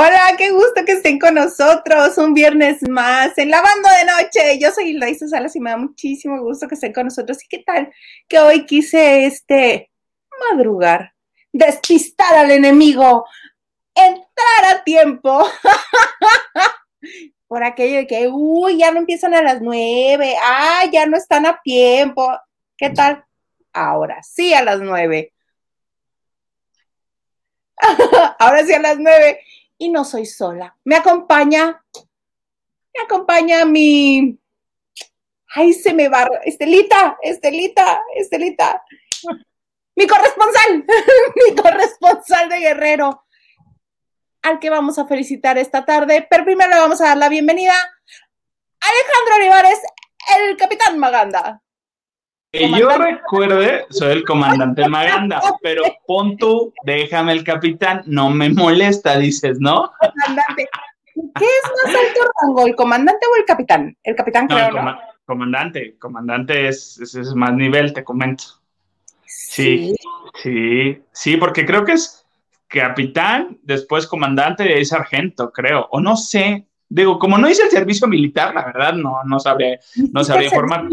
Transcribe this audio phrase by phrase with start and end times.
[0.00, 4.56] Hola, qué gusto que estén con nosotros un viernes más en Lavando de Noche.
[4.60, 7.42] Yo soy Hilda Salas y me da muchísimo gusto que estén con nosotros.
[7.42, 7.92] ¿Y qué tal?
[8.28, 9.90] Que hoy quise este
[10.52, 11.14] madrugar,
[11.52, 13.26] despistar al enemigo,
[13.92, 15.44] entrar a tiempo.
[17.48, 21.44] Por aquello de que, uy, ya no empiezan a las nueve, ah, ya no están
[21.44, 22.24] a tiempo.
[22.76, 23.24] ¿Qué tal?
[23.72, 25.32] Ahora sí a las nueve.
[28.38, 29.40] Ahora sí a las nueve
[29.78, 30.76] y no soy sola.
[30.84, 31.82] Me acompaña,
[32.94, 34.38] me acompaña mi,
[35.54, 38.82] ay, se me va, Estelita, Estelita, Estelita,
[39.94, 40.84] mi corresponsal,
[41.46, 43.24] mi corresponsal de Guerrero,
[44.42, 47.72] al que vamos a felicitar esta tarde, pero primero le vamos a dar la bienvenida
[47.72, 49.80] a Alejandro Olivares,
[50.38, 51.62] el capitán Maganda.
[52.58, 58.50] Que yo recuerde, soy el comandante Maganda, pero pon tú, déjame el capitán, no me
[58.50, 59.92] molesta, dices, ¿no?
[60.00, 60.68] Comandante.
[61.14, 63.96] ¿Qué es más alto rango, el comandante o el capitán?
[64.02, 64.98] El capitán, no, creo, ¿no?
[65.24, 68.44] Comandante, comandante es, es, más nivel, te comento.
[69.26, 69.94] Sí,
[70.42, 72.24] sí, sí, porque creo que es
[72.66, 76.66] capitán, después comandante y sargento, creo, o no sé.
[76.88, 79.78] Digo, como no hice el servicio militar, la verdad, no, no sabría,
[80.12, 80.86] no sabría formar.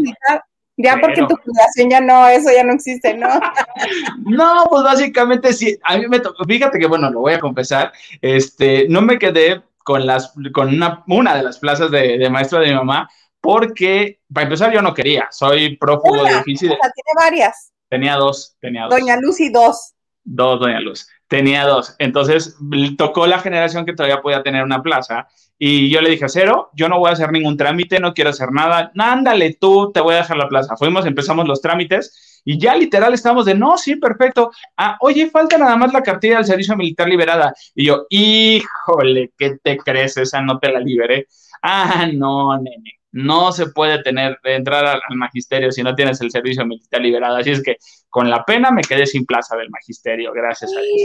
[0.76, 3.28] Ya porque tu fundación ya no, eso ya no existe, ¿no?
[4.24, 5.78] no, pues básicamente sí.
[5.84, 9.62] A mí me tocó, fíjate que bueno, lo voy a confesar, este, no me quedé
[9.78, 13.08] con las, con una, una de las plazas de, de maestra de mi mamá,
[13.40, 16.72] porque para empezar yo no quería, soy prófugo de oficio.
[16.72, 17.72] O sea, tiene varias.
[17.88, 18.90] Tenía dos, tenía dos.
[18.90, 19.94] Doña Luz y dos.
[20.26, 21.08] Dos, Doña Luz.
[21.28, 21.94] Tenía dos.
[21.98, 22.56] Entonces
[22.98, 26.88] tocó la generación que todavía podía tener una plaza y yo le dije, cero, yo
[26.88, 28.92] no voy a hacer ningún trámite, no quiero hacer nada.
[28.98, 30.76] Ándale tú, te voy a dejar la plaza.
[30.76, 34.50] Fuimos, empezamos los trámites y ya literal estamos de, no, sí, perfecto.
[34.76, 37.54] Ah, oye, falta nada más la cartilla del servicio militar liberada.
[37.74, 40.16] Y yo, híjole, ¿qué te crees?
[40.16, 41.26] Esa no te la liberé.
[41.62, 42.95] Ah, no, nene.
[43.16, 47.36] No se puede tener, entrar al, magisterio si no tienes el servicio militar liberado.
[47.36, 47.78] Así es que
[48.10, 51.00] con la pena me quedé sin plaza del magisterio, gracias a Dios.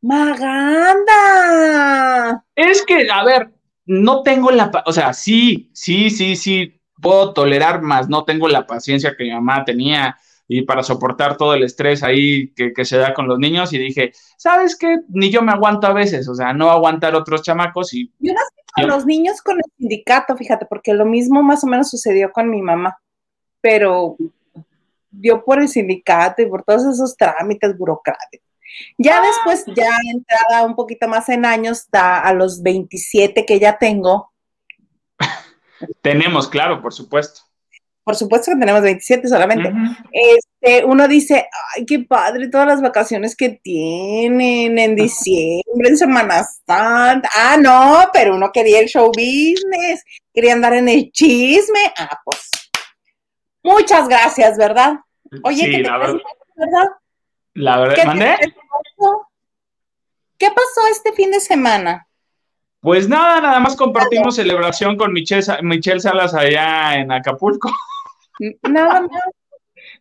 [0.00, 1.24] Maganda.
[2.56, 3.52] Es que, a ver,
[3.86, 8.66] no tengo la, o sea, sí, sí, sí, sí, puedo tolerar más, no tengo la
[8.66, 13.14] paciencia que mi mamá tenía y para soportar todo el estrés ahí que, se da
[13.14, 14.96] con los niños y dije, ¿sabes qué?
[15.08, 18.10] Ni yo me aguanto a veces, o sea, no aguantar otros chamacos y...
[18.18, 21.66] Yo no sé con los niños con el sindicato, fíjate, porque lo mismo más o
[21.66, 22.98] menos sucedió con mi mamá,
[23.60, 24.16] pero
[25.10, 28.48] yo por el sindicato y por todos esos trámites burocráticos
[28.96, 33.78] ya después, ya entrada un poquito más en años, da a los 27 que ya
[33.78, 34.32] tengo.
[36.02, 37.42] Tenemos, claro, por supuesto.
[38.08, 39.70] Por supuesto que tenemos 27 solamente.
[40.12, 41.46] este, uno dice,
[41.76, 47.28] ay, qué padre todas las vacaciones que tienen en diciembre, en Semana Santa.
[47.36, 50.02] Ah, no, pero uno quería el show business,
[50.32, 51.80] quería andar en el chisme.
[51.98, 52.50] Ah, pues.
[53.62, 54.94] Muchas gracias, ¿verdad?
[55.42, 56.14] Oye, ¿qué te verdad.
[56.56, 56.88] ¿verdad?
[57.52, 58.52] La verdad, ¿Qué,
[60.38, 62.08] ¿Qué pasó este fin de semana?
[62.80, 67.70] Pues nada, nada más compartimos celebración con Michelle, Michelle Salas allá en Acapulco.
[68.62, 69.10] Nada más.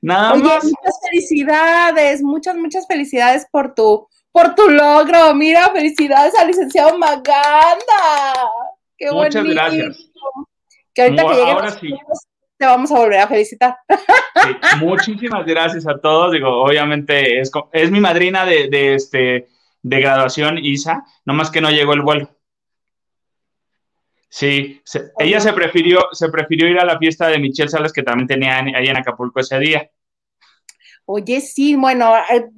[0.02, 0.64] Nada más.
[0.64, 5.34] Muchas felicidades, muchas, muchas felicidades por tu, por tu logro.
[5.34, 8.34] Mira, felicidades al licenciado Maganda.
[8.98, 10.12] Qué Muchas gracias.
[10.94, 11.80] Que ahorita que lleguemos
[12.58, 13.78] te vamos a volver a felicitar.
[14.80, 16.32] muchísimas gracias a todos.
[16.32, 19.48] Digo, obviamente es, es mi madrina de, este,
[19.82, 22.30] de graduación, Isa, nomás que no llegó el vuelo.
[24.30, 24.82] Sí,
[25.18, 28.58] ella se prefirió, se prefirió ir a la fiesta de Michelle Salas que también tenía
[28.58, 29.90] ahí en Acapulco ese día.
[31.06, 32.50] Oye, sí, bueno, eh,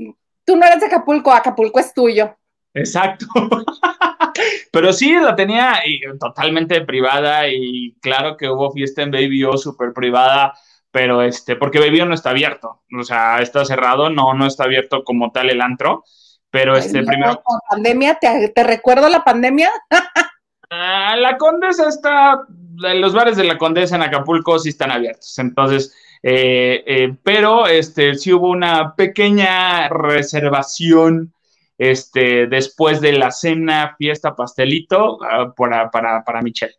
[0.44, 2.36] tú no eres de Acapulco, Acapulco es tuyo.
[2.74, 3.26] Exacto.
[4.72, 5.82] Pero sí, la tenía
[6.20, 10.54] totalmente privada y claro que hubo fiesta en Baby O súper privada,
[10.92, 14.64] pero este, porque Baby O no está abierto, o sea, está cerrado, no, no está
[14.64, 16.04] abierto como tal el antro,
[16.50, 17.42] pero este, primero...
[17.70, 19.70] pandemia, ¿te, recuerdo la pandemia?
[20.70, 22.46] Ah, la Condesa está,
[22.76, 25.96] los bares de la Condesa en Acapulco sí están abiertos, entonces...
[26.22, 31.34] Eh, eh, pero este, sí hubo una pequeña reservación
[31.78, 36.76] este, después de la cena, fiesta, pastelito, ah, para, para, para Michelle.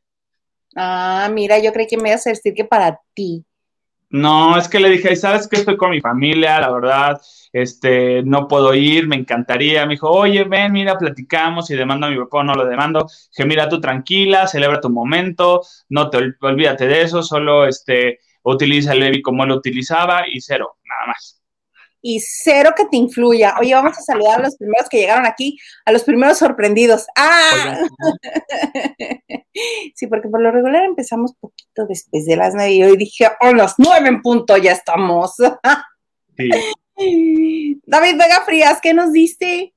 [0.77, 3.45] Ah, mira, yo creí que me ibas a decir que para ti.
[4.11, 6.61] No, es que le dije, ¿sabes que estoy con mi familia?
[6.61, 7.21] La verdad,
[7.53, 9.87] este, no puedo ir, me encantaría.
[9.87, 13.07] Me dijo, oye, ven, mira, platicamos y demando a mi papá, no lo demando.
[13.31, 18.93] Dije, mira, tú tranquila, celebra tu momento, no te olvídate de eso, solo este, utiliza
[18.95, 21.40] el baby como lo utilizaba y cero, nada más.
[22.02, 23.55] Y cero que te influya.
[23.61, 27.06] Oye, vamos a saludar a los primeros que llegaron aquí, a los primeros sorprendidos.
[27.17, 27.81] ¡Ah!
[29.94, 33.52] sí, porque por lo regular empezamos poquito después de las nueve y hoy dije, oh,
[33.52, 35.35] las nueve en punto ya estamos.
[36.37, 36.50] sí.
[37.87, 39.73] David Vega Frías, ¿qué nos diste?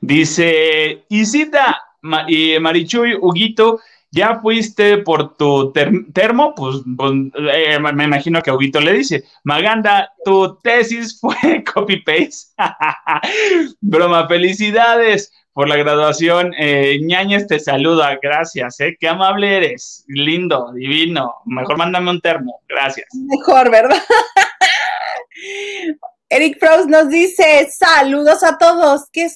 [0.00, 1.80] Dice Isita
[2.26, 3.80] y Marichuy, Huguito,
[4.12, 6.54] ¿ya fuiste por tu termo?
[6.54, 7.12] Pues, pues
[7.52, 12.52] eh, me imagino que Huguito le dice, Maganda, tu tesis fue copy-paste.
[13.80, 16.52] Broma, felicidades por la graduación.
[16.58, 18.96] Eh, Ñañez te saluda, gracias, ¿eh?
[19.00, 21.36] Qué amable eres, lindo, divino.
[21.46, 23.08] Mejor mándame un termo, gracias.
[23.14, 23.98] Mejor, ¿verdad?
[26.34, 29.28] Eric Frost nos dice, saludos a todos, que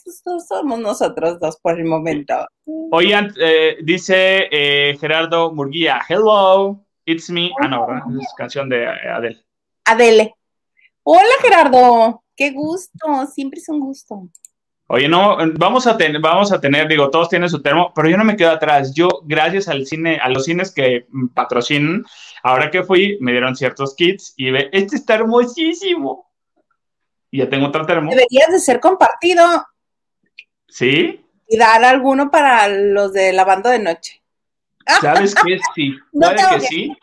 [0.49, 2.35] somos nosotros dos por el momento.
[2.91, 7.51] Oigan, eh, dice eh, Gerardo Murguía, hello, it's me.
[7.61, 7.87] Ah, no,
[8.19, 9.45] es canción de Adele.
[9.85, 10.35] Adele.
[11.03, 14.31] Hola Gerardo, qué gusto, siempre es un gusto.
[14.87, 18.17] Oye, no, vamos a tener, vamos a tener, digo, todos tienen su termo, pero yo
[18.17, 18.95] no me quedo atrás.
[18.95, 22.07] Yo, gracias al cine, a los cines que patrocinan,
[22.43, 26.27] ahora que fui, me dieron ciertos kits y ve, este está hermosísimo
[27.37, 28.11] y ya tengo otro termo.
[28.11, 29.45] Deberías de ser compartido.
[30.69, 31.23] ¿Sí?
[31.47, 34.23] Y dar alguno para los de lavando de noche.
[35.03, 35.59] ¿Sabes qué?
[35.75, 35.95] Sí.
[36.13, 36.97] Puede que, sí.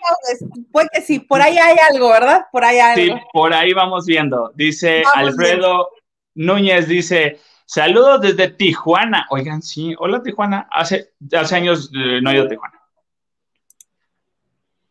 [0.72, 1.20] Puede que sí.
[1.20, 2.48] Por ahí hay algo, ¿verdad?
[2.52, 3.16] Por ahí hay algo.
[3.16, 4.52] Sí, por ahí vamos viendo.
[4.56, 5.90] Dice Alfredo
[6.34, 9.28] Núñez, dice, saludos desde Tijuana.
[9.30, 9.94] Oigan, sí.
[10.00, 10.68] Hola, Tijuana.
[10.72, 12.82] Hace, hace años eh, no he ido a Tijuana.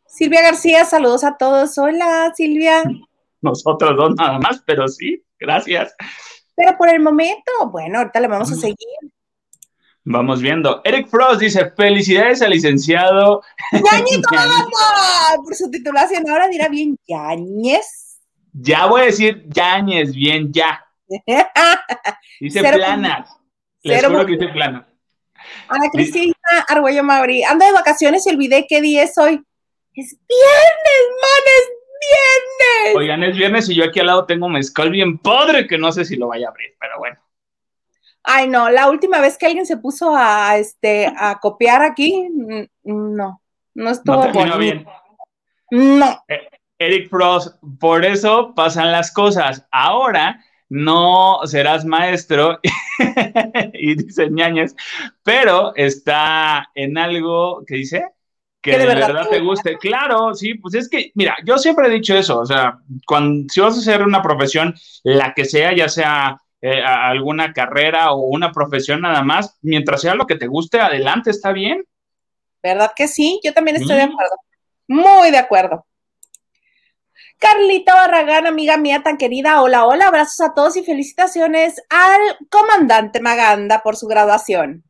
[0.06, 1.76] Silvia García, saludos a todos.
[1.78, 2.84] Hola, Silvia.
[3.40, 5.24] Nosotros dos nada más, pero sí.
[5.42, 5.94] Gracias.
[6.54, 8.76] Pero por el momento, bueno, ahorita le vamos a seguir.
[10.04, 10.80] Vamos viendo.
[10.84, 13.42] Eric Frost dice: Felicidades al licenciado.
[13.72, 14.20] ¡Yañez
[15.44, 18.20] Por su titulación, ahora dirá bien Yañez.
[18.52, 20.84] Ya voy a decir Yañez, bien, ya.
[22.40, 23.28] dice planas.
[23.82, 24.86] Les juro que dice planas.
[25.68, 26.34] Ana Cristina
[26.68, 29.42] Arguello Mauri, anda de vacaciones y olvidé qué día es hoy.
[29.94, 32.96] Es viernes, manes viernes!
[32.96, 36.04] Oigan, es viernes y yo aquí al lado tengo mezcal bien padre que no sé
[36.04, 37.18] si lo vaya a abrir, pero bueno.
[38.24, 42.28] Ay, no, la última vez que alguien se puso a, este, a copiar aquí,
[42.84, 43.42] no,
[43.74, 44.86] no estuvo no bien.
[45.70, 46.22] No.
[46.28, 49.66] Eh, Eric Frost, por eso pasan las cosas.
[49.70, 52.58] Ahora no serás maestro
[53.74, 54.74] y dice ñañez,
[55.22, 58.06] pero está en algo que dice
[58.62, 59.76] que, de, verdad, te guste.
[59.76, 63.60] Claro, sí, pues es que, mira, yo siempre he dicho eso, o sea, cuando, si
[63.60, 68.52] vas a hacer una profesión, la que sea, ya sea eh, alguna carrera o una
[68.52, 71.84] profesión nada más, mientras sea lo que te guste, adelante, está bien.
[72.62, 73.40] ¿Verdad que sí?
[73.42, 74.36] Yo también estoy de acuerdo.
[74.86, 75.86] Muy de acuerdo.
[77.38, 83.20] Carlita Barragán, amiga mía tan querida, hola, hola, abrazos a todos y felicitaciones al comandante
[83.20, 84.84] Maganda por su graduación.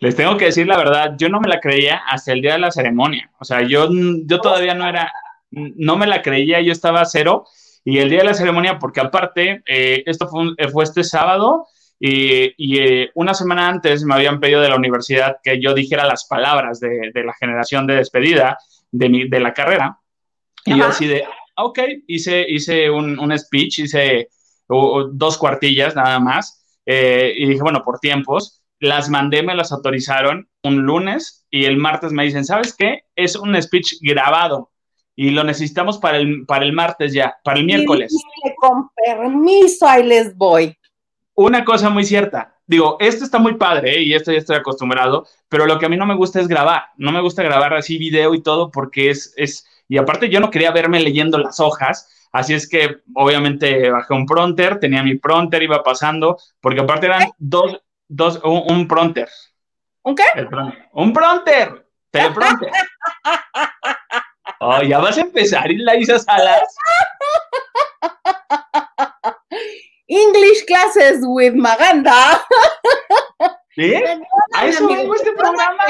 [0.00, 2.60] Les tengo que decir la verdad, yo no me la creía hasta el día de
[2.60, 3.30] la ceremonia.
[3.38, 5.12] O sea, yo, yo todavía no era,
[5.50, 7.46] no me la creía, yo estaba cero.
[7.84, 11.66] Y el día de la ceremonia, porque aparte, eh, esto fue, fue, este sábado
[11.98, 16.04] y, y eh, una semana antes me habían pedido de la universidad que yo dijera
[16.04, 18.58] las palabras de, de la generación de despedida
[18.90, 19.98] de, mi, de la carrera.
[20.64, 21.24] Y yo así de,
[21.56, 24.28] ok, hice, hice un, un speech, hice
[24.68, 26.64] dos cuartillas nada más.
[26.84, 31.76] Eh, y dije, bueno, por tiempos las mandé, me las autorizaron un lunes y el
[31.76, 33.02] martes me dicen, ¿sabes qué?
[33.16, 34.70] Es un speech grabado
[35.16, 38.14] y lo necesitamos para el, para el martes ya, para el miércoles.
[38.56, 40.76] con permiso, ahí les voy.
[41.34, 44.02] Una cosa muy cierta, digo, esto está muy padre ¿eh?
[44.02, 46.86] y esto ya estoy acostumbrado, pero lo que a mí no me gusta es grabar,
[46.96, 50.50] no me gusta grabar así video y todo porque es, es, y aparte yo no
[50.50, 55.62] quería verme leyendo las hojas, Así es que obviamente bajé un pronter, tenía mi pronter,
[55.62, 59.28] iba pasando, porque aparte eran dos, dos, un, pronter.
[60.02, 60.24] ¿Un qué?
[60.92, 61.86] Un pronter.
[62.10, 62.70] Teleprompter.
[64.60, 66.74] oh, ya vas a empezar, Isa Salas.
[70.08, 72.42] English classes with Maganda.
[73.74, 73.94] ¿Sí?
[74.54, 75.84] ¿A eso vengo este programa?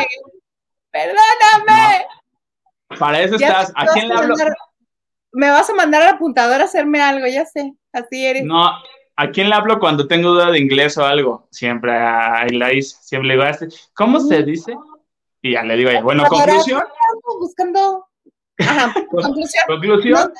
[0.90, 2.06] Perdóname.
[2.98, 3.72] Para eso estás.
[3.76, 4.34] ¿A quién le hablo?
[5.32, 7.72] me vas a mandar al apuntador a hacerme algo, ya sé.
[7.92, 8.44] Así eres.
[8.44, 8.72] No,
[9.20, 11.48] ¿A quién le hablo cuando tengo duda de inglés o algo?
[11.50, 14.76] Siempre a Ilaís, siempre le digo, este, ¿cómo se dice?
[15.42, 16.84] Y ya le digo, bueno, conclusión.
[17.40, 18.06] Buscando.
[18.58, 19.64] Ajá, conclusión.
[19.66, 20.32] conclusión.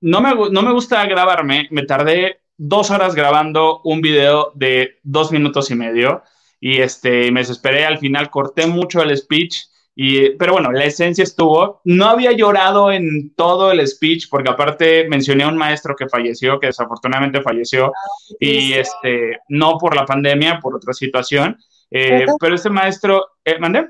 [0.00, 5.30] No, me, no me gusta grabarme, me tardé dos horas grabando un video de dos
[5.30, 6.24] minutos y medio
[6.58, 9.58] y este, me desesperé, al final corté mucho el speech
[9.96, 11.80] Y, pero bueno, la esencia estuvo.
[11.84, 16.58] No había llorado en todo el speech, porque aparte mencioné a un maestro que falleció,
[16.58, 17.92] que desafortunadamente falleció,
[18.40, 21.56] y este, no por la pandemia, por otra situación.
[21.90, 23.88] Eh, pero este maestro, ¿eh, ¿mandé?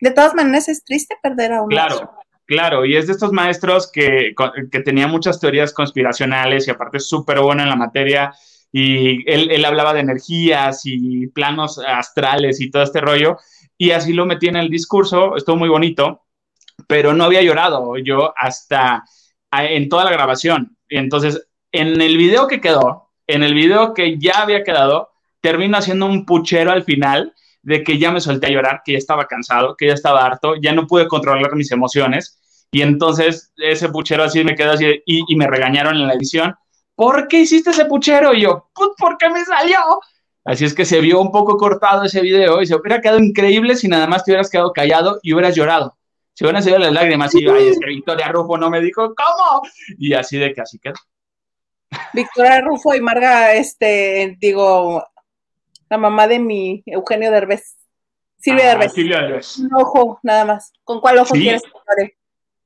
[0.00, 2.12] De todas maneras es triste perder a un Claro,
[2.46, 4.34] claro, y es de estos maestros que,
[4.70, 8.32] que tenía muchas teorías conspiracionales y aparte es súper bueno en la materia
[8.72, 13.36] y él, él, hablaba de energías y planos astrales y todo este rollo,
[13.80, 16.26] y así lo metí en el discurso, estuvo muy bonito,
[16.86, 19.04] pero no había llorado yo hasta
[19.50, 20.76] en toda la grabación.
[20.90, 25.08] Entonces, en el video que quedó, en el video que ya había quedado,
[25.40, 27.32] termino haciendo un puchero al final
[27.62, 30.56] de que ya me solté a llorar, que ya estaba cansado, que ya estaba harto,
[30.60, 32.38] ya no pude controlar mis emociones.
[32.70, 36.54] Y entonces ese puchero así me quedó así y, y me regañaron en la edición
[37.00, 38.34] ¿por qué hiciste ese puchero?
[38.34, 39.78] Y yo, pues, ¿por qué me salió?
[40.44, 43.76] Así es que se vio un poco cortado ese video y se hubiera quedado increíble
[43.76, 45.96] si nada más te hubieras quedado callado y hubieras llorado.
[46.32, 49.62] Se hubieran salido las lágrimas y, ay, es que Victoria Rufo no me dijo, ¿cómo?
[49.98, 50.94] Y así de que así quedó.
[52.14, 55.04] Victoria Rufo y Marga, este, digo,
[55.90, 57.76] la mamá de mi Eugenio Derbez.
[58.38, 58.92] Silvia ah, Derbez.
[58.92, 59.58] Silvia Derbez.
[59.58, 60.72] Un ojo, nada más.
[60.84, 62.14] ¿Con cuál ojo quieres que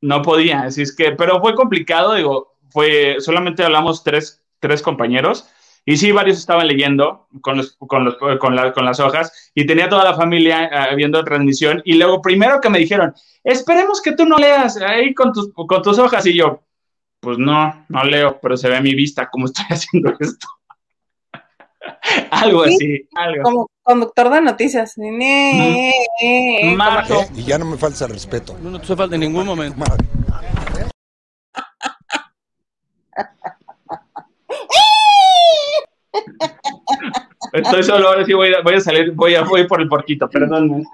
[0.01, 5.49] No podía, así es que, pero fue complicado, digo, fue, solamente hablamos tres, tres compañeros,
[5.87, 9.89] y sí, varios estaban leyendo con, los, con, los, con, con, las hojas y tenía
[9.89, 11.83] toda la familia eh, viendo la transmisión.
[11.85, 13.13] Y luego, primero que me dijeron,
[13.43, 16.25] esperemos que tú no leas ahí con tus, con tus hojas.
[16.25, 16.63] Y yo,
[17.21, 20.49] pues no, no leo, pero se ve mi vista cómo estoy haciendo esto.
[22.31, 23.43] algo así, algo.
[23.43, 24.97] Como conductor de noticias.
[24.97, 28.57] Eh, y ya no me falta respeto.
[28.63, 29.85] No, no te falta en ningún momento.
[37.53, 40.29] Estoy solo, ahora sí voy a, voy a salir, voy a voy por el porquito,
[40.29, 40.85] perdón.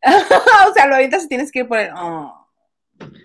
[0.04, 1.90] o sea, ahorita si tienes que ir por el...
[1.96, 2.46] Oh.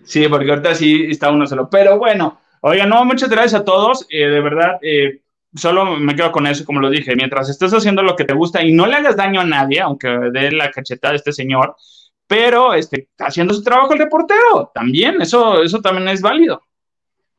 [0.04, 1.70] Sí, porque ahorita sí está uno solo.
[1.70, 4.06] Pero bueno, oiga, no, muchas gracias a todos.
[4.10, 5.22] Eh, de verdad, eh,
[5.56, 7.16] solo me quedo con eso, como lo dije.
[7.16, 10.08] Mientras estés haciendo lo que te gusta y no le hagas daño a nadie, aunque
[10.32, 11.76] dé la cachetada a este señor,
[12.28, 16.62] pero este, haciendo su trabajo el reportero, también, eso, eso también es válido.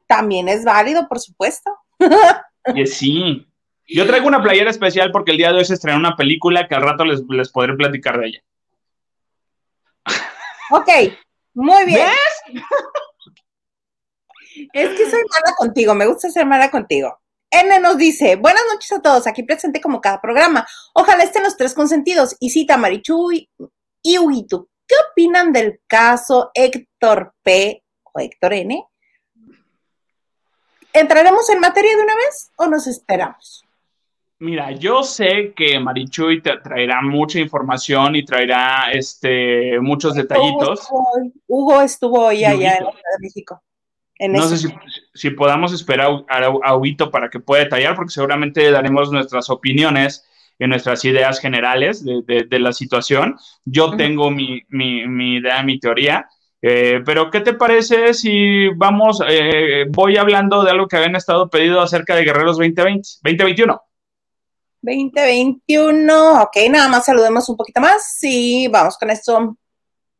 [0.06, 1.70] También es válido, por supuesto.
[2.74, 3.46] Y sí.
[3.86, 6.74] Yo traigo una playera especial porque el día de hoy se estrena una película que
[6.74, 8.42] al rato les, les podré platicar de ella.
[10.70, 10.88] Ok,
[11.52, 12.08] muy bien.
[14.72, 17.20] Es que soy mala contigo, me gusta ser mala contigo.
[17.50, 20.66] N nos dice, buenas noches a todos, aquí presente como cada programa.
[20.94, 22.36] Ojalá estén los tres consentidos.
[22.40, 24.68] Y cita Marichu y Huguito.
[24.86, 28.84] ¿Qué opinan del caso Héctor P o Héctor N?
[30.94, 33.64] ¿Entraremos en materia de una vez o nos esperamos?
[34.38, 40.88] Mira, yo sé que Marichuy te traerá mucha información y traerá este, muchos detallitos.
[41.48, 42.86] Hugo estuvo hoy allá en
[43.20, 43.60] México.
[44.20, 44.68] no sé
[45.14, 50.24] si, podamos esperar a, a Huito para que pueda detallar, porque seguramente daremos nuestras opiniones
[50.60, 53.36] y nuestras ideas generales de, la situación.
[53.64, 56.28] Yo tengo mi, mi idea, mi teoría,
[56.66, 61.50] eh, pero, ¿qué te parece si vamos, eh, voy hablando de algo que habían estado
[61.50, 63.82] pedido acerca de Guerreros 2020, 2021?
[64.80, 69.58] 2021, ok, nada más saludemos un poquito más y vamos con esto.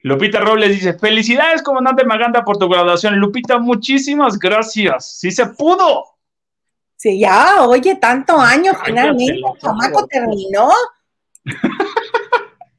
[0.01, 3.17] Lupita Robles dice, felicidades, comandante Maganda, por tu graduación.
[3.17, 5.19] Lupita, muchísimas gracias.
[5.19, 6.05] Sí se pudo.
[6.95, 10.69] Sí, ya, oye, tanto año, finalmente, el chamaco terminó.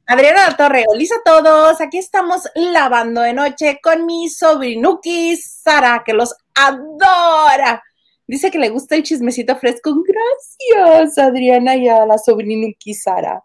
[0.08, 1.80] Adriana La Torre, hola a todos.
[1.80, 7.82] Aquí estamos lavando de noche con mi sobrinuki Sara, que los adora.
[8.24, 9.92] Dice que le gusta el chismecito fresco.
[10.06, 13.42] Gracias, Adriana, y a la sobrinuki Sara.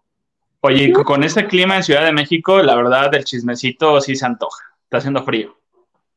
[0.60, 4.64] Oye, con este clima en Ciudad de México, la verdad, el chismecito sí se antoja.
[4.84, 5.58] Está haciendo frío.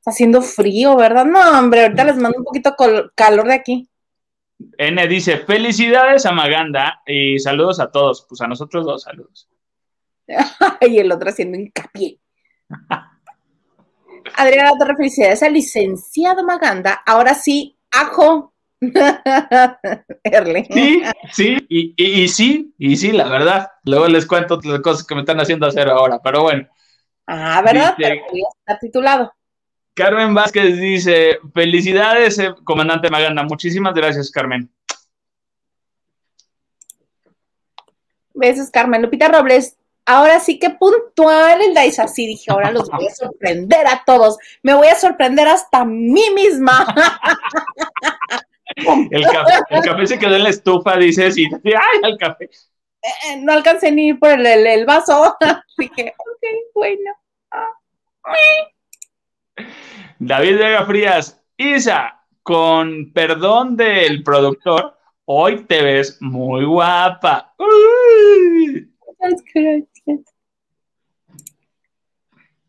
[0.00, 1.24] Está haciendo frío, ¿verdad?
[1.24, 2.76] No, hombre, ahorita les mando un poquito
[3.14, 3.88] calor de aquí.
[4.76, 8.26] N dice, felicidades a Maganda y saludos a todos.
[8.28, 9.48] Pues a nosotros dos, saludos.
[10.80, 12.18] y el otro haciendo hincapié.
[14.36, 17.02] Adriana Torre, felicidades al licenciado Maganda.
[17.06, 18.52] Ahora sí, ajo.
[20.70, 21.02] Sí,
[21.32, 23.68] sí, y, sí, y sí, la verdad.
[23.84, 26.68] Luego les cuento las cosas que me están haciendo hacer ahora, pero bueno.
[27.26, 27.94] Ah, ¿verdad?
[27.96, 28.14] pero
[28.58, 29.32] está titulado.
[29.94, 33.42] Carmen Vázquez dice: Felicidades, eh, comandante Maganda.
[33.44, 34.70] Muchísimas gracias, Carmen.
[38.34, 39.02] Besos, Carmen.
[39.02, 43.86] Lupita Robles, ahora sí que puntual el Dice así dije, ahora los voy a sorprender
[43.86, 46.86] a todos, me voy a sorprender hasta a mí misma.
[49.10, 49.22] el,
[49.82, 52.44] café, se quedó en la estufa, dices, y ¡ay, el café!
[52.44, 56.42] Eh, eh, no alcancé ni por el, el, vaso, así que, ok,
[56.74, 57.12] bueno,
[60.18, 64.96] David Vega Frías, Isa, con perdón del productor,
[65.26, 67.54] hoy te ves muy guapa.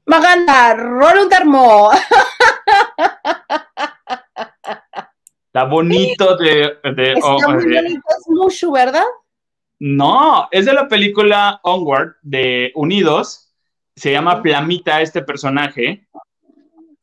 [0.06, 1.90] Maganda, rol un termo.
[5.48, 6.78] Está bonito de...
[6.84, 9.04] Está muy bonito, es Mushu, ¿verdad?
[9.80, 13.54] No, es de la película Onward de Unidos.
[13.96, 16.08] Se llama Plamita este personaje.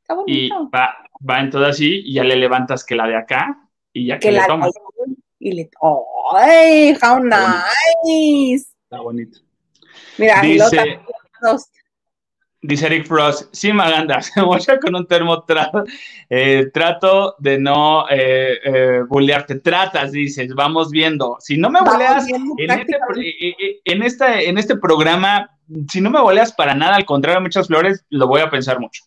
[0.03, 0.31] Está bonito.
[0.31, 0.95] Y va,
[1.29, 4.29] va en todo así y ya le levantas que la de acá y ya que,
[4.29, 4.71] Que le tomas.
[5.39, 5.71] y le
[6.35, 6.97] ¡Ay!
[7.03, 8.67] How nice.
[8.85, 9.39] Está bonito.
[10.19, 11.01] Mira, Dice,
[11.41, 11.69] los-
[12.62, 15.85] dice Eric Frost, sí, Maganda, se mocha con un termo tra-
[16.31, 19.57] eh, trato de no eh, eh, bullearte.
[19.57, 21.37] Tratas, dices, vamos viendo.
[21.40, 25.50] Si no me buleas en este, eh, en, este, en este programa,
[25.90, 29.02] si no me boleas para nada, al contrario, muchas flores, lo voy a pensar mucho.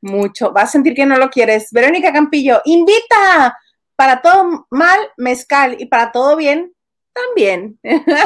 [0.00, 0.52] Mucho.
[0.52, 1.68] Vas a sentir que no lo quieres.
[1.72, 3.58] Verónica Campillo, invita.
[3.96, 5.76] Para todo mal, mezcal.
[5.78, 6.72] Y para todo bien,
[7.12, 7.78] también.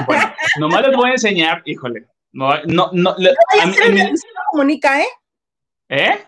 [0.06, 2.06] Bueno, nomás les voy a enseñar, híjole.
[2.35, 5.07] No, no, no, le- No a a mí- ser el que Luisito Comunica, ¿eh?
[5.88, 6.25] ¿Eh?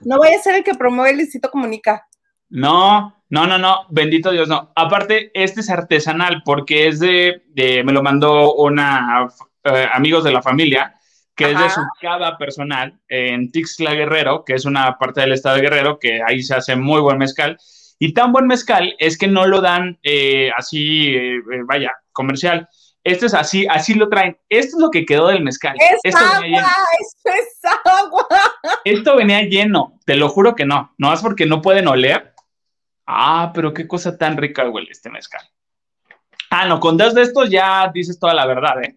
[0.00, 2.06] No vaya a ser el que promueve el Luisito Comunica.
[2.48, 4.72] No, no, no, no, bendito Dios, no.
[4.74, 9.28] Aparte, este es artesanal porque es de, de- me lo mandó una,
[9.64, 10.94] eh, amigos de la familia,
[11.34, 15.56] que es de su cava personal en Tixla Guerrero, que es una parte del estado
[15.56, 17.58] de Guerrero, que ahí se hace muy buen mezcal.
[18.00, 22.68] Y tan buen mezcal es que no lo dan eh, así, eh, eh, vaya, comercial.
[23.08, 24.36] Este es así, así lo traen.
[24.48, 25.74] Esto es lo que quedó del mezcal.
[25.78, 26.66] Es Esto venía lleno.
[26.66, 28.28] agua, esto es agua.
[28.84, 30.94] Esto venía lleno, te lo juro que no.
[30.98, 32.34] No es porque no pueden oler.
[33.06, 35.40] Ah, pero qué cosa tan rica huele este mezcal.
[36.50, 38.96] Ah, no, con dos de estos ya dices toda la verdad, ¿eh?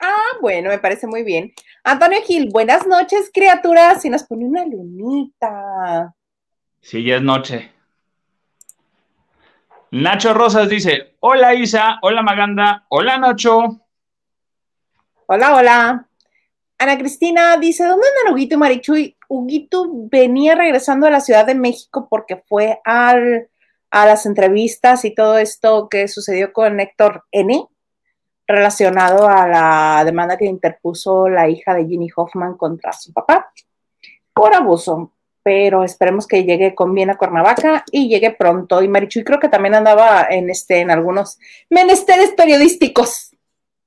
[0.00, 1.52] Ah, bueno, me parece muy bien.
[1.84, 4.04] Antonio Gil, buenas noches, criaturas.
[4.04, 6.14] Y nos pone una lunita.
[6.80, 7.72] Sí, ya es noche.
[9.90, 13.80] Nacho Rosas dice: Hola Isa, hola Maganda, hola Nacho.
[15.26, 16.08] Hola, hola.
[16.78, 19.16] Ana Cristina dice, ¿dónde andan Huguito y Marichuy?
[19.28, 23.48] Huguito venía regresando a la Ciudad de México porque fue al,
[23.90, 27.66] a las entrevistas y todo esto que sucedió con Héctor N.
[28.46, 33.52] relacionado a la demanda que interpuso la hija de Ginny Hoffman contra su papá
[34.32, 35.12] por abuso.
[35.48, 38.82] Pero esperemos que llegue con bien a Cuernavaca y llegue pronto.
[38.82, 41.38] Y Marichuy creo que también andaba en, este, en algunos
[41.70, 43.34] menesteres periodísticos.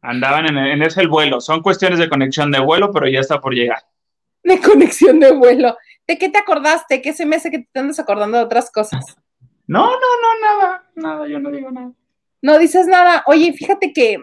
[0.02, 1.40] Andaban en, en ese el vuelo.
[1.40, 3.84] Son cuestiones de conexión de vuelo, pero ya está por llegar.
[4.44, 5.78] de conexión de vuelo.
[6.08, 7.00] ¿De qué te acordaste?
[7.00, 9.06] ¿Qué se me hace que te andas acordando de otras cosas?
[9.68, 11.92] No, no, no, nada, nada, yo no digo nada.
[12.42, 13.24] No dices nada.
[13.28, 14.18] Oye, fíjate que,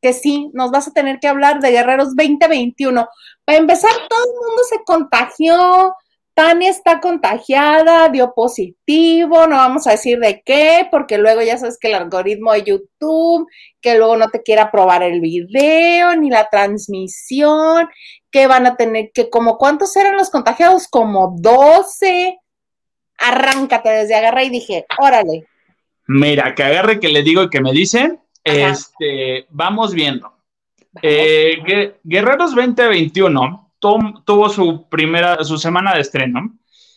[0.00, 3.08] que sí, nos vas a tener que hablar de Guerreros 2021.
[3.44, 5.94] Para empezar, todo el mundo se contagió.
[6.34, 11.78] Tania está contagiada, dio positivo, no vamos a decir de qué, porque luego ya sabes
[11.78, 13.48] que el algoritmo de YouTube,
[13.80, 17.88] que luego no te quiera probar el video ni la transmisión,
[18.32, 22.36] que van a tener que, como cuántos eran los contagiados, como 12.
[23.18, 25.46] Arráncate desde agarra y dije, órale.
[26.08, 28.70] Mira, que agarre que le digo y que me dicen, Ajá.
[28.72, 30.32] este, vamos viendo.
[31.00, 36.56] Eh, Gue- Guerreros 2021 tu- tuvo su primera, su semana de estreno,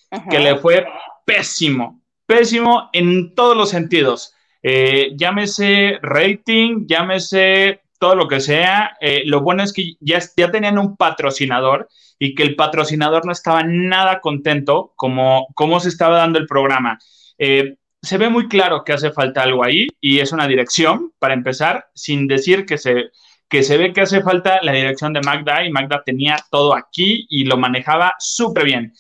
[0.09, 0.29] Ajá.
[0.29, 0.85] que le fue
[1.25, 4.33] pésimo, pésimo en todos los sentidos.
[4.63, 8.95] Eh, llámese rating, llámese todo lo que sea.
[9.01, 13.31] Eh, lo bueno es que ya, ya tenían un patrocinador y que el patrocinador no
[13.33, 16.97] estaba nada contento como, como se estaba dando el programa.
[17.37, 21.33] Eh, se ve muy claro que hace falta algo ahí y es una dirección, para
[21.33, 23.09] empezar, sin decir que se,
[23.49, 27.25] que se ve que hace falta la dirección de Magda y Magda tenía todo aquí
[27.29, 28.93] y lo manejaba súper bien.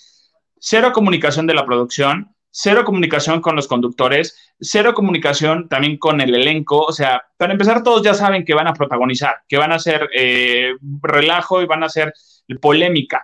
[0.59, 6.33] Cero comunicación de la producción, cero comunicación con los conductores, cero comunicación también con el
[6.33, 6.79] elenco.
[6.79, 10.09] O sea, para empezar, todos ya saben que van a protagonizar, que van a hacer
[10.15, 12.13] eh, relajo y van a hacer
[12.61, 13.23] polémica.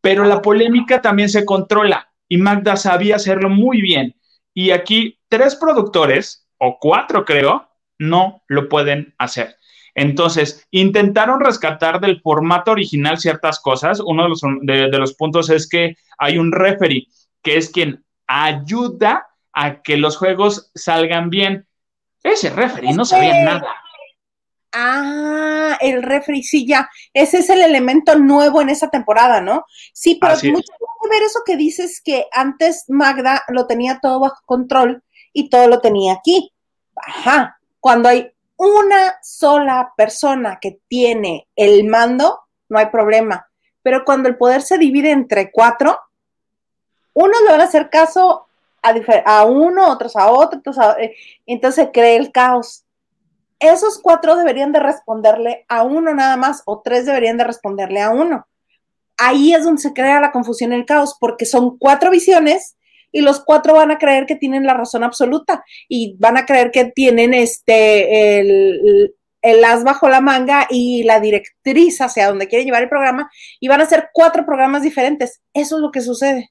[0.00, 4.16] Pero la polémica también se controla y Magda sabía hacerlo muy bien.
[4.52, 9.56] Y aquí tres productores, o cuatro creo, no lo pueden hacer.
[9.94, 14.00] Entonces, intentaron rescatar del formato original ciertas cosas.
[14.00, 17.06] Uno de los, de, de los puntos es que hay un referee,
[17.42, 21.66] que es quien ayuda a que los juegos salgan bien.
[22.22, 23.76] Ese referee no sabía nada.
[24.76, 26.90] Ah, el refri, sí, ya.
[27.12, 29.64] Ese es el elemento nuevo en esa temporada, ¿no?
[29.92, 34.40] Sí, pero mucho que ver eso que dices que antes Magda lo tenía todo bajo
[34.46, 36.50] control y todo lo tenía aquí.
[36.96, 37.56] Ajá.
[37.78, 38.33] Cuando hay
[38.64, 43.48] una sola persona que tiene el mando, no hay problema.
[43.82, 45.98] pero cuando el poder se divide entre cuatro,
[47.12, 48.46] unos le van a hacer caso
[49.26, 50.60] a, uno, otros a otro,
[50.98, 51.14] eh,
[51.46, 52.84] entonces cree el caos.
[53.58, 58.10] Esos cuatro deberían de responderle a uno nada más, o tres deberían de responderle a
[58.10, 58.46] uno.
[59.18, 62.76] Ahí es donde se crea la confusión y el caos, porque son cuatro visiones
[63.14, 66.72] y los cuatro van a creer que tienen la razón absoluta y van a creer
[66.72, 72.66] que tienen este el, el as bajo la manga y la directriz hacia donde quieren
[72.66, 75.40] llevar el programa y van a ser cuatro programas diferentes.
[75.54, 76.50] Eso es lo que sucede.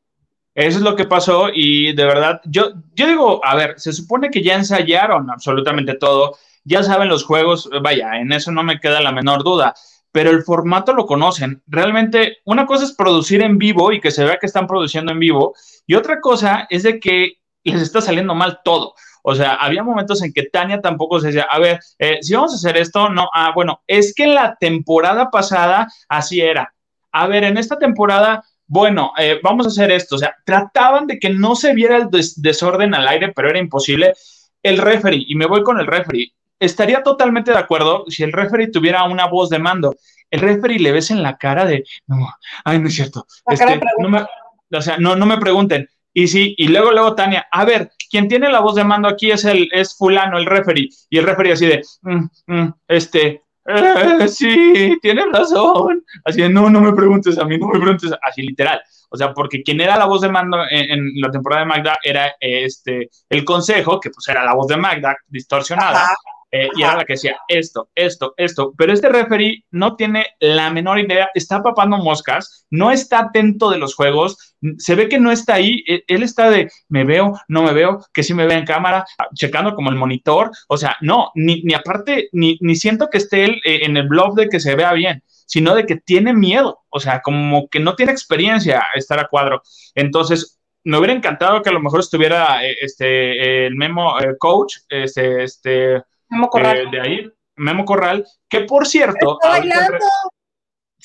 [0.56, 4.30] Eso es lo que pasó y de verdad, yo, yo digo, a ver, se supone
[4.30, 9.02] que ya ensayaron absolutamente todo, ya saben los juegos, vaya, en eso no me queda
[9.02, 9.73] la menor duda,
[10.13, 11.62] pero el formato lo conocen.
[11.67, 15.19] Realmente, una cosa es producir en vivo y que se vea que están produciendo en
[15.19, 15.54] vivo,
[15.86, 18.93] y otra cosa es de que les está saliendo mal todo.
[19.23, 22.54] O sea, había momentos en que Tania tampoco se decía, a ver, eh, si vamos
[22.54, 26.73] a hacer esto, no, ah, bueno, es que la temporada pasada así era.
[27.12, 30.15] A ver, en esta temporada bueno, eh, vamos a hacer esto.
[30.15, 34.13] O sea, trataban de que no se viera el desorden al aire, pero era imposible.
[34.62, 36.34] El referee, y me voy con el referee,
[36.65, 39.95] estaría totalmente de acuerdo si el referee tuviera una voz de mando.
[40.30, 42.28] El referee le ves en la cara de, no,
[42.65, 43.26] ay, no es cierto.
[43.47, 44.26] Este, no me,
[44.71, 45.88] o sea, no, no me pregunten.
[46.13, 49.32] Y sí, y luego, luego Tania, a ver, quien tiene la voz de mando aquí
[49.32, 50.89] es el, es fulano, el referee.
[51.10, 56.04] Y el referee así de, mm, mm, este, eh, sí, tienes razón.
[56.26, 58.82] Así de, no, no me preguntes a mí, no me preguntes, así literal.
[59.10, 62.34] O sea, porque quien era la voz de mando en, la temporada de Magda era
[62.39, 66.08] este, el consejo, que pues era la voz de Magda distorsionada.
[66.56, 68.76] Eh, y era la que decía esto, esto, esto.
[68.78, 73.80] Pero este referee no tiene la menor idea, está papando moscas, no está atento de
[73.80, 77.63] los juegos, se ve que no está ahí, e, él está de me veo, no
[77.63, 80.52] me veo, que sí me ve en cámara, ah, checando como el monitor.
[80.68, 84.08] O sea, no, ni, ni aparte, ni, ni siento que esté él eh, en el
[84.08, 87.80] blog de que se vea bien sino de que tiene miedo, o sea, como que
[87.80, 89.62] no tiene experiencia estar a cuadro.
[89.94, 95.44] Entonces, me hubiera encantado que a lo mejor estuviera eh, este el memo coach, este,
[95.44, 96.02] este
[96.34, 96.78] Memo Corral.
[96.78, 99.39] Eh, de ahí, Memo Corral, que por cierto.
[99.41, 100.06] Está bailando.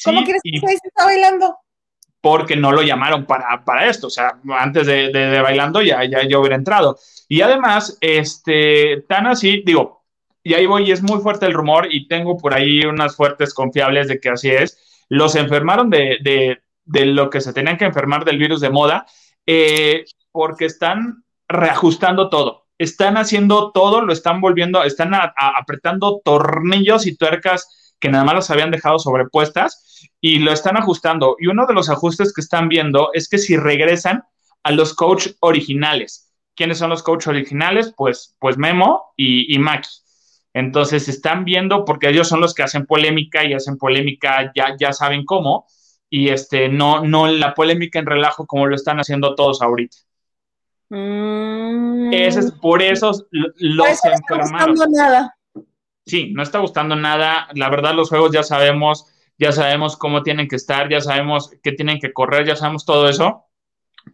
[0.04, 1.56] ¿Cómo quieres que se está bailando?
[2.20, 6.24] Porque no lo llamaron para, para esto, o sea, antes de, de, bailando ya, ya
[6.24, 6.98] yo hubiera entrado.
[7.28, 10.04] Y además, este, tan así, digo,
[10.42, 13.54] y ahí voy, y es muy fuerte el rumor, y tengo por ahí unas fuertes
[13.54, 15.04] confiables de que así es.
[15.08, 19.06] Los enfermaron de, de, de lo que se tenían que enfermar del virus de moda,
[19.46, 27.16] eh, porque están reajustando todo están haciendo todo, lo están volviendo, están apretando tornillos y
[27.16, 31.36] tuercas que nada más los habían dejado sobrepuestas y lo están ajustando.
[31.38, 34.22] Y uno de los ajustes que están viendo es que si regresan
[34.62, 36.32] a los coach originales.
[36.54, 37.92] ¿Quiénes son los coach originales?
[37.96, 39.88] Pues, pues Memo y, y Maki.
[40.54, 44.92] Entonces están viendo, porque ellos son los que hacen polémica y hacen polémica, ya, ya
[44.92, 45.66] saben cómo,
[46.10, 49.96] y este, no, no la polémica en relajo como lo están haciendo todos ahorita.
[50.90, 52.12] Mm.
[52.12, 55.34] es por eso los no está gustando nada.
[56.06, 57.48] Sí, no está gustando nada.
[57.54, 59.06] La verdad, los juegos ya sabemos,
[59.38, 63.08] ya sabemos cómo tienen que estar, ya sabemos qué tienen que correr, ya sabemos todo
[63.08, 63.44] eso.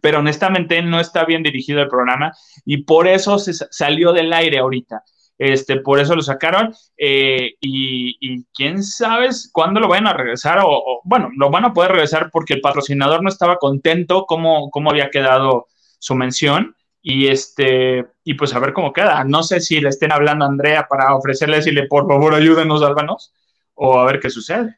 [0.01, 2.33] Pero honestamente no está bien dirigido el programa
[2.65, 5.03] y por eso se salió del aire ahorita.
[5.37, 11.01] Este, por eso lo sacaron eh, y, quién sabe cuándo lo van a regresar o,
[11.03, 15.09] bueno, lo van a poder regresar porque el patrocinador no estaba contento cómo, cómo había
[15.09, 15.67] quedado
[16.05, 19.23] su mención y este y pues a ver cómo queda.
[19.23, 23.33] No sé si le estén hablando a Andrea para ofrecerle decirle por favor ayúdenos, sálvanos
[23.73, 24.77] o a ver qué sucede.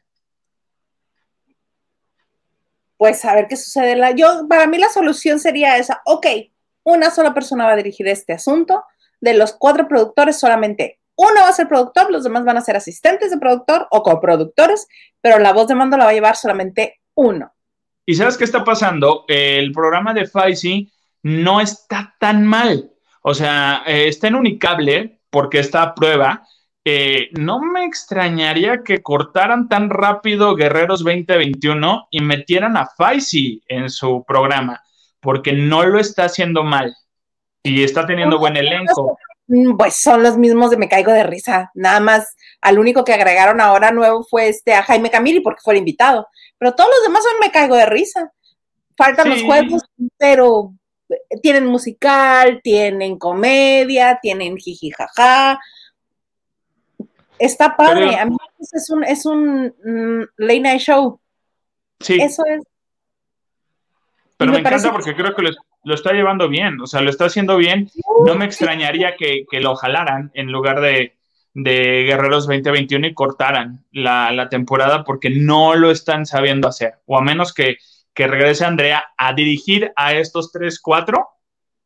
[2.96, 3.94] Pues a ver qué sucede.
[3.94, 6.00] La, yo para mí la solución sería esa.
[6.06, 6.26] Ok,
[6.82, 8.84] una sola persona va a dirigir este asunto.
[9.20, 12.76] De los cuatro productores solamente uno va a ser productor, los demás van a ser
[12.76, 14.86] asistentes de productor o coproductores,
[15.20, 17.52] pero la voz de mando la va a llevar solamente uno.
[18.06, 19.24] ¿Y sabes qué está pasando?
[19.28, 20.90] El programa de Faisy
[21.22, 22.90] no está tan mal.
[23.22, 26.46] O sea, eh, está en Unicable porque está a prueba.
[26.84, 33.90] Eh, no me extrañaría que cortaran tan rápido Guerreros 2021 y metieran a Faisy en
[33.90, 34.82] su programa,
[35.20, 36.96] porque no lo está haciendo mal
[37.62, 39.18] y está teniendo buen elenco.
[39.48, 41.70] Mm, pues son los mismos de Me Caigo de Risa.
[41.74, 45.74] Nada más, al único que agregaron ahora nuevo fue este a Jaime Camili porque fue
[45.74, 46.26] el invitado.
[46.58, 48.32] Pero todos los demás son Me Caigo de Risa.
[48.96, 49.82] Faltan los juegos,
[50.16, 50.72] pero
[51.42, 55.58] tienen musical, tienen comedia, tienen jijijaja.
[57.38, 58.16] Está padre.
[58.16, 61.20] a mí es un, es un mm, late night show.
[62.00, 62.20] Sí.
[62.20, 62.62] Eso es.
[64.36, 67.56] Pero me, encanta porque creo que lo, está llevando bien, o sea, lo está haciendo
[67.56, 67.90] bien.
[68.24, 71.16] No me extrañaría que, lo jalaran en lugar de,
[71.54, 77.00] de Guerreros 2021 y cortaran la, temporada porque no lo están sabiendo hacer.
[77.06, 77.78] O a menos que,
[78.18, 81.28] que regrese Andrea a dirigir a estos tres, cuatro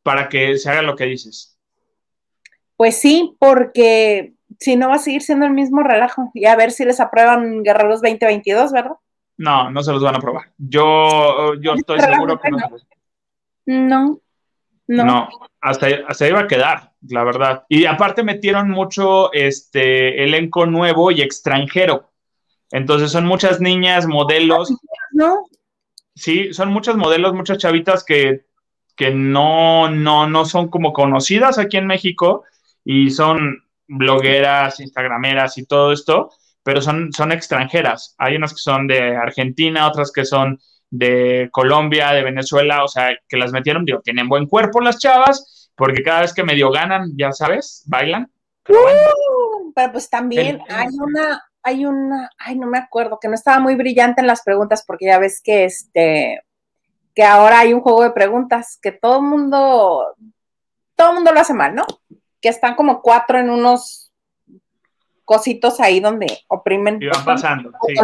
[0.03, 1.59] para que se haga lo que dices.
[2.75, 6.71] Pues sí, porque si no va a seguir siendo el mismo relajo y a ver
[6.71, 8.97] si les aprueban Guerreros 2022, ¿verdad?
[9.37, 10.51] No, no se los van a aprobar.
[10.57, 12.59] Yo, yo estoy seguro que no.
[13.67, 14.21] No,
[14.87, 15.05] no.
[15.05, 15.29] No,
[15.61, 17.65] hasta, hasta va a quedar, la verdad.
[17.69, 22.11] Y aparte metieron mucho este elenco nuevo y extranjero.
[22.71, 24.75] Entonces son muchas niñas, modelos.
[25.13, 25.45] ¿No?
[26.15, 28.45] Sí, son muchas modelos, muchas chavitas que,
[28.97, 32.45] que no, no, no son como conocidas aquí en México
[32.85, 36.31] y son blogueras, instagrameras y todo esto,
[36.63, 38.15] pero son, son extranjeras.
[38.19, 43.17] Hay unas que son de Argentina, otras que son de Colombia, de Venezuela, o sea,
[43.27, 47.13] que las metieron, digo, tienen buen cuerpo las chavas, porque cada vez que medio ganan,
[47.17, 48.31] ya sabes, bailan.
[48.63, 53.59] Pero, uh, pues también hay una, hay una, ay, no me acuerdo, que no estaba
[53.59, 56.43] muy brillante en las preguntas, porque ya ves que este,
[57.15, 60.15] que ahora hay un juego de preguntas que todo el mundo,
[60.97, 61.85] todo el mundo lo hace mal, ¿no?
[62.41, 64.13] Que están como cuatro en unos
[65.25, 67.01] cositos ahí donde oprimen.
[67.01, 67.71] Y van pasando.
[67.87, 67.95] Sí.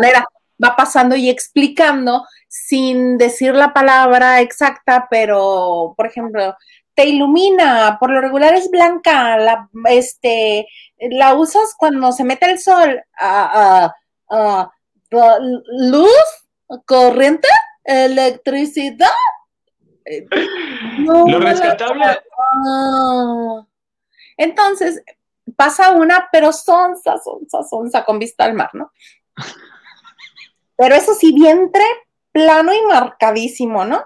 [0.62, 6.56] Va pasando y explicando sin decir la palabra exacta, pero, por ejemplo,
[6.98, 10.66] te ilumina, por lo regular es blanca, la, este,
[10.98, 13.00] la usas cuando se mete el sol,
[15.68, 16.10] luz,
[16.84, 17.46] corriente,
[17.84, 19.06] electricidad.
[21.06, 22.20] lo rescatable.
[24.36, 25.00] Entonces,
[25.54, 28.90] pasa una, pero sonsa, sonsa, sonsa, con vista al mar, ¿no?
[30.76, 31.84] Pero eso sí, vientre
[32.32, 34.04] plano y marcadísimo, ¿no?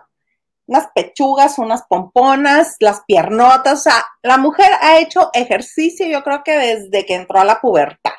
[0.67, 6.43] Unas pechugas, unas pomponas, las piernotas, o sea, la mujer ha hecho ejercicio yo creo
[6.45, 8.13] que desde que entró a la pubertad.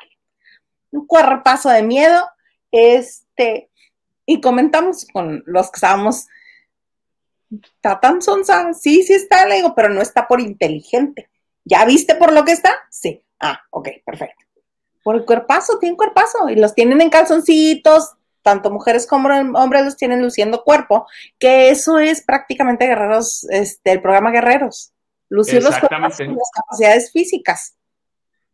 [0.90, 2.28] Un cuerpazo de miedo,
[2.70, 3.70] este,
[4.26, 6.26] y comentamos con los que estábamos,
[7.50, 11.30] está tan sonsa, sí, sí está, le digo, pero no está por inteligente.
[11.64, 12.76] ¿Ya viste por lo que está?
[12.90, 13.24] Sí.
[13.40, 14.44] Ah, ok, perfecto.
[15.02, 19.28] Por el cuerpazo, tiene cuerpazo, y los tienen en calzoncitos, tanto mujeres como
[19.58, 21.06] hombres los tienen luciendo cuerpo,
[21.38, 24.92] que eso es prácticamente guerreros, este, el programa Guerreros,
[25.30, 27.76] lucir los cuerpos las capacidades físicas.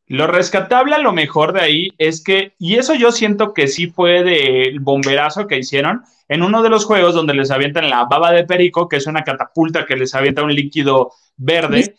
[0.07, 3.89] Lo rescatable a lo mejor de ahí es que, y eso yo siento que sí
[3.89, 8.33] fue del bomberazo que hicieron en uno de los juegos donde les avientan la baba
[8.33, 11.95] de perico, que es una catapulta que les avienta un líquido verde.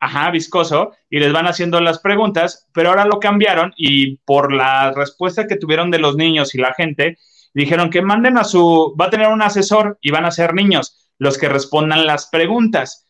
[0.00, 4.92] Ajá, viscoso, y les van haciendo las preguntas, pero ahora lo cambiaron y por la
[4.92, 7.18] respuesta que tuvieron de los niños y la gente,
[7.54, 11.14] dijeron que manden a su, va a tener un asesor y van a ser niños
[11.18, 13.06] los que respondan las preguntas.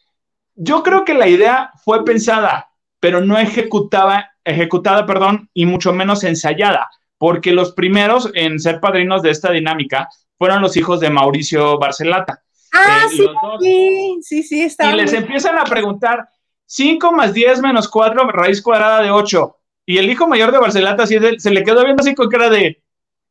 [0.55, 2.70] Yo creo que la idea fue pensada,
[3.01, 9.22] pero no ejecutaba, ejecutada, perdón, y mucho menos ensayada, porque los primeros en ser padrinos
[9.22, 12.42] de esta dinámica fueron los hijos de Mauricio Barcelata.
[12.72, 13.16] Ah, eh,
[13.61, 14.92] sí, sí, sí, está.
[14.92, 16.29] Y les empiezan a preguntar,
[16.66, 19.57] 5 más 10 menos 4, raíz cuadrada de 8.
[19.87, 22.83] Y el hijo mayor de Barcelata se le quedó viendo así con cara de,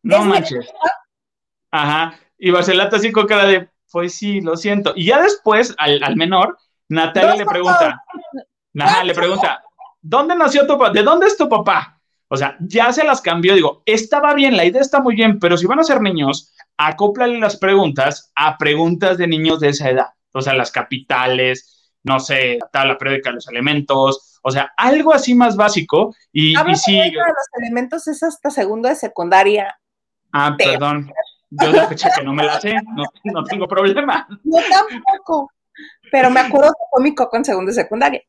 [0.06, 0.72] no manches.
[1.72, 2.18] Ajá.
[2.38, 4.94] Y Barcelata así con cara de, pues sí, lo siento.
[4.96, 6.58] Y ya después, al, menor,
[6.90, 8.04] Natalia le pregunta,
[8.80, 9.64] Ajá, le pregunta,
[10.02, 10.92] ¿dónde nació tu papá?
[10.92, 12.00] ¿De dónde es tu papá?
[12.28, 13.56] O sea, ya se las cambió.
[13.56, 17.40] Digo, estaba bien, la idea está muy bien, pero si van a ser niños, acóplale
[17.40, 20.10] las preguntas a preguntas de niños de esa edad.
[20.34, 21.75] O sea, las capitales,
[22.06, 26.16] no sé, la tabla periódica de los elementos, o sea, algo así más básico.
[26.32, 26.98] Y, y sí.
[26.98, 29.76] De los elementos es hasta segundo de secundaria.
[30.32, 31.12] Ah, perdón.
[31.50, 32.76] Yo de fecha que no me la sé,
[33.24, 34.28] no, tengo problema.
[34.44, 35.52] Yo tampoco.
[36.12, 38.22] Pero me acuerdo que fue mi coco en segundo de secundaria.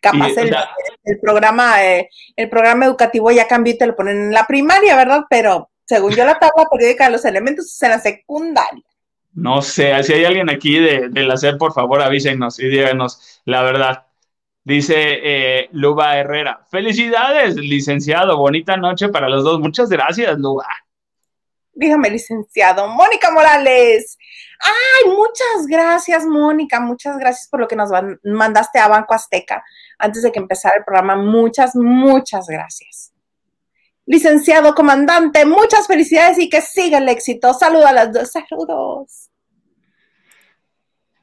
[0.00, 4.46] Capaz el, programa, eh, el programa educativo ya cambió y te lo ponen en la
[4.46, 5.24] primaria, ¿verdad?
[5.30, 8.84] Pero según yo, la tabla periódica de los elementos es en la secundaria.
[9.34, 13.62] No sé, si hay alguien aquí de, la SEP, por favor avísenos y díganos la
[13.62, 14.06] verdad.
[14.62, 19.60] Dice eh, Luba Herrera, felicidades, licenciado, bonita noche para los dos.
[19.60, 20.66] Muchas gracias, Luba.
[21.74, 22.88] Dígame, licenciado.
[22.88, 24.16] Mónica Morales.
[24.60, 26.80] Ay, muchas gracias, Mónica.
[26.80, 27.90] Muchas gracias por lo que nos
[28.22, 29.62] mandaste a Banco Azteca
[29.98, 31.16] antes de que empezara el programa.
[31.16, 33.13] Muchas, muchas gracias.
[34.06, 37.54] Licenciado comandante, muchas felicidades y que siga el éxito.
[37.54, 38.30] Saludos a las dos.
[38.30, 39.30] Saludos.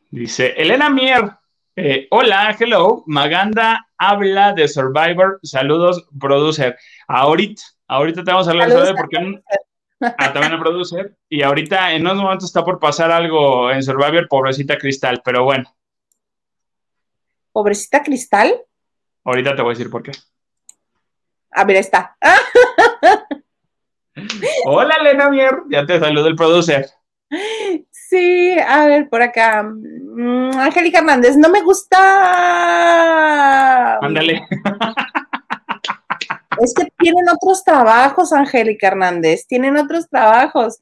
[0.10, 1.32] Dice Elena Mier.
[1.76, 3.04] Eh, hola, hello.
[3.06, 5.40] Maganda habla de Survivor.
[5.44, 6.78] Saludos, producer.
[7.08, 9.42] Ahorita, ahorita te vamos a hablar de Survivor porque
[10.18, 11.16] ah, también el producer.
[11.30, 15.74] Y ahorita en unos momentos está por pasar algo en Survivor, pobrecita Cristal, pero bueno.
[17.52, 18.54] ¿Pobrecita Cristal?
[19.24, 20.12] Ahorita te voy a decir por qué.
[21.52, 22.18] A ver, está.
[24.66, 25.62] Hola, Lena Mier.
[25.70, 26.90] Ya te saludo el producer.
[27.92, 29.64] Sí, a ver, por acá.
[29.64, 31.98] Mm, Angélica Hernández, no me gusta.
[34.00, 34.42] Ándale.
[36.60, 40.82] Es que tienen otros trabajos, Angélica Hernández, tienen otros trabajos.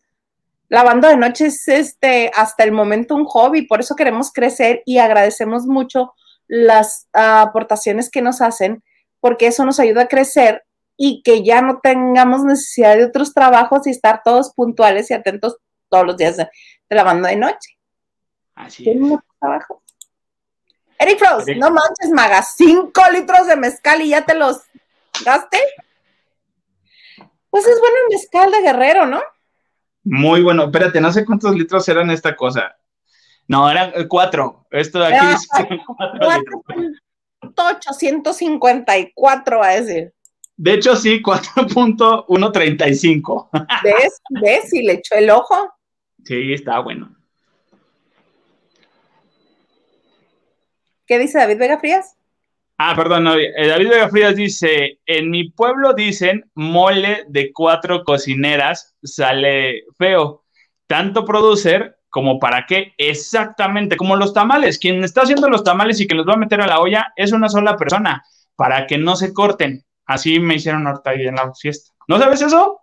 [0.67, 4.99] Lavando de noche es este, hasta el momento un hobby, por eso queremos crecer y
[4.99, 6.13] agradecemos mucho
[6.47, 8.84] las aportaciones que nos hacen,
[9.19, 10.63] porque eso nos ayuda a crecer
[10.97, 15.58] y que ya no tengamos necesidad de otros trabajos y estar todos puntuales y atentos
[15.88, 16.49] todos los días de,
[16.89, 17.77] lavando de noche.
[18.55, 18.97] Así es.
[19.39, 19.82] trabajo.
[20.99, 24.58] Eric Frost, no manches, maga, cinco litros de mezcal y ya te los
[25.23, 25.58] gaste.
[27.49, 29.21] Pues es bueno el mezcal de guerrero, ¿no?
[30.03, 30.65] Muy bueno.
[30.65, 32.75] Espérate, no sé cuántos litros eran esta cosa.
[33.47, 34.67] No, eran cuatro.
[34.69, 35.47] Esto de aquí es
[35.86, 36.63] cuatro
[37.55, 40.13] 854 va a decir.
[40.57, 43.49] De hecho, sí, 4.135.
[43.83, 44.21] ¿Ves?
[44.41, 44.73] ¿Ves?
[44.73, 45.71] Y le echó el ojo.
[46.25, 47.15] Sí, está bueno.
[51.05, 52.15] ¿Qué dice David Vega Frías?
[52.77, 58.03] Ah, perdón, no, eh, David Vega Frías dice, en mi pueblo dicen mole de cuatro
[58.03, 60.45] cocineras sale feo.
[60.88, 64.80] Tanto producer como para qué, exactamente, como los tamales.
[64.80, 67.32] Quien está haciendo los tamales y que los va a meter a la olla es
[67.32, 68.24] una sola persona,
[68.56, 69.86] para que no se corten.
[70.06, 71.91] Así me hicieron ahorita ahí en la fiesta.
[72.08, 72.82] ¿No sabes eso?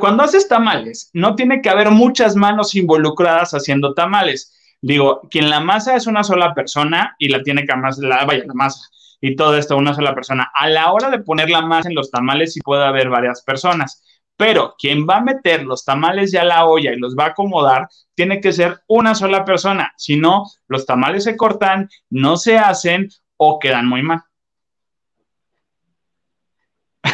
[0.00, 4.52] cuando haces tamales, no tiene que haber muchas manos involucradas haciendo tamales.
[4.80, 8.44] Digo, quien la masa es una sola persona y la tiene que amasar, la, vaya,
[8.44, 8.88] la masa
[9.22, 10.50] y todo esto una sola persona.
[10.52, 14.02] A la hora de poner la masa en los tamales sí puede haber varias personas,
[14.42, 17.28] pero quien va a meter los tamales ya a la olla y los va a
[17.28, 22.58] acomodar tiene que ser una sola persona, si no, los tamales se cortan, no se
[22.58, 24.20] hacen o quedan muy mal.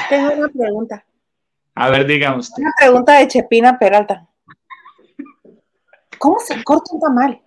[0.08, 1.04] Tengo una pregunta.
[1.74, 2.50] A ver, digamos.
[2.56, 4.26] Una pregunta de Chepina Peralta.
[6.16, 7.42] ¿Cómo se corta un tamal?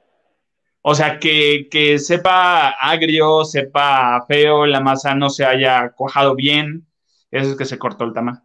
[0.83, 6.85] O sea, que, sepa agrio, sepa feo, la masa no se haya cuajado bien.
[7.31, 8.43] Eso es que se cortó el tamal.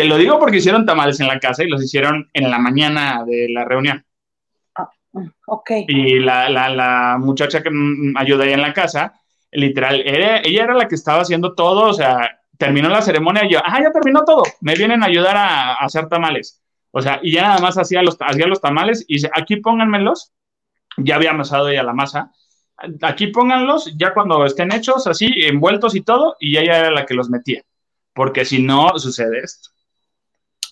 [0.00, 3.22] Te lo digo porque hicieron tamales en la casa y los hicieron en la mañana
[3.26, 4.02] de la reunión.
[4.74, 5.70] Ah, mm, ok.
[5.88, 7.68] Y la, muchacha que
[8.16, 9.20] ayuda ahí en la casa,
[9.52, 13.58] literal, ella era la que estaba haciendo todo, o sea, terminó la ceremonia y yo,
[13.62, 16.62] ah, ya terminó todo, me vienen a ayudar a, hacer tamales.
[16.92, 20.32] O sea, y ya nada más hacía los, hacía los tamales y dice, aquí pónganmelos,
[20.96, 22.32] ya había amasado ya la masa,
[23.02, 27.12] aquí pónganlos ya cuando estén hechos, así, envueltos y todo, y ella era la que
[27.12, 27.64] los metía,
[28.14, 29.69] porque si no, sucede esto.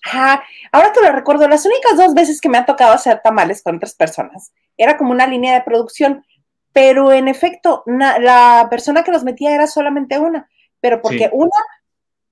[0.05, 3.63] Ajá, ahora que lo recuerdo, las únicas dos veces que me ha tocado hacer tamales
[3.63, 6.25] con otras personas, era como una línea de producción,
[6.73, 10.49] pero en efecto, la persona que los metía era solamente una,
[10.81, 11.57] pero porque una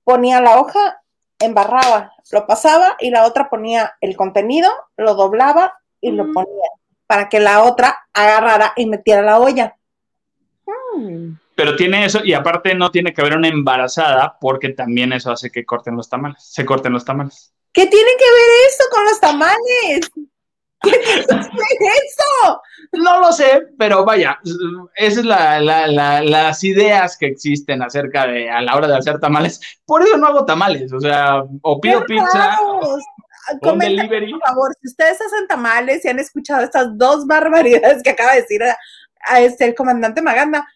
[0.03, 1.01] ponía la hoja,
[1.39, 6.69] embarraba, lo pasaba y la otra ponía el contenido, lo doblaba y lo ponía
[7.07, 9.75] para que la otra agarrara y metiera la olla.
[10.95, 11.33] Mm.
[11.55, 15.49] Pero tiene eso y aparte no tiene que haber una embarazada porque también eso hace
[15.49, 17.53] que corten los tamales, se corten los tamales.
[17.77, 20.09] ¿Qué tiene que ver esto con los tamales?
[20.81, 22.61] ¿Qué eso?
[22.93, 24.39] No lo sé, pero vaya,
[24.95, 29.61] esas son las ideas que existen acerca de a la hora de hacer tamales.
[29.85, 32.57] Por eso no hago tamales, o sea, o pido pizza.
[33.61, 38.33] Comenten, por favor, si ustedes hacen tamales y han escuchado estas dos barbaridades que acaba
[38.33, 40.67] de decir a, este, el comandante Maganda,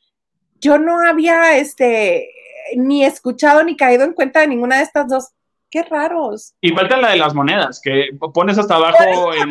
[0.60, 2.30] yo no había este,
[2.76, 5.32] ni escuchado ni caído en cuenta de ninguna de estas dos
[5.72, 6.54] Qué raros.
[6.60, 9.50] Y falta la de las monedas, que pones hasta abajo el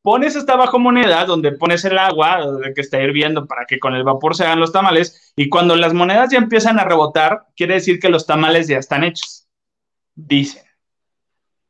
[0.00, 2.40] pones hasta abajo monedas donde pones el agua
[2.74, 5.92] que está hirviendo para que con el vapor se hagan los tamales y cuando las
[5.92, 9.46] monedas ya empiezan a rebotar, quiere decir que los tamales ya están hechos.
[10.14, 10.62] Dicen.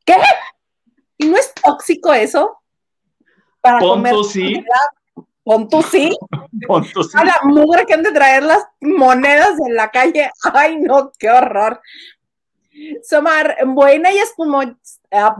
[0.05, 0.15] ¿Qué?
[1.17, 2.57] ¿Y no es tóxico eso?
[3.59, 4.63] Para Ponto sí.
[5.43, 6.17] Ponto sí.
[6.67, 7.17] Ponto sí.
[7.17, 10.31] A la mugre que han de traer las monedas en la calle.
[10.53, 11.81] Ay, no, qué horror.
[13.03, 14.75] Somar, buena y espumosa.
[15.09, 15.31] 3,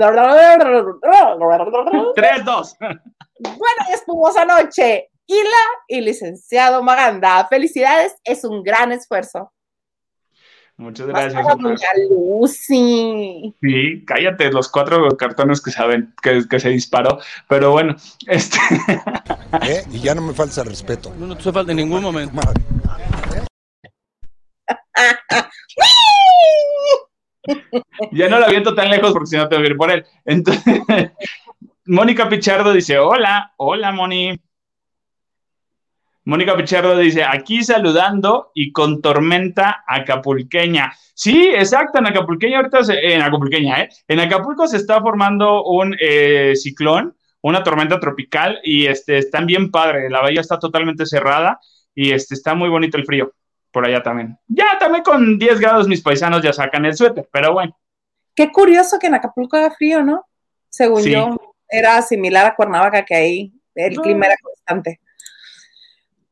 [2.45, 2.77] 2.
[2.79, 5.09] Buena y espumosa noche.
[5.27, 7.47] Hila y licenciado Maganda.
[7.47, 9.51] Felicidades, es un gran esfuerzo.
[10.79, 11.45] Muchas gracias.
[12.09, 13.53] Lucy.
[13.61, 17.19] Sí, cállate, los cuatro cartones que saben que, que se disparó.
[17.49, 18.57] Pero bueno, este.
[19.67, 19.83] ¿Eh?
[19.91, 21.13] Y ya no me falta respeto.
[21.17, 22.39] No, no te falta en ningún momento.
[28.11, 30.05] Ya no lo aviento tan lejos porque si no tengo que ir por él.
[30.25, 30.63] Entonces,
[31.85, 34.39] Mónica Pichardo dice, hola, hola Moni.
[36.25, 40.93] Mónica Pichardo dice, aquí saludando y con tormenta acapulqueña.
[41.15, 43.89] Sí, exacto, en Acapulqueña ahorita, en Acapulqueña, ¿eh?
[44.07, 49.69] En Acapulco se está formando un eh, ciclón, una tormenta tropical y este, están bien
[49.69, 51.59] padre, la bahía está totalmente cerrada
[51.93, 53.33] y este, está muy bonito el frío
[53.71, 54.37] por allá también.
[54.47, 57.77] Ya también con 10 grados mis paisanos ya sacan el suéter, pero bueno.
[58.35, 60.25] Qué curioso que en Acapulco haga frío, ¿no?
[60.69, 61.35] Según yo,
[61.67, 64.99] era similar a Cuernavaca, que ahí el clima era constante.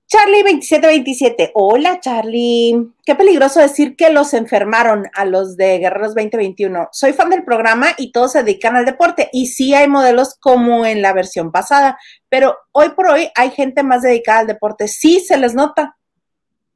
[0.10, 1.52] Charlie 2727.
[1.54, 2.94] Hola, Charlie.
[3.06, 6.88] Qué peligroso decir que los enfermaron a los de Guerreros 2021.
[6.94, 9.30] Soy fan del programa y todos se dedican al deporte.
[9.34, 13.84] Y sí hay modelos como en la versión pasada, pero hoy por hoy hay gente
[13.84, 14.88] más dedicada al deporte.
[14.88, 15.97] Sí se les nota.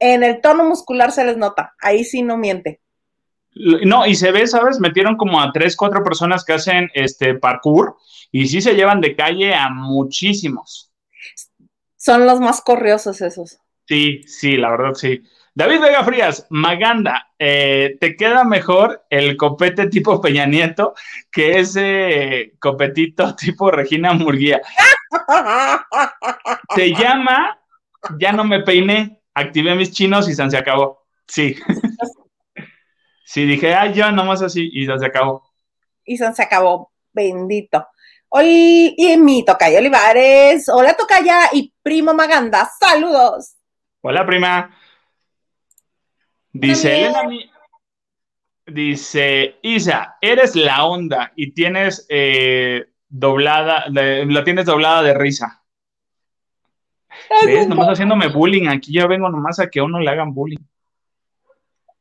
[0.04, 1.76] En el tono muscular se les nota.
[1.80, 2.80] Ahí sí no miente.
[3.54, 4.80] No, y se ve, ¿sabes?
[4.80, 7.96] Metieron como a tres, cuatro personas que hacen este parkour
[8.32, 10.90] y sí se llevan de calle a muchísimos.
[11.96, 13.58] Son los más corriosos esos.
[13.86, 15.22] Sí, sí, la verdad sí.
[15.54, 20.94] David Vega Frías, Maganda, eh, ¿te queda mejor el copete tipo Peña Nieto
[21.30, 24.60] que ese copetito tipo Regina Murguía?
[26.74, 27.56] Se llama
[28.18, 31.02] Ya no me peiné, activé mis chinos y se acabó.
[31.26, 31.56] Sí.
[33.24, 35.42] Sí, dije, ay, yo nomás así y se acabó.
[36.04, 37.86] Y se acabó, bendito.
[38.28, 40.68] Hoy, y mi tocaya Olivares.
[40.68, 42.68] Hola, tocaya y primo Maganda.
[42.78, 43.54] Saludos.
[44.02, 44.76] Hola, prima.
[46.52, 47.22] Dice Elena,
[48.66, 55.61] dice Isa, eres la onda y tienes eh, doblada, la tienes doblada de risa.
[57.46, 57.68] ¿Ves?
[57.68, 58.68] Nomás haciéndome bullying.
[58.68, 60.58] Aquí yo vengo nomás a que a uno le hagan bullying.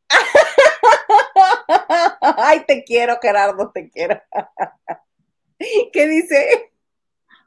[2.37, 4.21] Ay, te quiero, Gerardo, te quiero.
[5.93, 6.71] ¿Qué dice?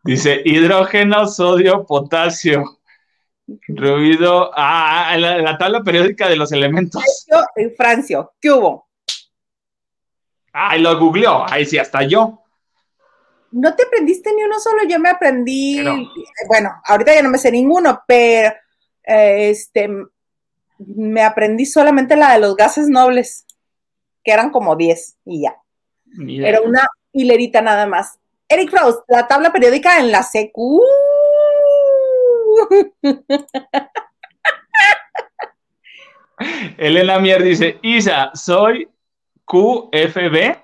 [0.05, 2.79] Dice hidrógeno, sodio, potasio.
[3.69, 4.51] Ruido.
[4.55, 7.03] Ah, la, tabla periódica de los elementos.
[7.57, 8.89] En Francio, ¿qué hubo?
[10.53, 11.45] Ay, lo googleó.
[11.49, 12.44] Ay, sí, hasta yo.
[13.55, 15.81] No te aprendiste ni uno solo, yo me aprendí.
[16.49, 18.53] Bueno, ahorita ya no me sé ninguno, pero
[19.05, 19.89] eh, este
[20.79, 23.47] me aprendí solamente la de los gases nobles,
[24.25, 25.57] que eran como 10 y ya.
[26.27, 28.19] Era una hilerita nada más.
[28.49, 30.81] Eric Frost, la tabla periódica en la CQ.
[36.77, 38.89] Elena Mier dice, Isa, soy
[39.45, 40.64] QFB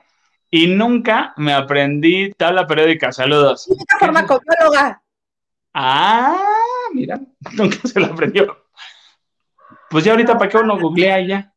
[0.51, 3.13] y nunca me aprendí tabla periódica.
[3.13, 3.69] Saludos.
[3.99, 5.03] farmacobióloga.
[5.73, 6.43] Ah,
[6.93, 7.21] mira,
[7.53, 8.57] nunca se la aprendió.
[9.89, 11.55] Pues ya ahorita, ¿para qué uno googlea ya?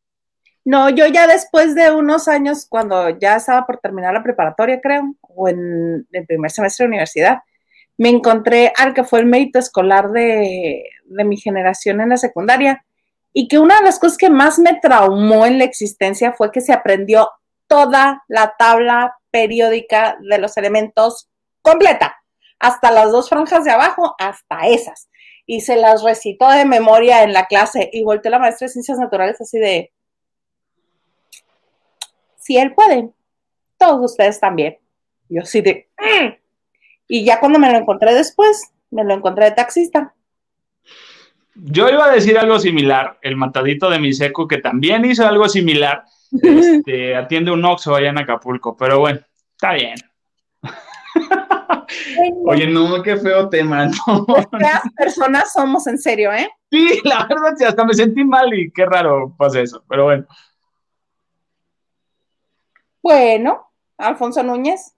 [0.66, 5.16] No, yo ya después de unos años, cuando ya estaba por terminar la preparatoria, creo,
[5.22, 7.40] o en el primer semestre de universidad,
[7.98, 12.86] me encontré al que fue el mérito escolar de, de mi generación en la secundaria
[13.34, 16.62] y que una de las cosas que más me traumó en la existencia fue que
[16.62, 17.30] se aprendió
[17.74, 21.28] toda la tabla periódica de los elementos
[21.64, 22.16] completa,
[22.60, 25.10] hasta las dos franjas de abajo, hasta esas.
[25.48, 29.00] Y se las recitó de memoria en la clase y volteó la maestra de ciencias
[29.00, 29.92] naturales así de,
[32.38, 33.10] si él puede,
[33.80, 34.78] todos ustedes también.
[35.28, 35.90] Yo sí de...
[35.98, 36.34] Mm".
[37.08, 40.14] Y ya cuando me lo encontré después, me lo encontré de taxista.
[41.56, 45.48] Yo iba a decir algo similar, el matadito de mi seco, que también hizo algo
[45.48, 46.04] similar,
[46.42, 49.20] este, atiende un Oxxo allá en Acapulco, pero bueno,
[49.54, 49.96] está bien.
[52.46, 54.26] Oye, no, qué feo tema, ¿no?
[54.98, 56.50] personas somos, en serio, ¿eh?
[56.72, 60.26] Sí, la verdad, sí, hasta me sentí mal y qué raro pasa eso, pero bueno.
[63.02, 64.96] Bueno, Alfonso Núñez.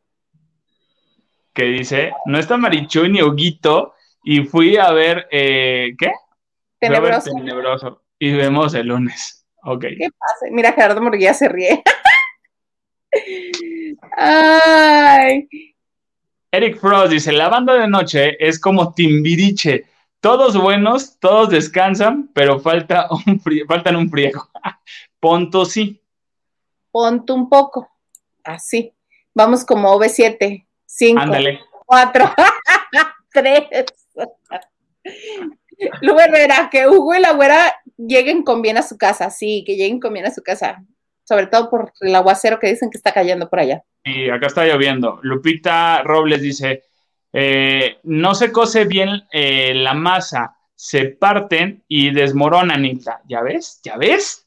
[1.53, 3.93] Que dice, no está Marichuy ni Huguito
[4.23, 6.11] y fui a ver, eh, ¿qué?
[6.87, 7.31] Tenebroso.
[7.31, 8.01] Tenebroso.
[8.19, 9.45] Y vemos el lunes.
[9.63, 9.81] Ok.
[9.81, 10.45] ¿Qué pasa?
[10.51, 11.83] Mira, Gerardo Morguía se ríe.
[14.17, 15.47] Ay.
[16.51, 19.85] Eric Frost dice, la banda de noche es como Timbiriche.
[20.21, 24.49] Todos buenos, todos descansan, pero falta un faltan un friego.
[25.19, 26.01] Ponto sí.
[26.91, 27.89] Ponto un poco
[28.43, 28.93] así.
[29.33, 31.21] Vamos como V7, 5,
[31.85, 32.33] 4,
[33.33, 33.67] 3.
[36.01, 39.75] Luego Herrera, que Hugo y la güera lleguen con bien a su casa, sí, que
[39.75, 40.83] lleguen con bien a su casa,
[41.23, 43.83] sobre todo por el aguacero que dicen que está cayendo por allá.
[44.03, 45.19] Y acá está lloviendo.
[45.23, 46.83] Lupita Robles dice,
[47.33, 52.85] eh, no se cose bien eh, la masa, se parten y desmoronan,
[53.27, 53.79] ¿Ya ves?
[53.83, 54.45] ¿Ya ves?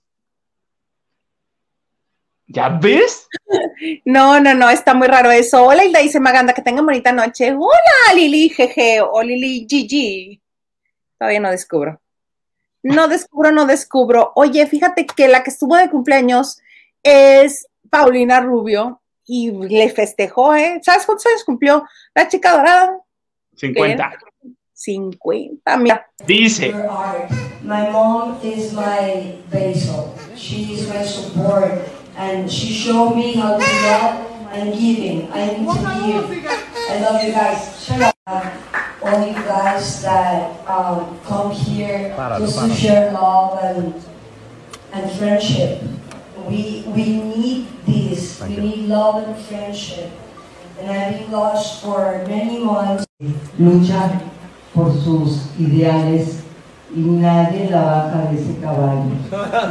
[2.46, 3.28] ¿Ya ves?
[4.04, 5.64] No, no, no, está muy raro eso.
[5.64, 7.52] Hola, Hilda dice Maganda, que tengan bonita noche.
[7.52, 10.40] Hola, Lili, jeje, o Lili, Gigi.
[11.18, 12.00] Todavía no descubro.
[12.82, 14.32] No descubro, no descubro.
[14.36, 16.60] Oye, fíjate que la que estuvo de cumpleaños
[17.02, 20.80] es Paulina Rubio y le festejó, ¿eh?
[20.82, 22.98] ¿Sabes cuántos años cumplió la chica dorada?
[23.56, 24.12] 50.
[24.72, 26.06] 50, mira.
[26.24, 26.72] Dice.
[27.62, 30.14] My mom is my basil.
[30.36, 31.72] She's my support.
[32.16, 35.28] And she showed me how to love and giving.
[35.32, 36.77] I need to give.
[36.88, 37.84] I love you guys.
[37.84, 38.52] Shut up.
[39.02, 43.94] All you guys that um, come here just to share love and,
[44.92, 45.82] and friendship.
[46.48, 48.40] We, we need this.
[48.40, 50.10] We need love and friendship.
[50.80, 53.06] And I've been lost for many months.
[53.58, 54.20] lucha
[54.74, 56.44] por sus ideales
[56.94, 59.10] y nadie la baja de ese caballo.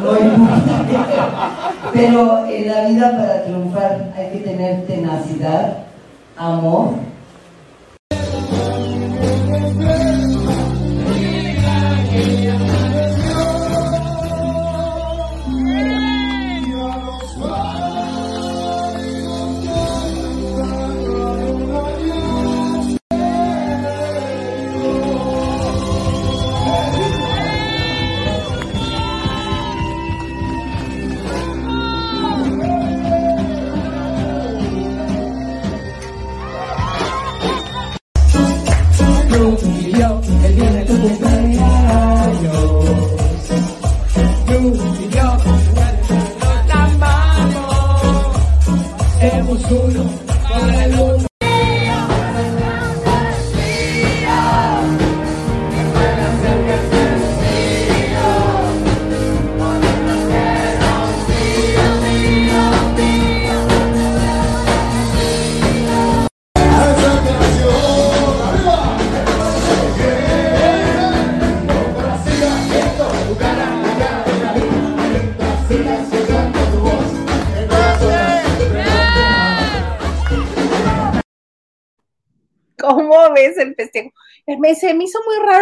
[0.02, 1.74] No importa.
[1.94, 5.86] Pero en la vida para triunfar hay que tener tenacidad,
[6.38, 7.08] amor.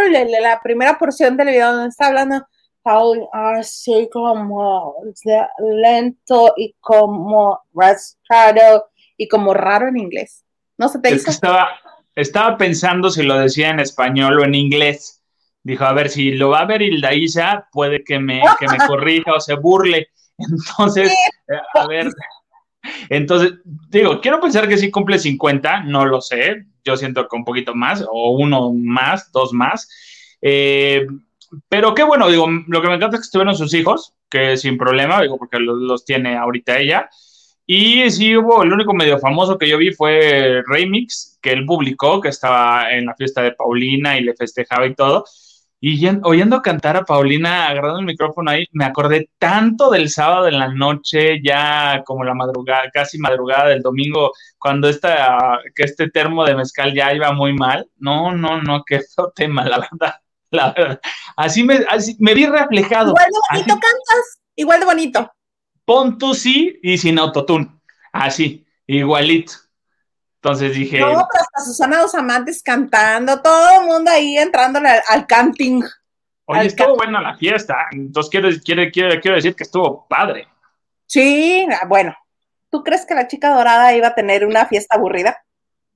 [0.09, 2.45] La, primera porción del video donde está hablando
[2.81, 4.95] Paul, así como
[5.59, 10.43] lento y como rastrado y como raro en inglés.
[10.77, 11.25] ¿No se te Es hizo?
[11.25, 11.69] que estaba,
[12.15, 15.23] estaba pensando si lo decía en español o en inglés.
[15.63, 18.77] Dijo, a ver, si lo va a ver Hilda Isa, puede que me, que me
[18.87, 20.09] corrija o se burle.
[20.37, 22.07] Entonces, eh, a ver.
[23.09, 23.53] Entonces,
[23.89, 26.65] digo, quiero pensar que sí cumple 50, no lo sé.
[26.83, 29.89] Yo siento que un poquito más, o uno más, dos más.
[30.41, 31.07] Eh,
[31.69, 34.77] pero qué bueno, digo, lo que me encanta es que estuvieron sus hijos, que sin
[34.77, 37.09] problema, digo, porque los, los tiene ahorita ella.
[37.67, 42.21] Y sí hubo, el único medio famoso que yo vi fue Remix, que él publicó,
[42.21, 45.25] que estaba en la fiesta de Paulina y le festejaba y todo.
[45.81, 50.47] Y yen- oyendo cantar a Paulina, agarrando el micrófono ahí, me acordé tanto del sábado
[50.47, 56.09] en la noche, ya como la madrugada, casi madrugada del domingo, cuando esta, que este
[56.09, 57.87] termo de mezcal ya iba muy mal.
[57.97, 59.01] No, no, no, qué
[59.35, 60.15] tema, la verdad.
[60.51, 60.99] La verdad.
[61.35, 63.09] Así me, así me vi reflejado.
[63.09, 65.31] Igual de bonito Así- cantas, igual de bonito.
[65.83, 67.69] pon tú sí y sin autotune.
[68.13, 69.53] Así, igualito.
[70.45, 75.01] Entonces dije, No, pero hasta Susana Dos Amantes cantando, todo el mundo ahí entrándole al,
[75.09, 75.81] al canting.
[76.45, 77.87] oye, al estuvo buena la fiesta.
[77.91, 80.47] Entonces quiero, quiero, quiero, quiero decir que estuvo padre.
[81.07, 82.15] Sí, ah, bueno.
[82.69, 85.35] ¿Tú crees que la chica dorada iba a tener una fiesta aburrida?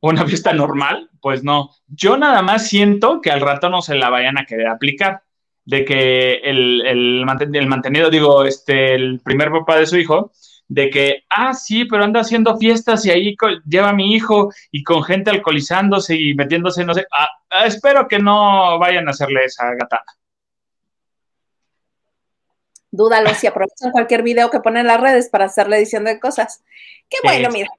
[0.02, 1.70] Una fiesta normal, pues no.
[1.88, 5.22] Yo nada más siento que al rato no se la vayan a querer aplicar.
[5.64, 10.32] De que el, el, manten- el mantenido, digo, este, el primer papá de su hijo,
[10.70, 13.36] de que, ah, sí, pero anda haciendo fiestas y ahí
[13.68, 17.06] lleva a mi hijo y con gente alcoholizándose y metiéndose, no sé.
[17.12, 20.04] Ah, ah, espero que no vayan a hacerle esa gata.
[22.92, 26.20] Dúdalo si aprovechan cualquier video que ponen en las redes para hacer la edición de
[26.20, 26.64] cosas.
[27.10, 27.70] Qué bueno, mira.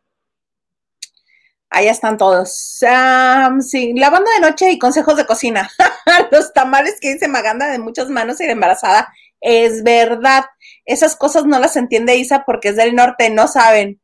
[1.69, 2.83] Ahí están todos.
[2.83, 5.71] Am, sí, lavando de noche y consejos de cocina.
[6.33, 9.13] Los tamales que dice Maganda de muchas manos y de embarazada.
[9.41, 10.45] Es verdad.
[10.85, 14.01] Esas cosas no las entiende Isa porque es del norte, no saben.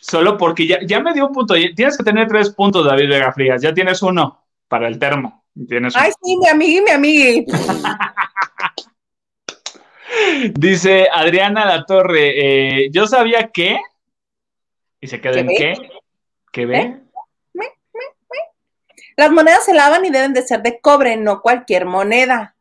[0.00, 1.54] Solo porque ya, ya me dio un punto.
[1.54, 3.62] Tienes que tener tres puntos, David Vega Frías.
[3.62, 5.44] Ya tienes uno para el termo.
[5.68, 6.04] Tienes uno.
[6.04, 7.46] Ay, sí, mi amigui, mi amigui.
[10.54, 13.80] Dice Adriana La Torre, eh, yo sabía que,
[15.00, 15.54] y se queda ¿Que en ve?
[15.56, 15.74] qué,
[16.52, 16.78] que ve.
[16.78, 16.98] ¿Eh?
[19.16, 22.51] Las monedas se lavan y deben de ser de cobre, no cualquier moneda.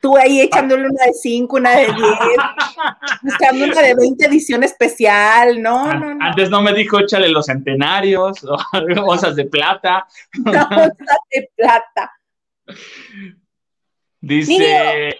[0.00, 1.96] Tú ahí echándole una de 5, una de 10,
[3.22, 5.62] buscando una de 20 edición especial.
[5.62, 6.24] No, no, no.
[6.24, 8.56] Antes no me dijo échale los centenarios, o
[9.06, 10.06] osas de plata.
[10.44, 12.12] Una onza de plata.
[14.20, 15.16] Dice,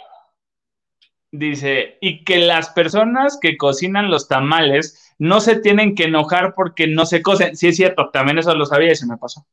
[1.30, 6.88] dice, y que las personas que cocinan los tamales no se tienen que enojar porque
[6.88, 7.56] no se cocen.
[7.56, 9.46] Sí, es cierto, también eso lo sabía y se me pasó.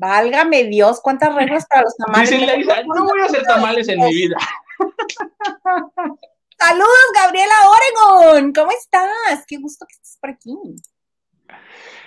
[0.00, 2.30] Válgame Dios, cuántas reglas para los tamales.
[2.40, 4.36] Laisa, no voy a hacer tamales en mi vida.
[6.58, 8.50] Saludos, Gabriela Oregon.
[8.54, 9.44] ¿Cómo estás?
[9.46, 10.56] Qué gusto que estés por aquí.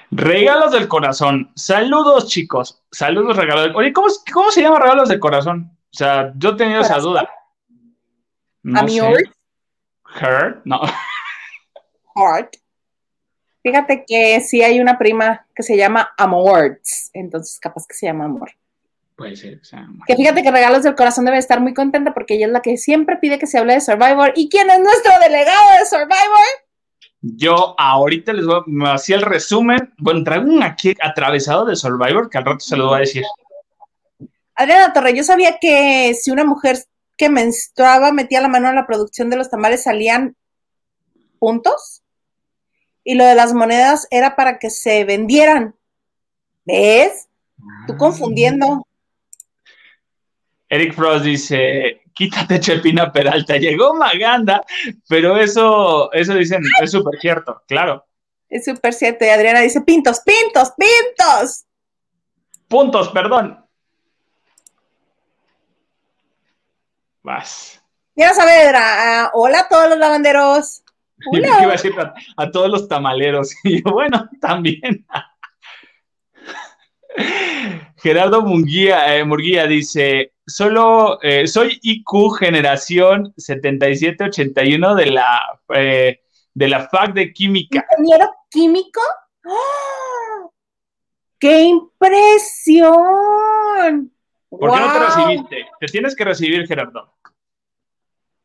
[0.09, 1.51] Regalos del corazón.
[1.55, 2.83] Saludos, chicos.
[2.91, 5.69] Saludos, regalos del Oye, ¿cómo, ¿cómo se llama regalos del corazón?
[5.71, 7.29] O sea, yo he tenido esa duda.
[8.63, 8.97] No ¿A mi?
[8.97, 10.81] Heart, no.
[12.15, 12.55] Heart.
[13.63, 18.25] Fíjate que sí hay una prima que se llama Amorts, entonces capaz que se llama
[18.25, 18.51] Amor.
[19.15, 22.33] Puede ser, o sea, Que fíjate que Regalos del Corazón debe estar muy contenta porque
[22.33, 24.33] ella es la que siempre pide que se hable de Survivor.
[24.35, 26.45] ¿Y quién es nuestro delegado de Survivor?
[27.21, 29.93] Yo ahorita les voy a hacía el resumen.
[29.97, 33.23] Bueno, traigo un aquí atravesado de Survivor que al rato se lo voy a decir.
[34.55, 36.79] Adriana Torre, yo sabía que si una mujer
[37.15, 40.35] que menstruaba metía la mano en la producción de los tamales salían
[41.39, 42.02] puntos.
[43.03, 45.75] Y lo de las monedas era para que se vendieran.
[46.65, 47.27] ¿Ves?
[47.87, 48.87] Tú confundiendo.
[50.69, 54.63] Eric Frost dice, quítate Chepina Peralta, llegó Maganda,
[55.07, 58.05] pero eso, eso dicen, es súper cierto, claro.
[58.49, 59.25] Es súper cierto.
[59.25, 61.65] Y Adriana dice, pintos, pintos, pintos.
[62.67, 63.63] Puntos, perdón.
[67.23, 67.81] Vas.
[68.15, 68.81] Mira Saavedra,
[69.23, 70.82] ah, hola a todos los lavanderos.
[71.31, 71.57] Y Hola.
[71.57, 73.53] me iba a decir a, a todos los tamaleros.
[73.63, 75.05] Y yo, bueno, también.
[77.97, 85.41] Gerardo Munguía, eh, Murguía dice, solo eh, soy IQ generación 7781 de la,
[85.73, 86.21] eh,
[86.53, 87.85] de la FAC de Química.
[87.97, 88.99] ¿Ingeniero químico?
[89.45, 90.49] ¡Ah!
[91.39, 92.91] ¡Qué impresión!
[94.49, 95.65] ¿Por qué no te recibiste?
[95.79, 97.13] Te tienes que recibir, Gerardo.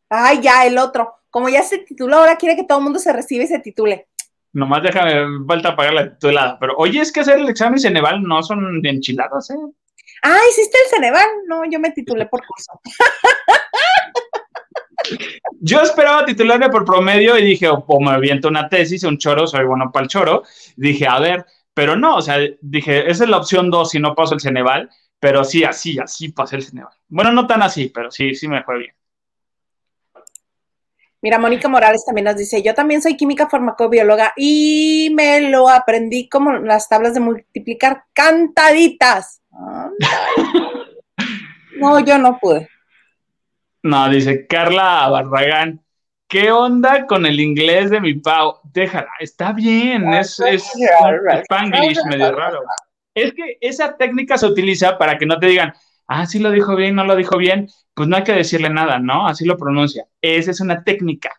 [0.09, 1.18] Ay, ya, el otro.
[1.31, 4.09] Como ya se tituló, ahora quiere que todo el mundo se reciba y se titule.
[4.53, 6.59] Nomás déjame, falta pagar la titulada.
[6.59, 9.57] Pero oye, es que hacer el examen Ceneval no son de enchiladas, ¿eh?
[10.23, 11.27] Ah, ¿hiciste el Ceneval?
[11.47, 12.81] No, yo me titulé por curso.
[15.61, 19.65] Yo esperaba titularme por promedio y dije, o, me aviento una tesis, un choro, soy
[19.65, 20.43] bueno para el choro.
[20.77, 24.15] Dije, a ver, pero no, o sea, dije, esa es la opción dos si no
[24.15, 26.93] paso el Ceneval, pero sí, así, así pasé el Ceneval.
[27.09, 28.95] Bueno, no tan así, pero sí, sí me fue bien.
[31.21, 36.29] Mira, Mónica Morales también nos dice, yo también soy química farmacobióloga y me lo aprendí
[36.29, 39.43] como las tablas de multiplicar cantaditas.
[41.77, 42.69] No, yo no pude.
[43.83, 45.81] No, dice Carla Barragán,
[46.29, 48.61] ¿qué onda con el inglés de mi Pau?
[48.73, 50.71] Déjala, está bien, es, es
[51.43, 52.61] spanglish medio raro.
[53.15, 55.73] Es que esa técnica se utiliza para que no te digan,
[56.09, 58.99] ah, sí lo dijo bien, no lo dijo bien, pues no hay que decirle nada,
[58.99, 59.27] ¿no?
[59.27, 60.07] Así lo pronuncia.
[60.21, 61.31] Esa es una técnica.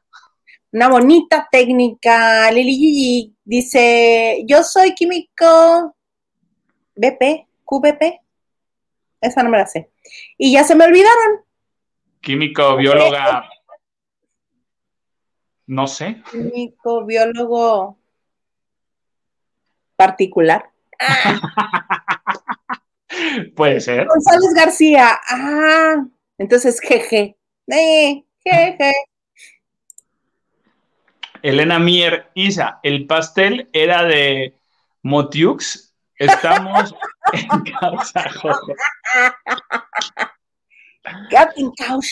[0.72, 2.52] Una bonita técnica.
[2.52, 5.96] Lili Gigi dice, yo soy químico
[6.96, 8.22] BP, QBP.
[9.22, 9.92] Esa no me la sé.
[10.38, 11.42] Y ya se me olvidaron.
[12.22, 13.50] Químico, bióloga,
[15.70, 16.22] no sé.
[16.32, 18.00] Químico, biólogo
[19.96, 20.72] particular.
[23.56, 24.08] Puede ser.
[24.08, 25.20] González García.
[25.28, 26.06] Ah,
[26.38, 27.38] entonces, jeje.
[27.68, 28.94] Eh, jeje.
[31.42, 34.56] Elena Mier, Isa, el pastel era de
[35.04, 35.94] Motiux.
[36.18, 36.94] Estamos
[37.34, 38.74] en causa, jojo.
[41.30, 42.08] Captain Couch.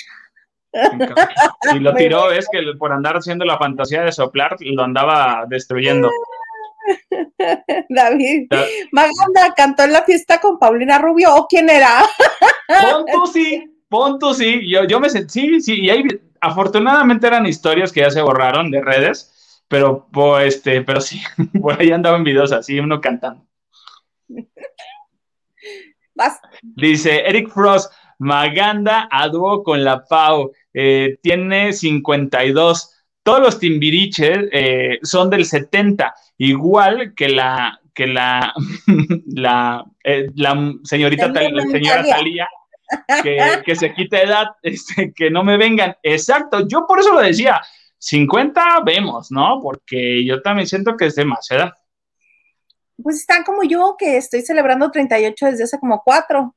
[1.73, 6.09] Y lo tiró, es que por andar haciendo la fantasía de soplar, lo andaba destruyendo.
[7.89, 8.47] David.
[8.91, 11.35] Maganda cantó en la fiesta con Paulina Rubio.
[11.35, 12.05] ¿O quién era?
[12.67, 14.69] Pon tú sí, pon tú sí.
[14.69, 16.03] Yo, yo me sentí, sí, sí, y ahí
[16.41, 21.21] afortunadamente eran historias que ya se borraron de redes, pero, pues, este, pero sí,
[21.61, 23.45] por ahí andaban videos así, uno cantando.
[26.15, 26.39] Vas.
[26.61, 32.93] Dice Eric Frost, Maganda a dúo con la Pau, eh, tiene 52.
[33.21, 38.53] Todos los timbiriches eh, son del 70, igual que la, que la,
[39.27, 42.15] la, eh, la señorita, Tal- la señora Talía.
[42.15, 42.47] Talía,
[43.23, 45.95] que, que se quita edad, este, que no me vengan.
[46.03, 47.61] Exacto, yo por eso lo decía.
[47.99, 49.59] 50 vemos, ¿no?
[49.59, 51.75] Porque yo también siento que es demasiada.
[53.01, 56.55] Pues están como yo, que estoy celebrando 38 desde hace como 4.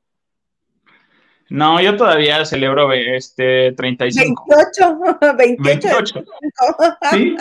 [1.49, 4.45] No, yo todavía celebro este 35.
[4.47, 5.63] 28, 28.
[5.63, 6.23] 28.
[7.11, 7.35] ¿Sí?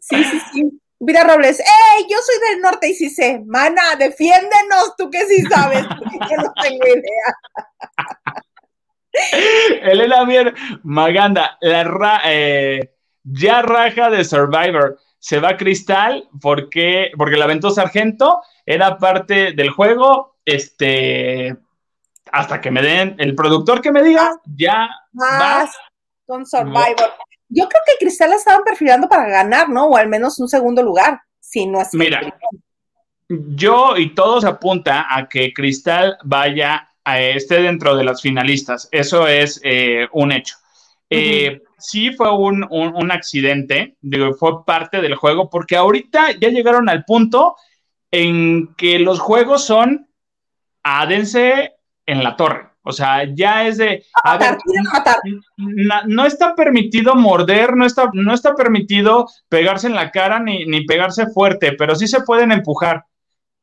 [0.00, 0.80] Sí, sí, sí.
[1.00, 2.06] Vida Robles, ¡Ey!
[2.10, 3.40] Yo soy del norte y sí sé.
[3.46, 5.84] Mana, defiéndenos, tú que sí sabes,
[6.30, 8.42] yo no tengo idea.
[9.82, 14.98] Elena Mier Maganda, la eh, ya raja de Survivor.
[15.20, 20.36] Se va Cristal porque, porque la aventó Sargento, era parte del juego.
[20.44, 21.56] Este,
[22.32, 25.76] hasta que me den, el productor que me diga, ya más
[26.26, 27.12] con Survivor.
[27.48, 29.86] Yo creo que Cristal la estaban perfilando para ganar, ¿no?
[29.86, 31.94] O al menos un segundo lugar, si no es.
[31.94, 32.20] Mira,
[33.28, 38.88] yo y todos apunta a que Cristal vaya a esté dentro de las finalistas.
[38.92, 40.56] Eso es eh, un hecho.
[41.10, 46.90] Eh, sí fue un, un, accidente, digo, fue parte del juego, porque ahorita ya llegaron
[46.90, 47.56] al punto
[48.10, 50.08] en que los juegos son
[50.82, 51.74] ádense
[52.04, 52.67] en la torre.
[52.82, 54.04] O sea, ya es de.
[54.24, 54.56] A ver,
[56.06, 60.84] no, está permitido morder, no está, no está permitido pegarse en la cara ni, ni,
[60.84, 63.04] pegarse fuerte, pero sí se pueden empujar.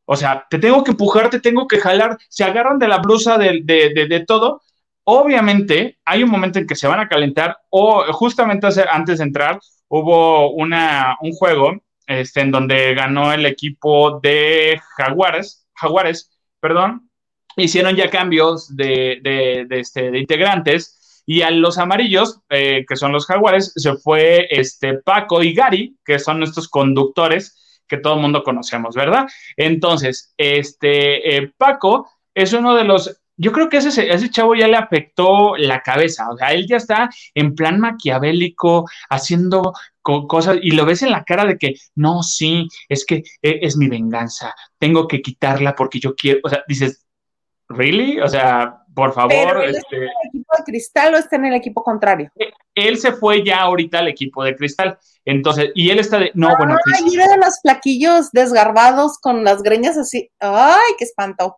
[0.06, 2.18] O sea, te tengo que empujar, te tengo que jalar.
[2.30, 4.62] Se agarran de la blusa de, de, de, todo.
[5.04, 9.60] Obviamente, hay un momento en que se van a calentar, o justamente antes de entrar,
[9.88, 11.74] hubo una, un juego
[12.08, 17.05] este, en donde ganó el equipo de Jaguares, Jaguares, perdón,
[17.64, 23.12] hicieron ya cambios de, de, este, de integrantes y a los amarillos, eh, que son
[23.12, 28.22] los jaguares, se fue este, Paco y Gary, que son nuestros conductores que todo el
[28.22, 29.26] mundo conocemos, ¿verdad?
[29.56, 34.68] Entonces, este, eh, Paco es uno de los, yo creo que ese, ese chavo ya
[34.68, 40.72] le afectó la cabeza, o sea, él ya está en plan maquiavélico, haciendo cosas y
[40.72, 44.54] lo ves en la cara de que, no, sí, es que eh, es mi venganza,
[44.78, 47.05] tengo que quitarla porque yo quiero, o sea, dices,
[47.70, 48.20] ¿really?
[48.20, 49.64] O sea, por favor.
[49.64, 52.32] él está en el equipo de cristal o está en el equipo contrario?
[52.38, 54.98] Eh, él se fue ya ahorita al equipo de cristal.
[55.26, 56.32] Entonces, y él está de.
[56.34, 56.78] No, bueno.
[56.96, 60.30] Ay, mira de los plaquillos desgarbados con las greñas así.
[60.40, 61.58] ¡Ay, qué espanto!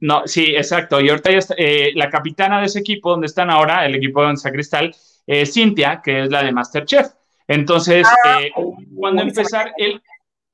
[0.00, 1.00] No, sí, exacto.
[1.00, 4.26] Y ahorita ya está, eh, la capitana de ese equipo, donde están ahora, el equipo
[4.26, 4.94] de Cristal,
[5.26, 7.12] es Cintia, que es la de Masterchef.
[7.46, 8.50] Entonces, ah, eh,
[8.96, 10.02] cuando empezar, él,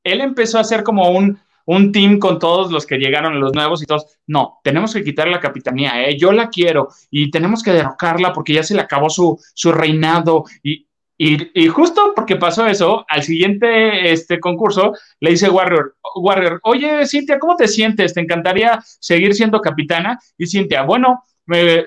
[0.05, 1.41] él empezó a hacer como un
[1.71, 4.19] un team con todos los que llegaron, los nuevos y todos.
[4.27, 6.19] No, tenemos que quitar la capitanía, ¿eh?
[6.19, 10.45] yo la quiero y tenemos que derrocarla porque ya se le acabó su, su reinado.
[10.65, 17.07] Y, y, justo porque pasó eso, al siguiente este concurso le dice Warrior, Warrior, oye
[17.07, 18.15] Cintia, ¿cómo te sientes?
[18.15, 20.19] ¿Te encantaría seguir siendo capitana?
[20.39, 21.23] Y Cintia, bueno,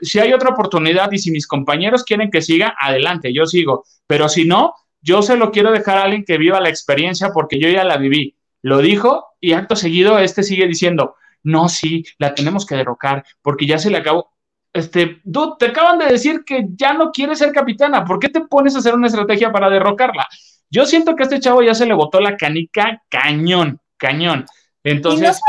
[0.02, 3.84] si hay otra oportunidad y si mis compañeros quieren que siga, adelante, yo sigo.
[4.08, 7.60] Pero si no, yo se lo quiero dejar a alguien que viva la experiencia porque
[7.60, 8.38] yo ya la viví.
[8.64, 13.68] Lo dijo y acto seguido este sigue diciendo, no, sí, la tenemos que derrocar porque
[13.68, 14.32] ya se le acabó.
[14.72, 18.06] Este, dude, te acaban de decir que ya no quiere ser capitana.
[18.06, 20.28] ¿Por qué te pones a hacer una estrategia para derrocarla?
[20.70, 24.46] Yo siento que a este chavo ya se le botó la canica cañón, cañón.
[24.84, 25.22] Entonces.
[25.22, 25.42] Y no es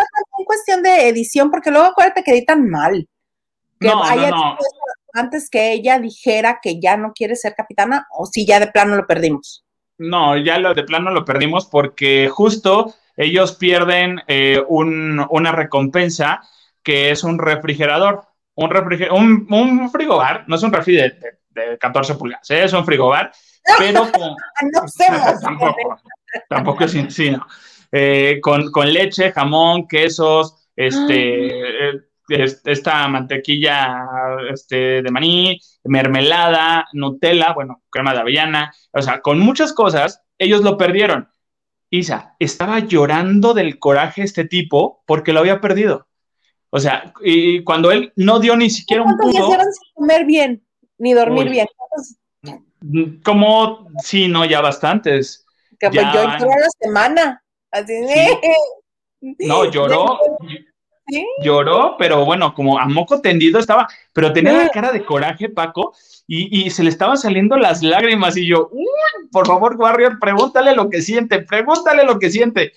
[0.44, 3.08] cuestión de edición, porque luego acuérdate que editan mal.
[3.80, 4.58] Que no, no, no.
[5.14, 8.96] Antes que ella dijera que ya no quiere ser capitana, o si ya de plano
[8.96, 9.64] lo perdimos.
[9.96, 16.42] No, ya lo de plano lo perdimos porque justo ellos pierden eh, una recompensa
[16.82, 18.22] que es un refrigerador,
[18.54, 21.18] un, un, frigobar, no es un refri de,
[21.78, 22.64] 14 pulgadas, ¿eh?
[22.64, 23.32] es un frigobar,
[23.78, 24.30] pero con...
[24.72, 25.06] no sé,
[25.42, 25.98] tampoco,
[26.48, 27.46] tampoco es sí, no.
[27.92, 34.08] Eh, con, con, leche, jamón, quesos, este, esta mantequilla
[34.52, 40.62] este, de maní, mermelada, Nutella, bueno, crema de avellana, o sea, con muchas cosas, ellos
[40.62, 41.28] lo perdieron.
[41.98, 46.08] Isa, estaba llorando del coraje este tipo porque lo había perdido.
[46.70, 49.46] O sea, y cuando él no dio ni siquiera un punto.
[49.46, 50.66] sin comer bien,
[50.98, 51.68] ni dormir bien?
[53.24, 55.46] Como, sí, no, ya bastantes.
[55.78, 57.44] Que pues, yo entré a la semana.
[57.70, 57.92] Así
[59.20, 60.18] No, lloró.
[61.42, 65.94] Lloró, pero bueno, como a moco tendido estaba, pero tenía la cara de coraje, Paco,
[66.26, 70.88] y, se le estaban saliendo las lágrimas y yo, uy, por favor, Warrior, pregúntale lo
[70.88, 72.72] que siente, pregúntale lo que siente.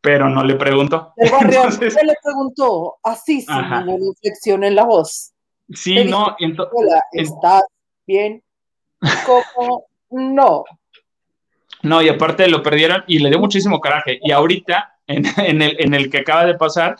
[0.00, 1.12] Pero no le preguntó.
[1.16, 5.32] El Warrior se le preguntó así, sin reflexión en la voz.
[5.74, 6.36] Sí, no.
[6.72, 7.64] Hola, ¿estás
[8.06, 8.42] bien?
[9.26, 9.86] ¿Cómo?
[10.10, 10.64] No.
[11.82, 14.18] No, y aparte lo perdieron y le dio muchísimo coraje.
[14.22, 15.26] Y ahorita, en,
[15.62, 16.96] el, en el que acaba de pasar,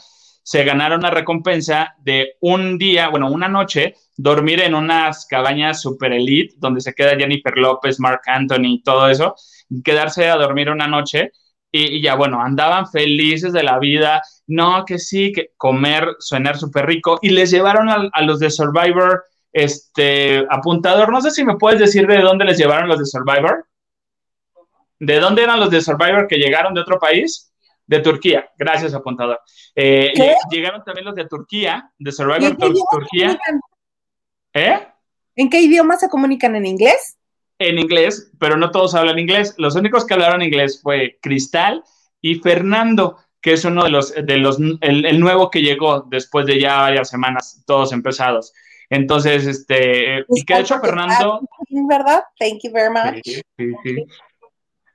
[0.50, 6.12] se ganaron la recompensa de un día, bueno, una noche, dormir en unas cabañas super
[6.12, 9.36] elite, donde se queda Jennifer López, Mark Anthony y todo eso,
[9.84, 11.30] quedarse a dormir una noche
[11.70, 16.84] y, ya, bueno, andaban felices de la vida, no, que sí, que comer, suenar súper
[16.86, 19.22] rico, y les llevaron a, los de Survivor,
[19.52, 23.68] este, apuntador, no sé si me puedes decir de dónde les llevaron los de Survivor.
[24.98, 27.49] ¿De dónde eran los de Survivor que llegaron de otro país?
[27.90, 28.48] De Turquía.
[28.56, 29.40] Gracias, apuntador.
[29.74, 30.12] Eh.
[30.48, 33.36] Llegaron también los de Turquía, de ¿Y Survivor Tur- Turquía.
[34.54, 34.86] ¿Eh?
[35.34, 36.54] ¿En qué idioma se comunican?
[36.54, 37.18] ¿En inglés?
[37.58, 39.54] En inglés, pero no todos hablan inglés.
[39.58, 41.82] Los únicos que hablaron inglés fue Cristal
[42.20, 46.46] y Fernando, que es uno de los, de los el, el nuevo que llegó después
[46.46, 48.52] de ya varias semanas, todos empezados.
[48.88, 51.40] Entonces, este, y que de hecho Fernando,
[51.88, 52.22] ¿Verdad?
[52.38, 53.20] Thank you very much.
[53.24, 54.04] Sí, sí, sí.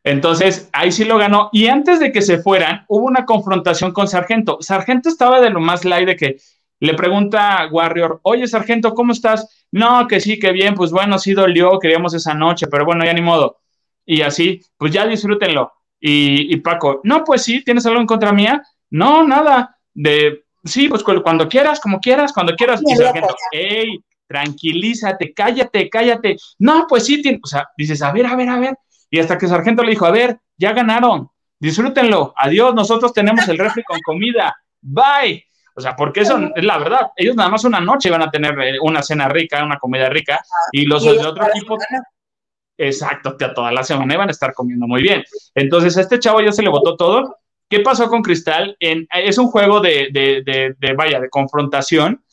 [0.06, 1.50] Entonces, ahí sí lo ganó.
[1.52, 4.60] Y antes de que se fueran, hubo una confrontación con Sargento.
[4.62, 6.38] Sargento estaba de lo más light de que
[6.80, 9.66] le pregunta a Warrior, oye, Sargento, ¿cómo estás?
[9.72, 13.14] No, que sí, que bien, pues bueno, sí dolió, queríamos esa noche, pero bueno, ya
[13.14, 13.58] ni modo.
[14.06, 15.72] Y así, pues ya disfrútenlo.
[16.00, 18.62] Y, y Paco, no, pues sí, ¿tienes algo en contra mía?
[18.92, 19.76] No, nada.
[19.94, 22.82] De, sí, pues cu- cuando quieras, como quieras, cuando quieras.
[22.86, 26.38] Y Sargento, hey, tranquilízate, cállate, cállate.
[26.60, 28.76] No, pues sí, tiene- o sea, dices, a ver, a ver, a ver.
[29.10, 31.30] Y hasta que Sargento le dijo, a ver, ya ganaron,
[31.60, 35.44] disfrútenlo, adiós, nosotros tenemos el refri con comida, bye.
[35.78, 38.58] O sea, porque eso es la verdad, ellos nada más una noche van a tener
[38.62, 40.40] eh, una cena rica, una comida rica,
[40.72, 41.78] y los Y ellos de otro equipo,
[42.78, 45.24] exacto, que a toda la semana iban a estar comiendo muy bien.
[45.54, 47.38] Entonces, a este chavo ya se le votó todo.
[47.70, 48.76] ¿Qué pasó con Cristal?
[48.80, 52.24] En- es un juego de, de- de- de, vaya, de confrontación.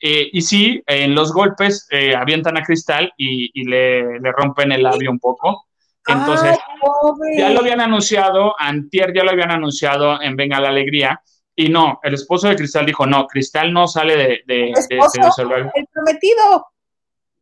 [0.00, 4.72] eh, y sí, en los golpes eh, avientan a Cristal y, y le, le rompen
[4.72, 5.66] el labio un poco.
[6.06, 11.20] Entonces, Ay, ya lo habían anunciado, Antier ya lo habían anunciado en Venga la Alegría,
[11.54, 14.96] y no, el esposo de Cristal dijo, no, Cristal no sale de, de, de- de
[14.98, 15.32] ¿Esposo?
[15.32, 15.70] Survivor.
[15.74, 16.66] El prometido.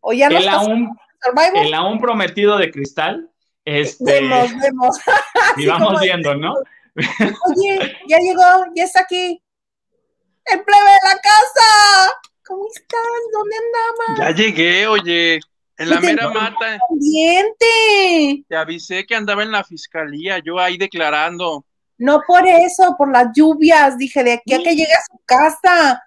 [0.00, 1.66] O ya no El está aún, Survivor.
[1.66, 3.30] el aún prometido de Cristal,
[3.64, 4.96] este, Vemos, vemos.
[5.56, 6.54] y vamos viendo, ¿no?
[6.54, 8.42] Oye, ya llegó,
[8.74, 9.40] ya está aquí.
[10.46, 12.12] El plebe de la casa.
[12.46, 13.00] ¿Cómo estás?
[13.32, 14.36] ¿Dónde andabas?
[14.36, 15.38] Ya llegué, oye.
[15.78, 16.78] En la ¿Qué te mera mata.
[16.88, 18.44] Pendiente.
[18.48, 21.64] Te avisé que andaba en la fiscalía, yo ahí declarando.
[21.98, 23.96] No por eso, por las lluvias.
[23.96, 26.02] Dije, de aquí a que llegue a su casa.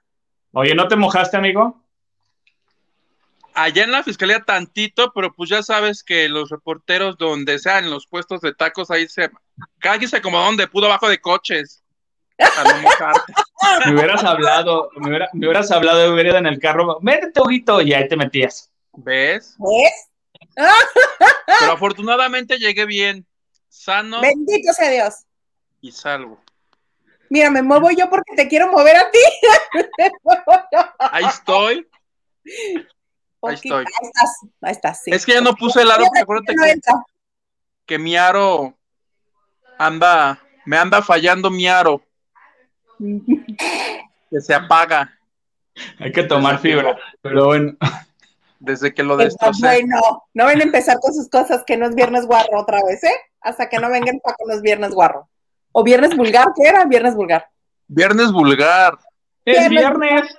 [0.53, 1.81] Oye, ¿no te mojaste, amigo?
[3.53, 7.91] Allá en la fiscalía tantito, pero pues ya sabes que los reporteros donde sean en
[7.91, 9.29] los puestos de tacos ahí se
[9.79, 11.83] cada quien se acomodó donde pudo abajo de coches.
[12.37, 13.33] Para no mojarte.
[13.85, 17.39] Me hubieras hablado, me, hubiera- me hubieras hablado de hubiera ido en el carro, métete,
[17.39, 18.70] Huguito, y ahí te metías.
[18.93, 19.55] ¿Ves?
[19.57, 20.09] ¿Ves?
[21.59, 23.25] Pero afortunadamente llegué bien,
[23.69, 25.25] sano Bendito sea Dios.
[25.81, 26.39] y salvo.
[27.29, 29.19] Mira, me muevo yo porque te quiero mover a ti.
[30.99, 31.87] Ahí estoy.
[33.41, 33.85] Ahí estoy.
[33.85, 35.11] Ahí estás, ahí estás, sí.
[35.11, 36.79] Es que ya no puse el aro, porque acuérdate No que,
[37.85, 38.77] que mi aro
[39.77, 42.03] anda, me anda fallando mi aro,
[44.29, 45.17] que se apaga
[45.99, 47.77] Hay que tomar fibra, pero bueno.
[48.61, 49.65] Desde que lo Pues, destrocé.
[49.65, 53.03] bueno, no ven a empezar con sus cosas que no es viernes guarro otra vez,
[53.03, 53.13] ¿eh?
[53.41, 55.27] Hasta que no vengan para con los viernes guarro.
[55.71, 56.85] O viernes vulgar, ¿qué era?
[56.85, 57.47] Viernes vulgar.
[57.87, 58.97] Viernes vulgar.
[59.45, 59.79] Es Viernes.
[59.99, 60.35] viernes.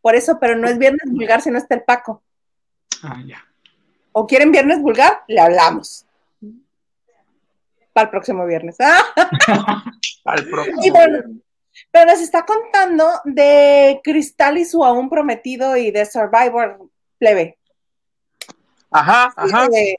[0.00, 2.22] Por eso, pero no es viernes vulgar si no está el Paco.
[3.02, 3.44] Ah, ya.
[4.12, 6.06] O quieren viernes vulgar, le hablamos.
[7.92, 8.76] Para el próximo viernes.
[9.48, 9.84] Ah,
[10.24, 10.80] Al próximo.
[10.84, 11.18] Y bueno,
[11.90, 16.78] pero nos está contando de Cristal y su aún prometido y de Survivor
[17.18, 17.58] plebe.
[18.90, 19.68] Ajá, ajá.
[19.68, 19.96] De-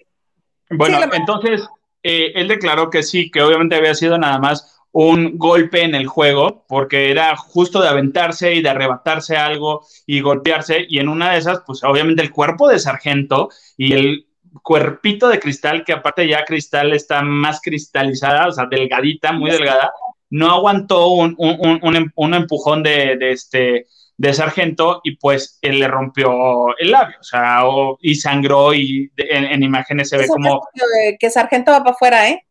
[0.70, 1.68] Bueno, Sí, entonces
[2.04, 6.08] eh, él declaró que sí, que obviamente había sido nada más un golpe en el
[6.08, 11.32] juego, porque era justo de aventarse y de arrebatarse algo y golpearse, y en una
[11.32, 14.28] de esas, pues obviamente el cuerpo de sargento y el
[14.64, 19.94] cuerpito de cristal, que aparte ya cristal está más cristalizada, o sea, delgadita, muy delgada,
[20.32, 23.86] no aguantó un, un, un, un em- un empujón de, de este
[24.18, 29.12] de sargento y pues él le rompió el labio, o sea, o- y sangró y
[29.16, 32.46] de- en, en imágenes se ve como que, que Sargento va para afuera, ¿eh?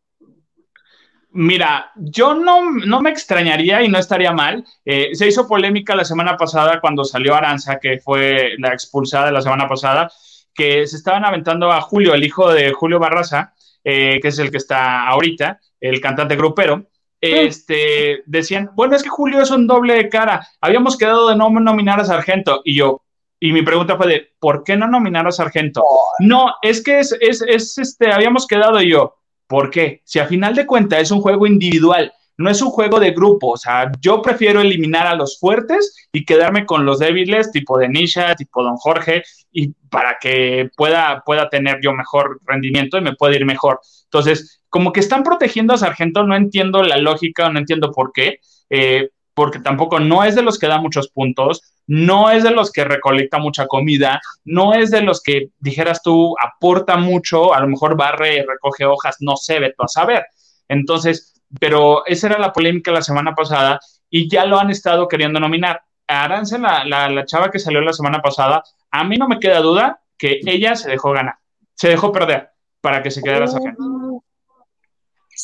[1.33, 4.65] Mira, yo no, no me extrañaría y no estaría mal.
[4.85, 9.41] Eh, se hizo polémica la semana pasada cuando salió Aranza, que fue la expulsada la
[9.41, 10.11] semana pasada,
[10.53, 13.55] que se estaban aventando a Julio, el hijo de Julio Barraza,
[13.85, 16.87] eh, que es el que está ahorita, el cantante grupero.
[17.21, 20.47] Este, decían, bueno, es que Julio es un doble de cara.
[20.61, 22.63] Habíamos quedado de no nominar a Sargento.
[22.65, 23.03] Y yo,
[23.39, 25.83] y mi pregunta fue de, ¿por qué no nominar a Sargento?
[26.21, 29.17] No, es que es, es, es este, habíamos quedado y yo.
[29.47, 30.03] ¿Por qué?
[30.05, 33.49] Si a final de cuentas es un juego individual, no es un juego de grupo.
[33.49, 37.89] O sea, yo prefiero eliminar a los fuertes y quedarme con los débiles, tipo de
[37.89, 43.15] Nisha, tipo Don Jorge, y para que pueda, pueda tener yo mejor rendimiento y me
[43.15, 43.81] pueda ir mejor.
[44.05, 48.39] Entonces, como que están protegiendo a Sargento, no entiendo la lógica, no entiendo por qué.
[48.71, 52.71] Eh, porque tampoco no es de los que da muchos puntos, no es de los
[52.71, 57.69] que recolecta mucha comida, no es de los que, dijeras tú, aporta mucho, a lo
[57.69, 60.27] mejor barre y recoge hojas, no sé, veto a saber.
[60.69, 65.41] Entonces, pero esa era la polémica la semana pasada y ya lo han estado queriendo
[65.41, 65.81] nominar.
[66.07, 69.61] Aranza, la, la, la chava que salió la semana pasada, a mí no me queda
[69.61, 71.37] duda que ella se dejó ganar,
[71.75, 72.51] se dejó perder
[72.81, 74.00] para que se quedara sargento.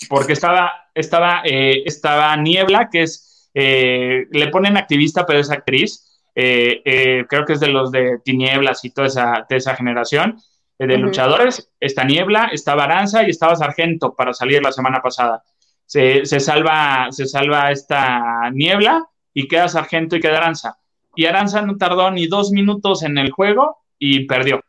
[0.09, 6.21] Porque estaba, estaba, eh, estaba Niebla, que es, eh, le ponen activista, pero es actriz.
[6.35, 10.39] Eh, eh, creo que es de los de Tinieblas y toda esa, de esa generación
[10.79, 11.71] de luchadores.
[11.81, 15.43] Está Niebla, estaba Aranza y estaba Sargento para salir la semana pasada.
[15.87, 20.79] Se, se salva, se salva esta Niebla y queda Sargento y queda Aranza.
[21.15, 24.61] Y Aranza no tardó ni dos minutos en el juego y perdió.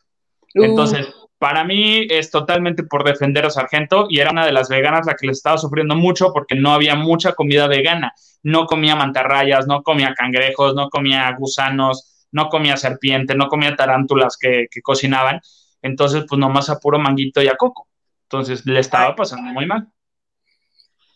[0.56, 4.70] Uh, Entonces, para mí es totalmente por defender a Sargento y era una de las
[4.70, 8.14] veganas la que le estaba sufriendo mucho porque no había mucha comida vegana.
[8.44, 14.38] No comía mantarrayas, no comía cangrejos, no comía gusanos, no comía serpiente, no comía tarántulas
[14.38, 15.42] que, que cocinaban.
[15.82, 17.88] Entonces, pues nomás a puro manguito y a coco.
[18.24, 19.88] Entonces, le estaba pasando muy mal.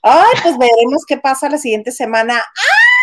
[0.04, 2.42] Ay, pues veremos qué pasa la siguiente semana.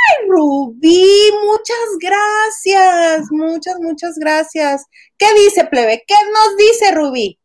[0.09, 1.31] ¡Ay, Rubí!
[1.43, 4.87] Muchas gracias, muchas, muchas gracias.
[5.17, 6.05] ¿Qué dice, plebe?
[6.07, 7.39] ¿Qué nos dice Rubí?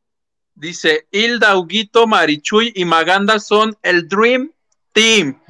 [0.55, 4.51] Dice, Hilda, Huguito, Marichuy y Maganda son el Dream
[4.91, 5.41] Team.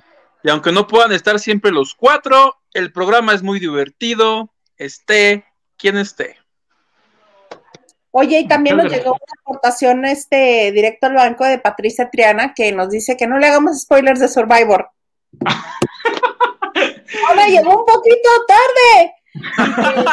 [0.43, 4.49] Y aunque no puedan estar siempre los cuatro, el programa es muy divertido.
[4.78, 5.45] Esté
[5.78, 6.38] quien esté.
[8.11, 12.72] Oye, y también nos llegó una aportación este, directo al banco de Patricia Triana que
[12.72, 14.89] nos dice que no le hagamos spoilers de Survivor.
[17.28, 19.13] Ahora llegó un poquito tarde.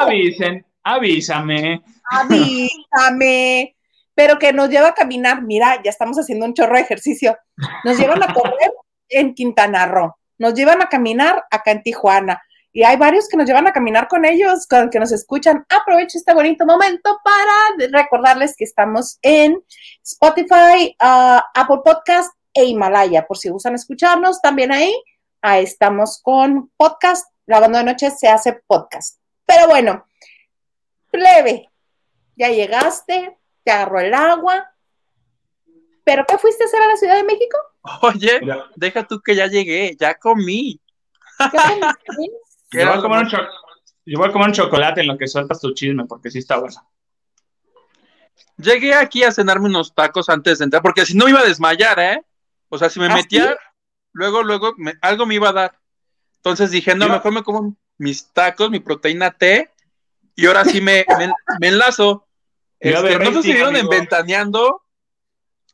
[0.00, 1.82] Avisen, avísame.
[2.10, 3.76] avísame,
[4.14, 5.42] pero que nos lleva a caminar.
[5.42, 7.36] Mira, ya estamos haciendo un chorro de ejercicio.
[7.84, 8.72] Nos llevan a correr
[9.08, 12.42] en Quintana Roo, nos llevan a caminar acá en Tijuana.
[12.74, 15.66] Y hay varios que nos llevan a caminar con ellos, con que nos escuchan.
[15.68, 19.62] Aprovecho este bonito momento para recordarles que estamos en
[20.02, 24.40] Spotify, ah, Apple Podcast e Himalaya, por si gustan escucharnos.
[24.40, 24.94] También ahí,
[25.42, 27.26] ahí estamos con podcast.
[27.46, 29.18] Lavando de noche se hace podcast.
[29.44, 30.06] Pero bueno,
[31.10, 31.68] plebe,
[32.36, 34.68] ya llegaste, te agarró el agua.
[36.04, 37.56] ¿Pero qué fuiste a hacer a la Ciudad de México?
[38.02, 40.80] Oye, Mira, deja tú que ya llegué, ya comí.
[41.38, 41.58] ¿Qué
[42.06, 42.36] comiste?
[42.70, 43.48] ¿Qué Yo voy, a comer un más- cho-
[44.06, 46.56] yo voy a comer un chocolate en lo que sueltas tu chisme, porque sí está
[46.58, 46.74] bueno.
[48.56, 51.44] Llegué aquí a cenarme unos tacos antes de entrar, porque si no me iba a
[51.44, 52.24] desmayar, ¿eh?
[52.68, 53.54] O sea, si me ¿Ah, metía, sí?
[54.12, 55.78] Luego, luego, me- algo me iba a dar.
[56.36, 59.70] Entonces dije, no, mejor me como mis tacos, mi proteína T,
[60.34, 62.26] y ahora sí me, me, me enlazo.
[62.80, 64.82] Este, ¿No se siguieron en Ventaneando?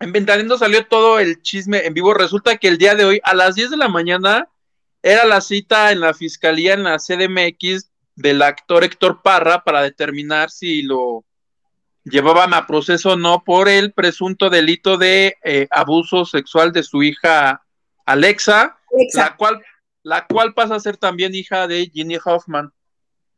[0.00, 2.12] En Ventaneando salió todo el chisme en vivo.
[2.14, 4.48] Resulta que el día de hoy, a las 10 de la mañana,
[5.02, 10.50] era la cita en la fiscalía, en la CDMX, del actor Héctor Parra para determinar
[10.50, 11.24] si lo
[12.04, 17.02] llevaban a proceso o no por el presunto delito de eh, abuso sexual de su
[17.02, 17.62] hija
[18.08, 18.78] Alexa,
[19.12, 19.62] la cual,
[20.02, 22.72] la cual pasa a ser también hija de Ginny Hoffman.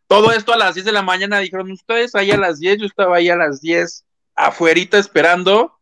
[0.07, 2.87] Todo esto a las 10 de la mañana dijeron ustedes ahí a las 10, yo
[2.87, 4.05] estaba ahí a las 10
[4.37, 5.77] afuerita esperando.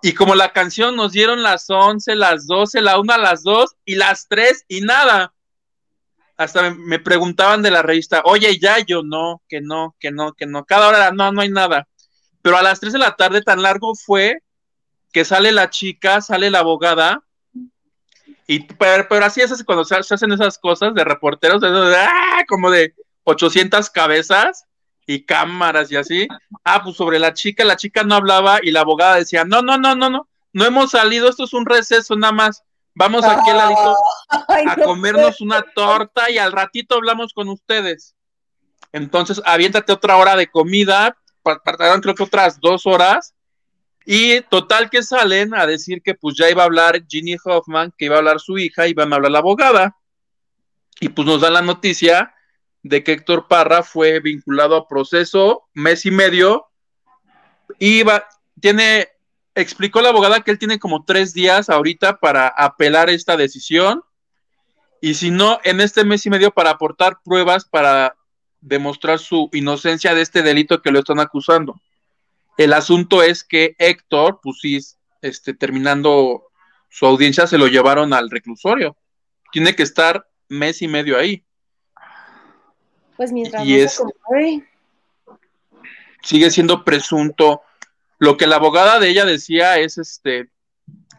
[0.00, 3.96] Y como la canción nos dieron las 11, las 12, la 1, las 2 y
[3.96, 5.34] las 3 y nada.
[6.38, 10.32] Hasta me, me preguntaban de la revista, oye, ya yo no, que no, que no,
[10.32, 10.64] que no.
[10.64, 11.86] Cada hora no, no hay nada.
[12.40, 14.38] Pero a las 3 de la tarde tan largo fue
[15.12, 17.22] que sale la chica, sale la abogada.
[18.50, 21.96] Y, pero, pero así es cuando se, se hacen esas cosas de reporteros, de, de-
[21.96, 22.44] ¡ah!
[22.48, 22.94] como de
[23.24, 24.64] 800 cabezas
[25.06, 26.26] y cámaras y así.
[26.64, 29.76] Ah, pues sobre la chica, la chica no hablaba y la abogada decía, no, no,
[29.76, 32.62] no, no, no, no hemos salido, esto es un receso nada más.
[32.94, 33.94] Vamos aquí al ladito
[34.48, 38.14] a no comernos una torta y al ratito hablamos con ustedes.
[38.92, 43.34] Entonces, aviéntate otra hora de comida, pa- tardaron creo que otras dos horas,
[44.10, 48.06] y total que salen a decir que pues ya iba a hablar Ginny Hoffman, que
[48.06, 49.98] iba a hablar su hija, y iban a hablar la abogada,
[50.98, 52.34] y pues nos dan la noticia
[52.82, 56.68] de que Héctor Parra fue vinculado a proceso mes y medio,
[57.78, 58.26] y va,
[58.58, 59.08] tiene,
[59.54, 64.02] explicó la abogada que él tiene como tres días ahorita para apelar esta decisión,
[65.02, 68.16] y si no, en este mes y medio para aportar pruebas para
[68.62, 71.78] demostrar su inocencia de este delito que lo están acusando.
[72.58, 74.78] El asunto es que Héctor, pues sí,
[75.22, 76.44] este, terminando
[76.90, 78.96] su audiencia, se lo llevaron al reclusorio.
[79.52, 81.44] Tiene que estar mes y medio ahí.
[83.16, 84.68] Pues mientras Y no se es- compruebe.
[86.22, 87.62] Sigue siendo presunto.
[88.18, 90.50] Lo que la abogada de ella decía es este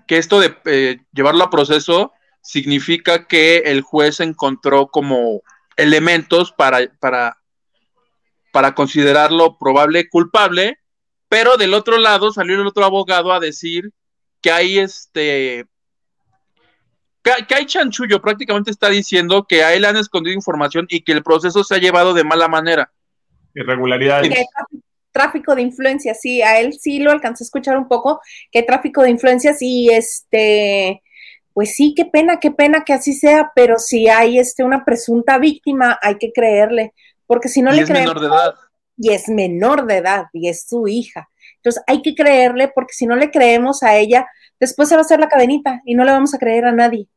[0.08, 2.12] que esto de eh, llevarlo a proceso
[2.42, 5.44] significa que el juez encontró como
[5.78, 7.38] elementos para, para,
[8.52, 10.79] para considerarlo probable culpable,
[11.30, 13.92] pero del otro lado salió el otro abogado a decir
[14.42, 15.66] que hay este
[17.22, 21.24] que, hay chanchullo, prácticamente está diciendo que a él han escondido información y que el
[21.24, 22.92] proceso se ha llevado de mala manera.
[23.54, 24.34] Irregularidades.
[25.12, 28.22] tráfico de influencias, sí, a él sí lo alcancé a escuchar un poco,
[28.52, 31.04] que hay tráfico de influencias y este,
[31.54, 35.38] pues sí, qué pena, qué pena que así sea, pero si hay este, una presunta
[35.38, 36.94] víctima, hay que creerle,
[37.28, 38.16] porque si no le creemos...
[38.16, 38.56] menor de edad.
[39.02, 41.30] Y es menor de edad, y es su hija.
[41.56, 44.28] Entonces hay que creerle, porque si no le creemos a ella,
[44.60, 47.08] después se va a hacer la cadenita y no le vamos a creer a nadie.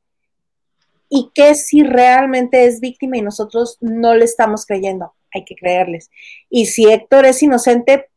[1.09, 6.11] Y que si realmente es víctima y nosotros no le estamos creyendo, hay que creerles.
[6.49, 8.09] Y si Héctor es inocente,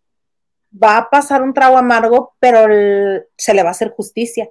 [0.72, 2.68] va a pasar un trago amargo, pero
[3.36, 4.50] se le va a hacer justicia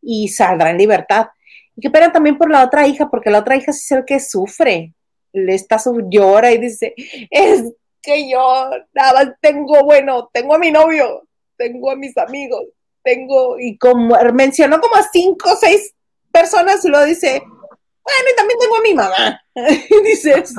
[0.00, 1.28] y saldrá en libertad.
[1.76, 4.20] Y que pena también por la otra hija, porque la otra hija se ve que
[4.20, 4.94] sufre,
[5.32, 5.78] le está
[6.10, 6.94] llora y dice,
[7.30, 7.72] es
[8.02, 11.26] que yo nada más tengo, bueno, tengo a mi novio,
[11.56, 12.62] tengo a mis amigos,
[13.02, 15.94] tengo, y como mencionó como a cinco o seis
[16.30, 17.42] personas y lo dice,
[18.04, 19.42] bueno, y también tengo a mi mamá.
[19.54, 20.54] y dices,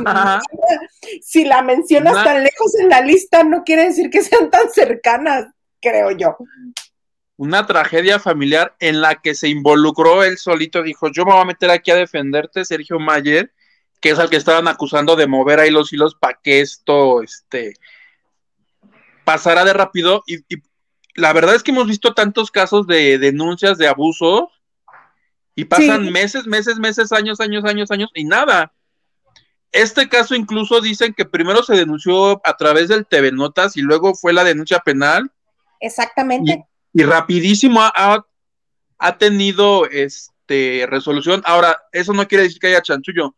[1.22, 5.48] si la mencionas tan lejos en la lista, no quiere decir que sean tan cercanas,
[5.82, 6.38] creo yo.
[7.36, 11.46] Una tragedia familiar en la que se involucró él solito, dijo, yo me voy a
[11.46, 13.52] meter aquí a defenderte, Sergio Mayer,
[14.04, 17.76] que es al que estaban acusando de mover ahí los hilos para que esto este,
[19.24, 20.24] pasara de rápido.
[20.28, 20.44] y,
[21.16, 24.50] la verdad es que hemos visto tantos casos de denuncias de abusos
[25.56, 28.74] y pasan meses, meses, meses, años, años, años, años y nada.
[29.72, 34.16] Este caso incluso dicen que primero se denunció a través del TV Notas y luego
[34.16, 35.32] fue la denuncia penal.
[35.80, 36.66] Exactamente.
[36.94, 38.26] Y, rapidísimo ha,
[38.98, 41.42] ha, tenido este resolución.
[41.46, 43.34] Ahora, eso no quiere decir que haya chanchullo.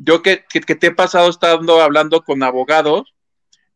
[0.00, 3.14] Yo que, que, te he pasado estando hablando con abogados,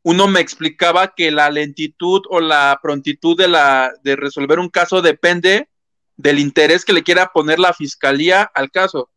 [0.03, 5.03] uno me explicaba que la lentitud o la prontitud de, la, de resolver un caso
[5.03, 5.69] depende
[6.17, 9.11] del interés que le quiera poner la fiscalía al caso.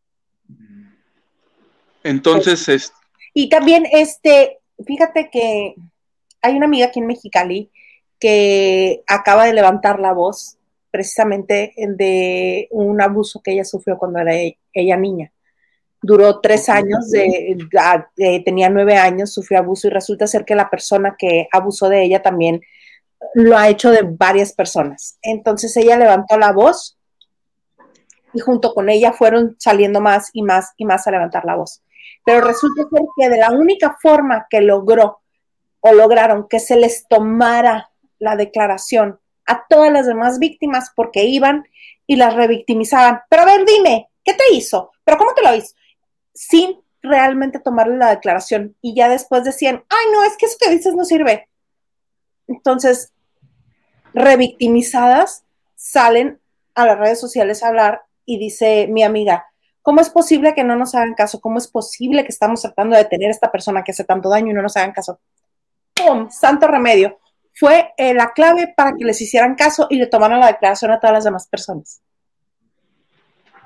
[2.02, 2.92] Entonces, es...
[3.34, 5.74] Y también, este, fíjate que
[6.42, 7.70] hay una amiga aquí en Mexicali
[8.18, 10.56] que acaba de levantar la voz
[10.90, 15.30] precisamente de un abuso que ella sufrió cuando era e-, ella niña.
[16.06, 21.16] Duró tres años, de, tenía nueve años, sufrió abuso y resulta ser que la persona
[21.18, 22.60] que abusó de ella también
[23.34, 25.18] lo ha hecho de varias personas.
[25.22, 26.96] Entonces ella levantó la voz
[28.32, 31.82] y junto con ella fueron saliendo más y más y más a levantar la voz.
[32.24, 35.20] Pero resulta ser que de la única forma que logró
[35.80, 41.64] o lograron que se les tomara la declaración a todas las demás víctimas porque iban
[42.06, 43.22] y las revictimizaban.
[43.28, 44.92] Pero a ver, dime, ¿qué te hizo?
[45.04, 45.74] ¿Pero cómo te lo hizo?
[46.36, 48.76] Sin realmente tomarle la declaración.
[48.82, 51.48] Y ya después decían, ay, no, es que eso que dices no sirve.
[52.46, 53.12] Entonces,
[54.12, 56.40] revictimizadas salen
[56.74, 59.46] a las redes sociales a hablar y dice mi amiga,
[59.82, 61.40] ¿cómo es posible que no nos hagan caso?
[61.40, 64.50] ¿Cómo es posible que estamos tratando de detener a esta persona que hace tanto daño
[64.50, 65.20] y no nos hagan caso?
[65.94, 66.30] ¡Pum!
[66.30, 67.18] Santo remedio.
[67.54, 71.00] Fue eh, la clave para que les hicieran caso y le tomaran la declaración a
[71.00, 72.02] todas las demás personas.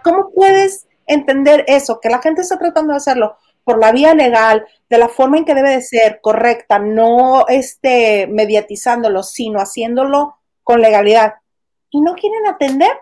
[0.05, 2.01] ¿Cómo puedes entender eso?
[2.01, 5.45] Que la gente está tratando de hacerlo por la vía legal, de la forma en
[5.45, 11.35] que debe de ser correcta, no este, mediatizándolo, sino haciéndolo con legalidad.
[11.91, 12.93] Y no quieren atender,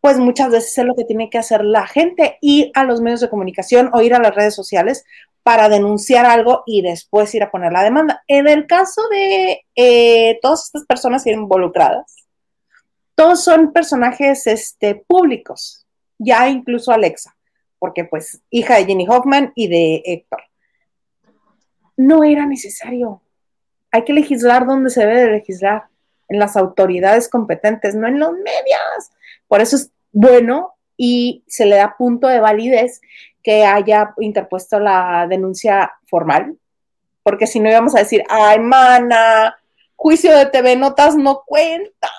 [0.00, 3.20] pues muchas veces es lo que tiene que hacer la gente, ir a los medios
[3.20, 5.04] de comunicación o ir a las redes sociales
[5.42, 8.24] para denunciar algo y después ir a poner la demanda.
[8.26, 12.26] En el caso de eh, todas estas personas involucradas,
[13.14, 15.85] todos son personajes este, públicos,
[16.18, 17.36] ya incluso Alexa
[17.78, 20.42] porque pues hija de Jenny Hoffman y de Héctor.
[21.96, 23.22] No era necesario.
[23.90, 25.84] Hay que legislar donde se debe de legislar,
[26.28, 29.12] en las autoridades competentes, no en los medios.
[29.46, 33.00] Por eso es bueno y se le da punto de validez
[33.42, 36.58] que haya interpuesto la denuncia formal,
[37.22, 39.56] porque si no íbamos a decir, ay, mana,
[39.94, 42.10] juicio de TV Notas no cuenta.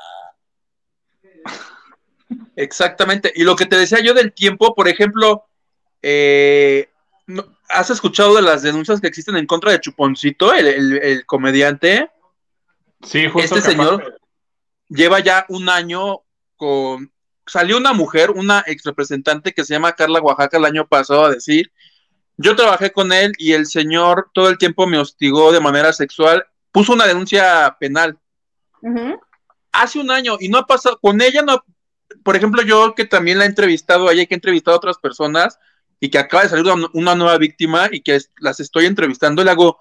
[2.57, 3.31] Exactamente.
[3.35, 5.45] Y lo que te decía yo del tiempo, por ejemplo,
[6.01, 6.89] eh,
[7.69, 12.09] ¿has escuchado de las denuncias que existen en contra de Chuponcito, el, comediante?
[13.03, 13.55] Sí, justo.
[13.55, 14.19] Este señor
[14.89, 16.21] lleva ya un año
[16.57, 17.11] con...
[17.45, 21.31] Salió una mujer, una ex representante que se llama Carla Oaxaca el año pasado a
[21.31, 21.71] decir,
[22.37, 26.45] yo trabajé con él y el señor todo el tiempo me hostigó de manera sexual,
[26.71, 28.17] puso una denuncia penal.
[29.71, 31.63] Hace un año y no ha pasado, con ella no,
[32.27, 35.59] por ejemplo, yo que también la he entrevistado, hay que entrevistar a otras personas
[36.01, 39.77] y que acaba de salir una, nueva víctima y que las estoy entrevistando, le hago,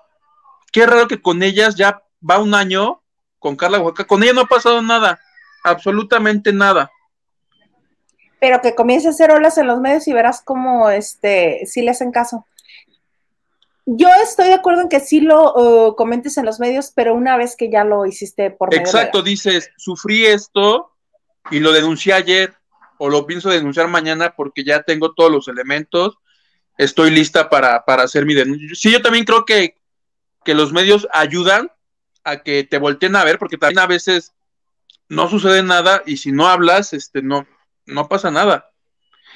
[0.71, 3.03] qué raro que con ellas ya va un año,
[3.41, 5.19] con Carla Oaxaca, con ella no ha pasado nada,
[5.65, 6.89] absolutamente nada.
[8.39, 11.91] Pero que comience a hacer olas en los medios y verás cómo este, sí le
[11.91, 12.47] hacen caso.
[13.87, 17.37] Yo estoy de acuerdo en que sí lo uh, comentes en los medios, pero una
[17.37, 20.93] vez que ya lo hiciste por medio de- Exacto, dices, sufrí esto
[21.51, 22.55] y lo denuncié ayer
[22.99, 26.19] o lo pienso denunciar mañana porque ya tengo todos los elementos,
[26.79, 28.69] estoy lista para, para hacer mi denuncia.
[28.75, 29.77] Sí, yo también creo que,
[30.45, 31.71] que los medios ayudan
[32.25, 34.35] a que te volteen a ver porque también a veces
[35.09, 37.47] no sucede nada y si no hablas, este, no,
[37.87, 38.71] no pasa nada.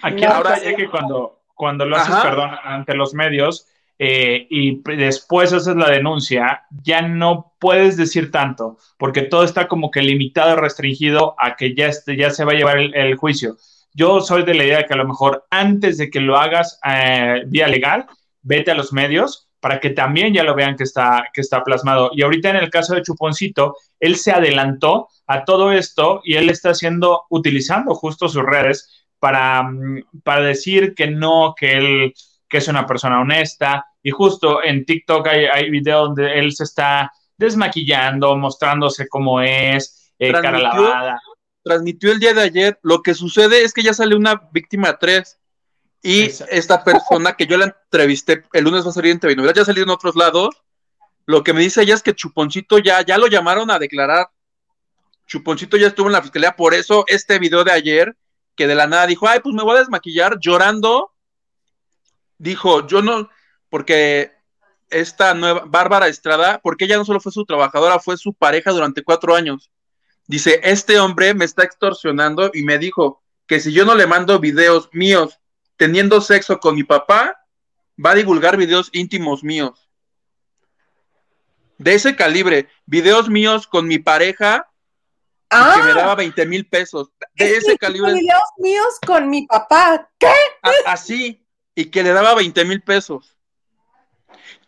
[0.03, 2.23] Aquí ahora ya que cuando, cuando lo haces, Ajá.
[2.23, 3.67] perdón, ante los medios
[4.03, 9.91] eh, y después haces la denuncia, ya no puedes decir tanto, porque todo está como
[9.91, 13.59] que limitado, restringido a que ya, este, ya se va a llevar el, juicio.
[13.93, 16.81] Yo soy de la idea de que a lo mejor antes de que lo hagas
[16.83, 18.07] eh, vía legal,
[18.41, 22.11] vete a los medios para que también ya lo vean que está, que está plasmado.
[22.15, 26.49] Y ahorita en el caso de Chuponcito, él se adelantó a todo esto y él
[26.49, 32.15] está haciendo, utilizando justo sus redes para, mm, para decir que no, que él
[32.51, 33.87] que es una persona honesta.
[34.03, 40.13] Y justo en TikTok hay, hay video donde él se está desmaquillando, mostrándose cómo es,
[40.19, 41.21] eh, cara lavada.
[41.63, 45.39] Transmitió el día de ayer, lo que sucede es que ya sale una víctima 3
[46.03, 46.55] y Exacto.
[46.55, 49.65] esta persona que yo la entrevisté, el lunes va a salir en TV ya ha
[49.67, 50.63] salido en otros lados,
[51.27, 54.31] lo que me dice ella es que Chuponcito ya, ya lo llamaron a declarar.
[55.27, 58.17] Chuponcito ya estuvo en la fiscalía, por eso este video de ayer,
[58.57, 61.13] que de la nada dijo, ay, pues me voy a desmaquillar llorando,
[62.37, 63.29] dijo, yo no,
[63.71, 64.33] porque
[64.91, 69.03] esta nueva, Bárbara Estrada, porque ella no solo fue su trabajadora, fue su pareja durante
[69.03, 69.71] cuatro años.
[70.27, 74.39] Dice, este hombre me está extorsionando y me dijo que si yo no le mando
[74.39, 75.39] videos míos
[75.77, 77.37] teniendo sexo con mi papá,
[78.05, 79.89] va a divulgar videos íntimos míos.
[81.79, 86.69] De ese calibre, videos míos con mi pareja y Ah, que me daba 20 mil
[86.69, 87.11] pesos.
[87.35, 90.09] De es que ese calibre, videos míos con mi papá.
[90.19, 90.29] ¿Qué?
[90.63, 91.45] a- así,
[91.75, 93.37] y que le daba 20 mil pesos.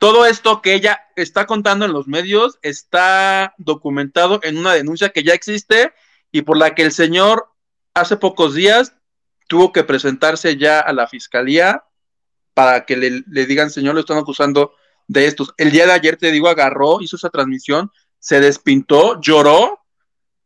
[0.03, 5.23] Todo esto que ella está contando en los medios está documentado en una denuncia que
[5.23, 5.93] ya existe
[6.33, 7.47] y por la que el señor
[7.95, 8.97] hace pocos días
[9.47, 11.85] tuvo que presentarse ya a la fiscalía
[12.53, 14.75] para que le, digan, señor, lo están acusando
[15.07, 15.55] de estos.
[15.57, 19.85] El día de ayer, te digo, agarró, hizo esa transmisión, se despintó, lloró.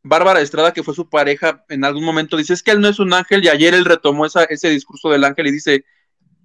[0.03, 2.99] Bárbara Estrada, que fue su pareja, en algún momento dice, es que él no es
[2.99, 5.87] un ángel, y ayer él retomó ese discurso del ángel y dice,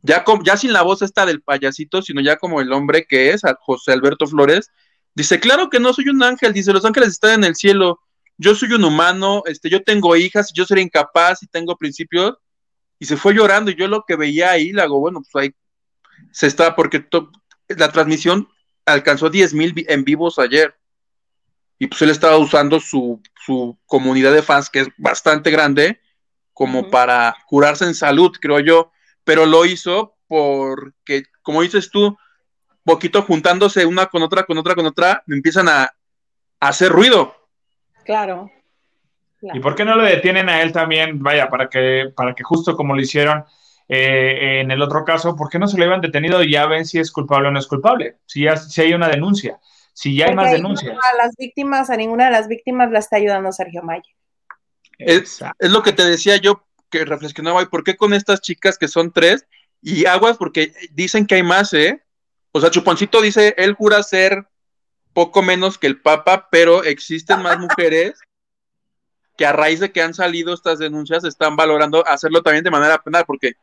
[0.02, 3.44] ya, ya sin la voz esta del payasito, sino ya como el hombre que es,
[3.46, 4.72] a José Alberto Flores,
[5.14, 8.00] dice, claro que no soy un ángel, dice, los ángeles están en el cielo,
[8.38, 12.38] yo soy un humano, este, yo tengo hijas, yo seré incapaz y tengo principios,
[12.98, 15.56] y se fue llorando, y yo lo que veía ahí, le hago, bueno, pues ahí
[16.32, 17.06] se está, porque
[17.68, 18.48] la transmisión
[18.86, 20.76] alcanzó 10 mil vi- en vivos ayer,
[21.78, 26.00] y pues él estaba usando su, su comunidad de fans, que es bastante grande,
[26.54, 28.92] como para curarse en salud, creo yo,
[29.24, 32.18] pero lo hizo porque, como dices tú,
[32.84, 35.94] poquito juntándose una con otra, con otra, con otra, empiezan a, a
[36.60, 37.36] hacer ruido.
[38.04, 38.50] Claro.
[39.42, 41.22] ¿Y por qué no lo detienen a él también?
[41.22, 43.44] Vaya, para que, para que justo como lo hicieron
[43.88, 46.86] eh, en el otro caso, ¿por qué no se lo habían detenido y ya ven
[46.86, 48.18] si es culpable o no es culpable?
[48.26, 49.60] Si, ya, si hay una denuncia,
[49.94, 50.96] si ya hay Porque más denuncias.
[50.96, 54.04] A las víctimas, a ninguna de las víctimas la está ayudando Sergio Maya.
[54.98, 58.78] Es, es lo que te decía yo, que reflexionaba, ¿y por qué con estas chicas
[58.78, 59.48] que son tres?
[59.82, 62.04] Y aguas, porque dicen que hay más, ¿eh?
[62.52, 64.46] O sea, Chuponcito dice, él jura ser
[65.14, 68.20] poco menos que el Papa, pero existen más mujeres
[69.38, 73.02] que a raíz de que han salido estas denuncias están valorando hacerlo también de manera
[73.02, 73.54] penal, porque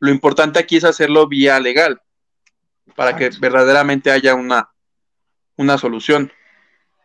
[0.00, 2.00] lo importante aquí es hacerlo vía legal,
[2.96, 4.70] para que verdaderamente haya una,
[5.56, 6.32] una solución.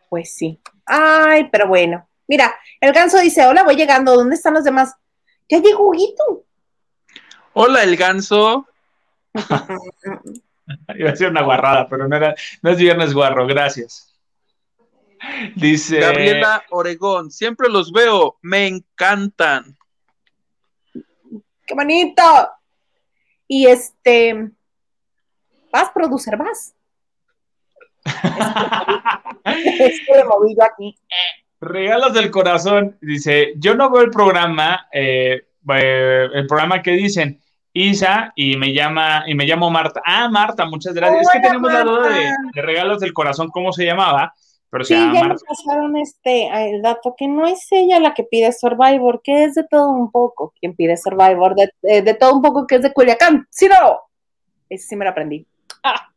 [0.08, 0.60] Pues sí.
[0.86, 2.08] Ay, pero bueno.
[2.26, 4.94] Mira, el ganso dice, hola, voy llegando, ¿dónde están los demás?
[5.48, 6.44] Ya llegó Huguito.
[7.52, 8.66] Hola, el ganso.
[10.96, 14.14] Iba a ser una guarrada, pero no, era, no es viernes guarro, gracias.
[15.54, 16.00] Dice.
[16.00, 19.76] Gabriela Oregón, siempre los veo, me encantan.
[21.66, 22.22] ¡Qué bonito!
[23.46, 24.50] Y este,
[25.70, 26.74] vas, producer, vas.
[29.44, 30.98] Es que moví yo aquí.
[31.64, 32.96] Regalos del corazón.
[33.00, 37.40] Dice: Yo no veo el programa, eh, eh, el programa que dicen
[37.72, 40.00] Isa y me llama y me llamo Marta.
[40.04, 41.22] Ah, Marta, muchas gracias.
[41.22, 44.32] es que tenemos la duda de, de regalos del corazón, cómo se llamaba.
[44.70, 45.44] Pero Sí, se llama ya me Marta.
[45.46, 49.64] pasaron este el dato que no es ella la que pide Survivor, que es de
[49.68, 52.92] todo un poco quien pide Survivor, de, de- de todo un poco que es de
[52.92, 53.46] Culiacán.
[53.50, 54.00] Sí, no.
[54.68, 55.46] Ese sí me lo aprendí.
[55.82, 56.08] Ah.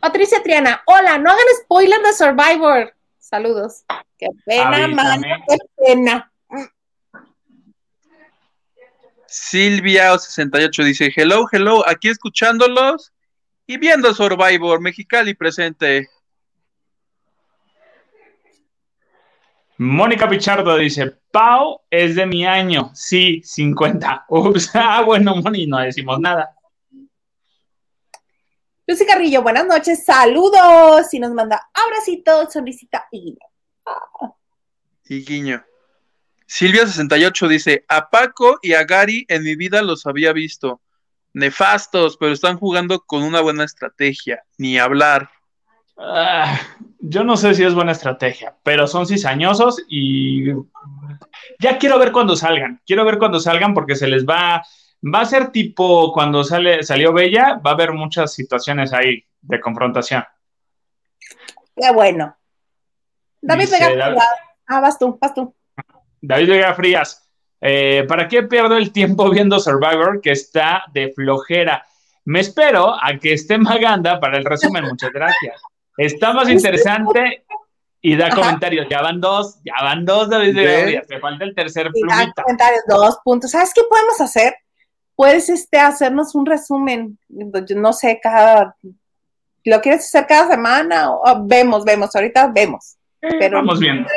[0.00, 2.94] Patricia Triana, hola, no hagan spoiler de Survivor.
[3.30, 3.84] Saludos.
[4.18, 6.32] Qué pena, mano, qué pena.
[9.28, 13.12] Silvia68 dice, hello, hello, aquí escuchándolos
[13.68, 16.08] y viendo Survivor, Mexicali presente.
[19.78, 22.90] Mónica Pichardo dice, Pau es de mi año.
[22.94, 24.24] Sí, 50.
[24.28, 24.72] Ups.
[24.74, 26.56] Ah, bueno, Moni, no decimos nada.
[28.90, 31.14] Lucy Carrillo, buenas noches, saludos.
[31.14, 33.46] Y nos manda abracito, sonrisita y guiño.
[35.04, 35.64] Y guiño.
[36.48, 40.80] Silvia68 dice, a Paco y a Gary en mi vida los había visto.
[41.34, 44.42] Nefastos, pero están jugando con una buena estrategia.
[44.58, 45.30] Ni hablar.
[45.96, 46.60] Ah,
[46.98, 50.46] yo no sé si es buena estrategia, pero son cizañosos y
[51.60, 52.82] ya quiero ver cuando salgan.
[52.84, 54.64] Quiero ver cuando salgan porque se les va,
[55.02, 59.60] va a ser tipo cuando sale, salió Bella, va a haber muchas situaciones ahí de
[59.60, 60.24] confrontación.
[61.76, 62.36] Qué bueno.
[63.40, 64.18] David Dice Vega, David-
[64.68, 65.54] ah, vas tú, vas tú.
[66.20, 71.86] David Vega Frías, eh, ¿para qué pierdo el tiempo viendo Survivor que está de flojera?
[72.26, 74.84] Me espero a que esté Maganda para el resumen.
[74.84, 75.60] Muchas gracias.
[75.96, 77.44] Está más interesante
[78.02, 78.36] y da Ajá.
[78.36, 78.86] comentarios.
[78.90, 80.82] Ya van dos, ya van dos, David Vega.
[80.82, 81.06] Frías.
[81.06, 82.42] Te falta el tercer Y da plumita.
[82.42, 83.50] comentarios, dos puntos.
[83.50, 84.54] ¿Sabes qué podemos hacer?
[85.20, 88.74] Puedes este, hacernos un resumen, yo no sé, cada...
[89.66, 91.10] ¿Lo quieres hacer cada semana?
[91.10, 92.96] O, o vemos, vemos, ahorita vemos.
[93.20, 94.08] Pero Vamos viendo.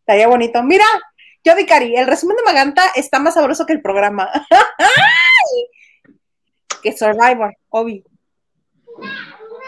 [0.00, 0.62] estaría bonito.
[0.62, 0.84] Mira,
[1.42, 4.30] yo Cari, el resumen de Maganta está más sabroso que el programa.
[6.82, 8.02] que Survivor, obvio.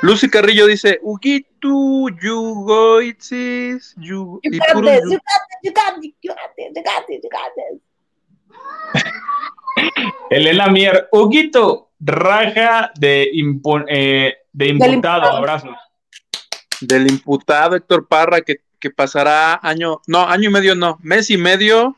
[0.02, 5.72] Lucy Carrillo dice, Ugitu, Yugoitzis, Yu- You y got puro this, you got this, you
[5.72, 7.80] got this, you got this, you got this, you got this.
[10.30, 14.92] Elena Mier, Huguito, raja de, impu- eh, de imputado.
[14.92, 15.36] imputado.
[15.36, 15.68] Abrazo.
[16.80, 21.36] del imputado Héctor Parra que, que pasará año, no, año y medio no, mes y
[21.36, 21.96] medio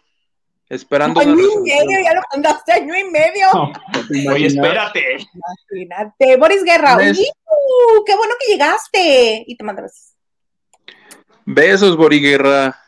[0.70, 3.48] esperando Año y medio, ya lo mandaste año y medio.
[4.32, 5.18] Oye, espérate.
[5.72, 9.44] Imagínate, Boris Guerra, qué bueno que llegaste.
[9.48, 10.12] Y te manda besos.
[11.44, 12.78] Besos, Boriguerra.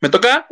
[0.00, 0.46] ¿Me toca?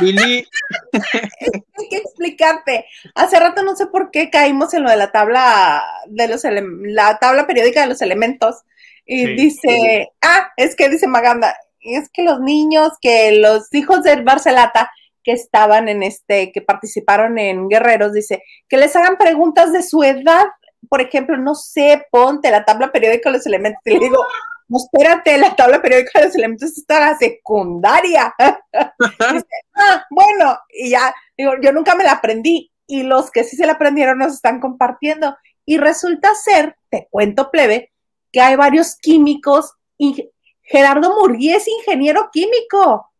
[0.00, 0.46] Lili,
[0.92, 2.86] Hay que explicarte.
[3.14, 7.18] Hace rato no sé por qué caímos en lo de la tabla de los la
[7.18, 8.56] tabla periódica de los elementos.
[9.04, 9.34] Y Sí.
[9.34, 14.90] dice, ah, es que dice Maganda, es que los niños, que los hijos de Barcelata
[15.22, 20.02] que estaban en este, que participaron en Guerreros, dice, que les hagan preguntas de su
[20.02, 20.46] edad.
[20.88, 23.82] Por ejemplo, no sé, ponte la tabla periódica de los elementos.
[23.84, 24.24] Y le digo,
[24.70, 28.34] no, espérate, la tabla periódica de los elementos está en la secundaria.
[29.32, 32.70] Dice, ah, bueno, y ya, digo, yo nunca me la aprendí.
[32.86, 35.36] Y los que sí se la aprendieron nos están compartiendo.
[35.66, 37.92] Y resulta ser, te cuento plebe,
[38.30, 40.30] que hay varios químicos y
[40.62, 43.10] Gerardo Murguí es ingeniero químico.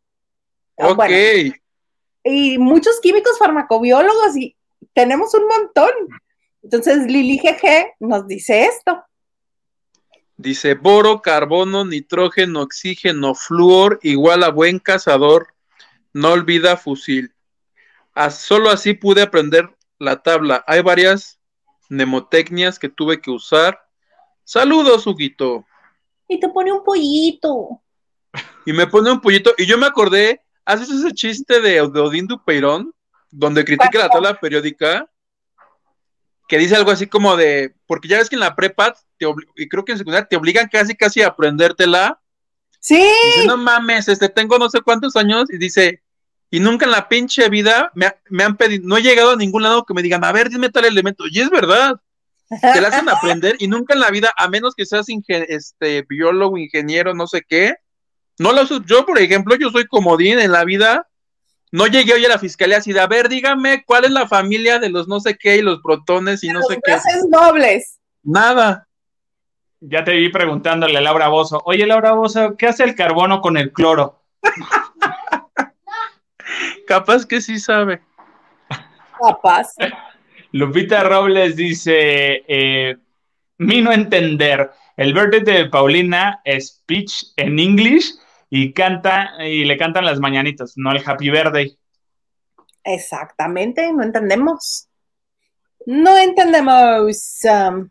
[0.78, 0.96] Ah, ok.
[0.96, 1.16] bueno,
[2.22, 4.56] y muchos químicos farmacobiólogos y
[4.94, 5.90] tenemos un montón.
[6.62, 9.02] Entonces Lili GG nos dice esto.
[10.40, 15.48] Dice boro, carbono, nitrógeno, oxígeno, flúor igual a buen cazador.
[16.14, 17.34] No olvida fusil.
[18.14, 19.68] Ah, solo así pude aprender
[19.98, 20.64] la tabla.
[20.66, 21.38] Hay varias
[21.90, 23.86] mnemotecnias que tuve que usar.
[24.42, 25.66] Saludos, Huguito.
[26.26, 27.82] Y te pone un pollito.
[28.64, 29.52] Y me pone un pollito.
[29.58, 32.94] Y yo me acordé, ¿haces ese chiste de, de Odín Dupeirón?
[33.30, 35.06] Donde critica la tabla periódica.
[36.50, 37.76] Que dice algo así como de.
[37.86, 40.68] Porque ya ves que en la prepa, te y creo que en secundaria, te obligan
[40.68, 42.20] casi casi a aprendértela.
[42.80, 45.44] Sí, Dice, no mames, este, tengo no sé cuántos años.
[45.52, 46.02] Y dice,
[46.50, 49.62] y nunca en la pinche vida me, me han pedido, no he llegado a ningún
[49.62, 51.24] lado que me digan, a ver, dime tal elemento.
[51.30, 52.00] Y es verdad.
[52.60, 56.58] Te la hacen aprender y nunca en la vida, a menos que seas este, biólogo,
[56.58, 57.76] ingeniero, no sé qué,
[58.40, 58.64] no lo.
[58.86, 61.06] Yo, por ejemplo, yo soy comodín en la vida.
[61.72, 64.78] No llegué hoy a la fiscalía así de, a ver, dígame cuál es la familia
[64.78, 66.92] de los no sé qué y los protones y no los sé qué.
[66.92, 67.98] gases nobles.
[68.22, 68.88] Nada.
[69.80, 71.62] Ya te vi preguntándole a Laura Bozo.
[71.64, 74.22] Oye, Laura Bozo, ¿qué hace el carbono con el cloro?
[76.86, 78.02] Capaz que sí sabe.
[79.20, 79.74] Capaz.
[80.52, 82.96] Lupita Robles dice, eh,
[83.58, 88.14] mi no entender, el birthday de Paulina es speech en English
[88.50, 91.78] y canta y le cantan las mañanitas, no el happy birthday.
[92.84, 94.88] Exactamente, no entendemos.
[95.86, 97.16] No entendemos.
[97.44, 97.88] um,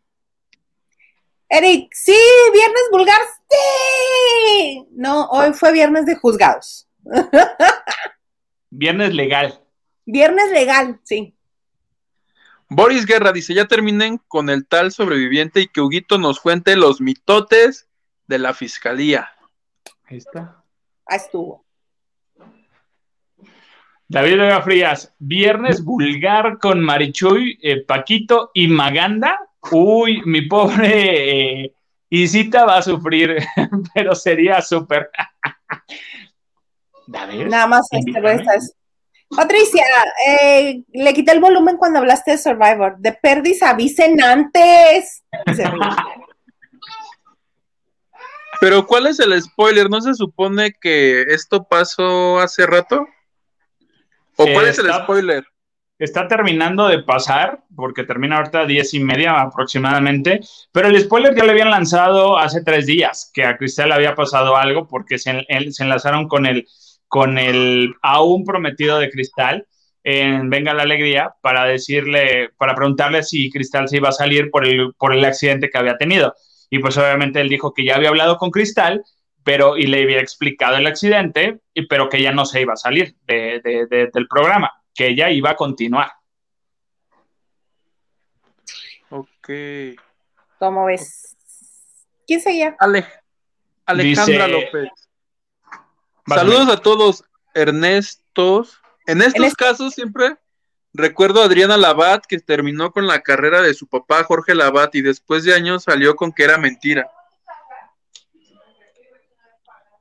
[1.47, 2.15] Eric, sí,
[2.53, 4.85] viernes vulgar, sí.
[4.91, 6.87] No, hoy fue viernes de juzgados.
[8.71, 9.59] Viernes legal.
[10.05, 11.35] Viernes legal, sí.
[12.69, 17.01] Boris Guerra dice, ya terminen con el tal sobreviviente y que Huguito nos cuente los
[17.01, 17.87] mitotes
[18.27, 19.31] de la fiscalía.
[20.09, 20.63] Ahí está.
[21.05, 21.63] Ahí estuvo.
[24.07, 29.39] David Vega Frías, viernes vulgar con Marichuy, eh, Paquito y Maganda.
[29.71, 31.73] Uy, mi pobre eh,
[32.09, 33.37] Isita va a sufrir,
[33.93, 35.11] pero sería súper.
[37.07, 37.45] David.
[37.45, 37.87] Nada más.
[39.29, 39.83] Patricia,
[40.27, 42.97] eh, le quité el volumen cuando hablaste de Survivor.
[42.97, 45.23] De Perdis avisen antes.
[48.61, 49.89] Pero ¿cuál es el spoiler?
[49.89, 53.07] ¿No se supone que esto pasó hace rato?
[54.35, 55.43] ¿O cuál Eh, es el está- spoiler?
[55.97, 60.39] Está terminando de pasar, porque termina ahorita a diez y media aproximadamente,
[60.71, 64.55] pero el spoiler ya le habían lanzado hace tres días, que a Cristal había pasado
[64.55, 66.65] algo porque se, en- se enlazaron con el,
[67.09, 69.67] con el aún prometido de Cristal
[70.05, 74.65] en Venga la Alegría para decirle, para preguntarle si Cristal se iba a salir por
[74.65, 76.33] el, por el accidente que había tenido.
[76.69, 79.03] Y pues obviamente él dijo que ya había hablado con Cristal,
[79.43, 82.77] pero y le había explicado el accidente, y, pero que ella no se iba a
[82.77, 86.11] salir de- de- de- del programa, que ella iba a continuar.
[89.09, 89.49] Ok.
[90.59, 91.35] ¿Cómo ves?
[92.27, 92.75] ¿Quién seguía?
[92.79, 93.07] Ale-
[93.85, 94.89] Alejandra Dice- López.
[96.27, 97.23] Saludos a todos,
[97.55, 98.79] Ernestos.
[99.07, 100.35] En estos En este- casos siempre
[100.93, 105.01] recuerdo a Adriana Labat que terminó con la carrera de su papá Jorge Labat y
[105.01, 107.09] después de años salió con que era mentira.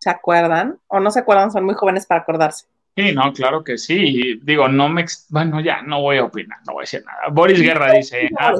[0.01, 0.79] ¿Se acuerdan?
[0.87, 1.51] ¿O no se acuerdan?
[1.51, 2.67] Son muy jóvenes para acordarse.
[2.97, 4.41] Sí, no, claro que sí.
[4.43, 5.03] Digo, no me.
[5.03, 7.29] ex- Bueno, ya, no voy a opinar, no voy a decir nada.
[7.31, 8.55] Boris Guerra dice: ah,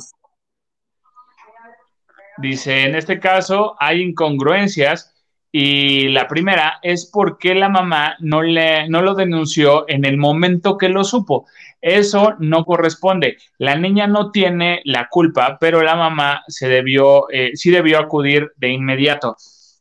[2.39, 5.13] Dice, en este caso hay incongruencias
[5.61, 10.17] y la primera es por qué la mamá no, le, no lo denunció en el
[10.17, 11.47] momento que lo supo.
[11.81, 13.39] Eso no corresponde.
[13.59, 18.53] La niña no tiene la culpa, pero la mamá se debió, eh, sí debió acudir
[18.55, 19.37] de inmediato.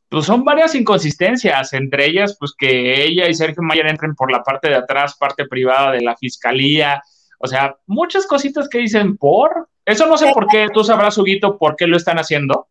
[0.09, 4.41] Pues son varias inconsistencias, entre ellas, pues que ella y Sergio Mayer entren por la
[4.41, 7.03] parte de atrás, parte privada de la fiscalía.
[7.37, 9.69] O sea, muchas cositas que dicen por.
[9.85, 12.67] Eso no sé por qué, tú sabrás, Huguito, por qué lo están haciendo.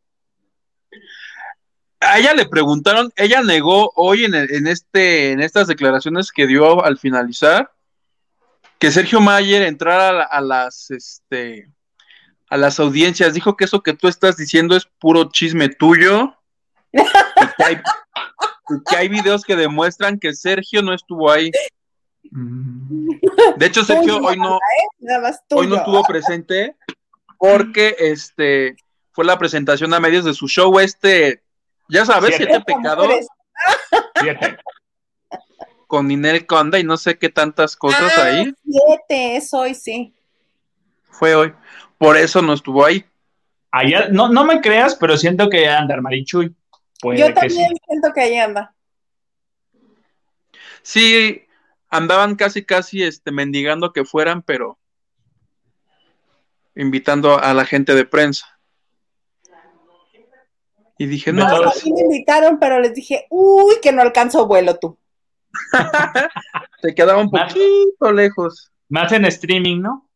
[2.00, 6.46] A ella le preguntaron, ella negó hoy en, el- en este, en estas declaraciones que
[6.46, 7.72] dio al finalizar
[8.78, 11.68] que Sergio Mayer entrara a, la- a las este
[12.48, 16.32] a las audiencias, dijo que eso que tú estás diciendo es puro chisme tuyo.
[16.92, 16.98] y
[17.56, 21.50] que hay, y que hay videos que demuestran que Sergio no estuvo ahí.
[23.56, 24.60] De hecho, Sergio hoy no, más
[25.50, 26.76] hoy no estuvo presente
[27.38, 28.76] porque este
[29.12, 31.42] fue la presentación a medios de su show este,
[31.88, 32.52] ya sabes, Siete.
[32.52, 33.08] siete pecados.
[34.20, 34.58] Siete.
[35.86, 38.52] con Ninel Conda y no sé qué tantas cosas Ah, ahí.
[38.64, 40.14] Siete, es hoy, sí.
[41.10, 41.54] Fue hoy.
[41.98, 43.04] Por eso no estuvo ahí.
[43.70, 46.54] Allá, no, no me creas, pero siento que anda Marichuy.
[47.00, 47.76] Puede Yo que también sí.
[47.86, 48.74] siento que ahí anda.
[50.82, 51.46] Sí,
[51.88, 54.78] andaban casi, casi este, mendigando que fueran, pero
[56.74, 58.55] invitando a la gente de prensa.
[60.98, 64.78] Y dije, no, No, sí me invitaron, pero les dije, uy, que no alcanzo vuelo
[64.78, 64.98] tú.
[66.82, 68.70] te quedaba un poquito lejos.
[68.88, 70.08] Más en streaming, ¿no?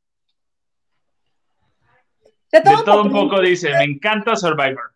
[2.52, 3.40] De De todo, todo un poco.
[3.40, 4.94] dice, me encanta Survivor.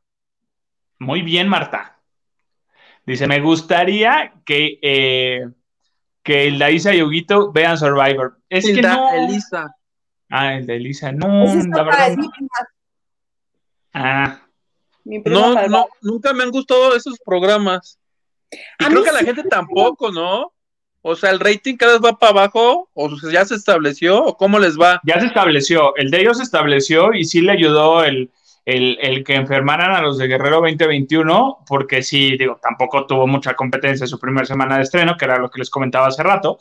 [0.99, 1.99] Muy bien, Marta.
[3.07, 5.49] Dice, me gustaría que, eh,
[6.23, 8.39] que el Daisa y Huguito vean Survivor.
[8.49, 9.11] Es que Hilda, no.
[9.13, 9.77] Elisa.
[10.31, 11.13] Ah, el de Elisa.
[11.13, 12.11] No, la verdad.
[12.11, 12.49] es mi prima.
[13.93, 14.41] Ah,
[15.05, 17.99] Mi prima No, no, nunca me han gustado esos programas.
[18.51, 20.53] Y A creo que a la gente tampoco, ¿no?
[21.03, 24.37] O sea, el rating cada vez va para abajo, o sea, ya se estableció, o
[24.39, 25.01] cómo les va.
[25.05, 25.95] ya se estableció.
[25.97, 28.31] El de ellos se estableció y sí le ayudó el,
[28.65, 33.55] el, el que enfermaran a los de Guerrero 2021, porque sí, digo, tampoco tuvo mucha
[33.55, 36.59] competencia en su primera semana de estreno, que era lo que les comentaba hace rato,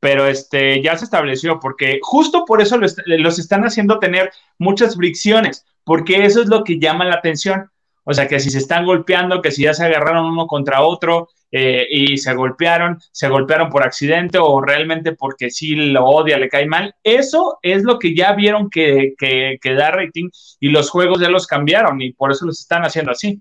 [0.00, 4.96] pero este, ya se estableció, porque justo por eso los, los están haciendo tener muchas
[4.96, 7.70] fricciones, porque eso es lo que llama la atención.
[8.04, 11.28] O sea, que si se están golpeando, que si ya se agarraron uno contra otro
[11.50, 16.48] eh, y se golpearon, se golpearon por accidente o realmente porque sí lo odia, le
[16.48, 20.90] cae mal, eso es lo que ya vieron que, que, que da rating y los
[20.90, 23.40] juegos ya los cambiaron y por eso los están haciendo así.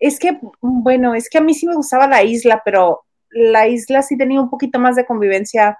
[0.00, 4.02] Es que, bueno, es que a mí sí me gustaba la isla, pero la isla
[4.02, 5.78] sí tenía un poquito más de convivencia.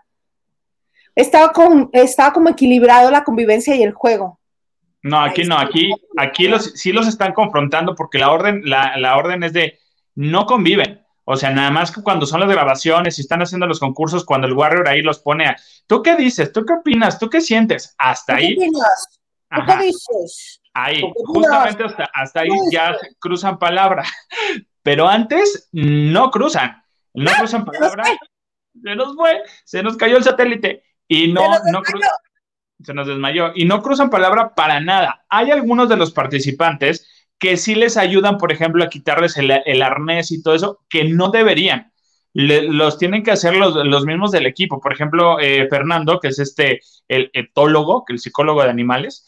[1.16, 4.38] Estaba, con, estaba como equilibrado la convivencia y el juego.
[5.02, 9.16] No, aquí no, aquí, aquí los, sí los están confrontando porque la orden, la, la
[9.16, 9.78] orden es de
[10.14, 11.02] no conviven.
[11.24, 14.46] O sea, nada más que cuando son las grabaciones y están haciendo los concursos, cuando
[14.46, 15.56] el Warrior ahí los pone a,
[15.86, 16.52] ¿tú qué dices?
[16.52, 17.18] ¿Tú qué opinas?
[17.18, 17.94] ¿Tú qué sientes?
[17.98, 18.56] Hasta ahí.
[18.56, 19.20] ¿Qué opinas?
[19.50, 19.78] ¿Tú Ajá.
[19.78, 20.60] qué dices?
[20.74, 24.04] Ahí, ¿Tú qué justamente hasta, hasta ahí ya se cruzan palabra.
[24.82, 26.82] Pero antes no cruzan.
[27.14, 28.04] No cruzan palabra.
[28.82, 30.82] Se nos fue, se nos cayó el satélite.
[31.06, 32.10] Y no, no cruzan.
[32.84, 33.52] Se nos desmayó.
[33.54, 35.24] Y no cruzan palabra para nada.
[35.28, 40.30] Hay algunos de los participantes que sí les ayudan, por ejemplo, a quitarles el, arnés
[40.30, 41.92] y todo eso, que no deberían.
[42.34, 44.80] Los tienen que hacer los, los mismos del equipo.
[44.80, 49.26] Por ejemplo, eh, Fernando, que es este, el etólogo, que el psicólogo de animales,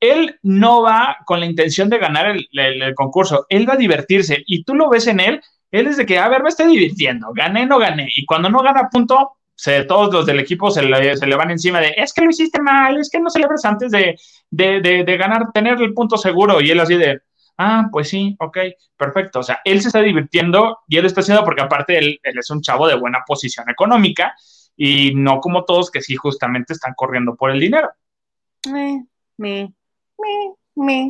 [0.00, 3.76] él no va con la intención de ganar el, el- el concurso, él va a
[3.76, 6.66] divertirse y tú lo ves en él, él es de que, a ver, me estoy
[6.66, 9.30] divirtiendo, gané, no gané, y cuando no gana punto,
[9.62, 12.30] se, todos los del equipo se le, se le van encima de, es que lo
[12.30, 14.18] hiciste mal, es que no celebras antes de,
[14.50, 17.20] de, de, de ganar, tener el punto seguro, y él así de,
[17.58, 18.58] ah, pues sí, ok,
[18.96, 22.38] perfecto, o sea, él se está divirtiendo y él está haciendo porque aparte él, él
[22.38, 24.34] es un chavo de buena posición económica
[24.76, 27.88] y no como todos que sí justamente están corriendo por el dinero.
[28.68, 29.06] Me,
[29.36, 29.72] me,
[30.18, 31.06] me, me.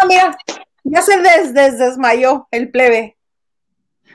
[0.00, 0.38] Ah, mira,
[0.84, 3.18] ya se des, des- desmayó el plebe.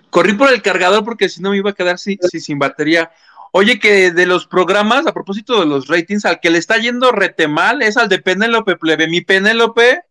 [0.09, 3.11] Corrí por el cargador porque si no me iba a quedar sin- sin batería.
[3.57, 7.13] Oye, que de los programas, a propósito de los ratings, al que le está yendo
[7.13, 9.07] rete mal es al de Penélope Plebe.
[9.07, 10.01] Mi Penélope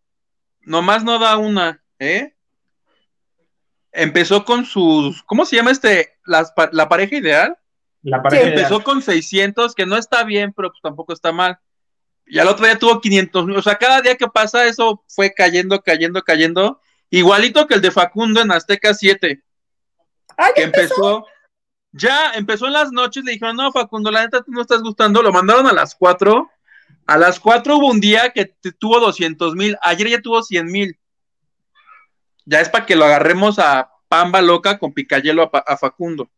[0.61, 2.33] nomás no da una, ¿eh?
[3.91, 6.15] Empezó con sus, ¿cómo se llama este?
[6.25, 7.55] Las la pareja ideal.
[8.01, 11.59] La pareja Sí, Empezó con 600, que no está bien, pero pues tampoco está mal.
[12.25, 13.57] Y al otro día tuvo 500 mil.
[13.57, 16.81] O sea, cada día que pasa eso fue cayendo, cayendo, cayendo.
[17.11, 19.43] Igualito que el de Facundo en Azteca 7
[20.35, 21.27] Ay, que empezó,
[21.97, 25.21] ya empezó en las noches, le dijeron, no, Facundo, la neta tú no estás gustando,
[25.21, 26.49] lo mandaron a las 4,
[27.07, 30.97] a las 4 hubo un día que tuvo 200 mil, ayer ya tuvo 100 mil,
[32.45, 36.29] ya es para que lo agarremos a Pamba Loca con Picayelo a, Facundo.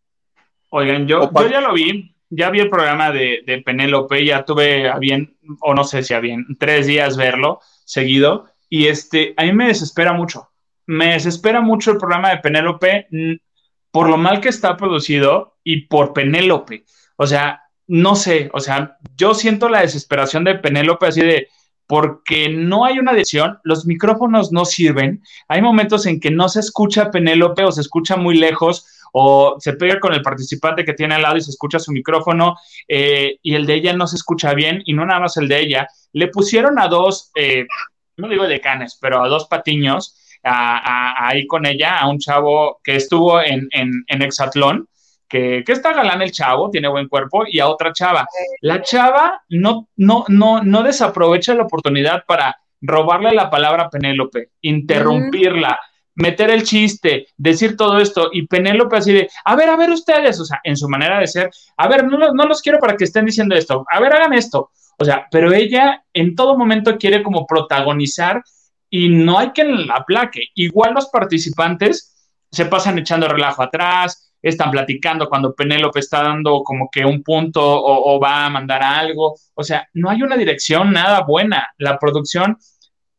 [0.69, 4.89] Oigan, yo, yo ya lo vi, ya vi el programa de, de Penélope, ya tuve
[4.89, 9.43] a bien, o no sé si a bien, tres días verlo seguido, y este, a
[9.43, 10.51] mí me desespera mucho,
[10.85, 13.07] me desespera mucho el programa de Penélope
[13.91, 16.85] por lo mal que está producido y por Penélope,
[17.15, 21.47] o sea, no sé, o sea, yo siento la desesperación de Penélope así de,
[21.87, 26.59] porque no hay una decisión, los micrófonos no sirven, hay momentos en que no se
[26.59, 31.15] escucha Penélope o se escucha muy lejos, o se pega con el participante que tiene
[31.15, 32.55] al lado y se escucha su micrófono
[32.87, 35.59] eh, y el de ella no se escucha bien y no nada más el de
[35.59, 35.87] ella.
[36.13, 37.65] Le pusieron a dos, eh,
[38.17, 40.77] no digo decanes, pero a dos patiños a-
[41.23, 44.87] a- ahí con ella, a un chavo que estuvo en, en, en Exatlón,
[45.27, 48.25] que, que está galán el chavo, tiene buen cuerpo, y a otra chava.
[48.61, 54.51] La chava no, no, no, no desaprovecha la oportunidad para robarle la palabra a Penélope,
[54.61, 55.79] interrumpirla,
[56.15, 60.39] meter el chiste, decir todo esto, y Penélope así de, a ver, a ver ustedes,
[60.39, 63.03] o sea, en su manera de ser, a ver, no, no los quiero para que
[63.03, 67.21] estén diciendo esto, a ver, hagan esto, o sea, pero ella en todo momento quiere
[67.21, 68.41] como protagonizar
[68.89, 70.41] y no hay quien la aplaque.
[70.55, 72.15] Igual los participantes
[72.51, 77.61] se pasan echando relajo atrás, están platicando cuando Penélope está dando como que un punto
[77.63, 81.67] o, va a mandar algo, o sea, no hay una dirección nada buena.
[81.77, 82.57] La producción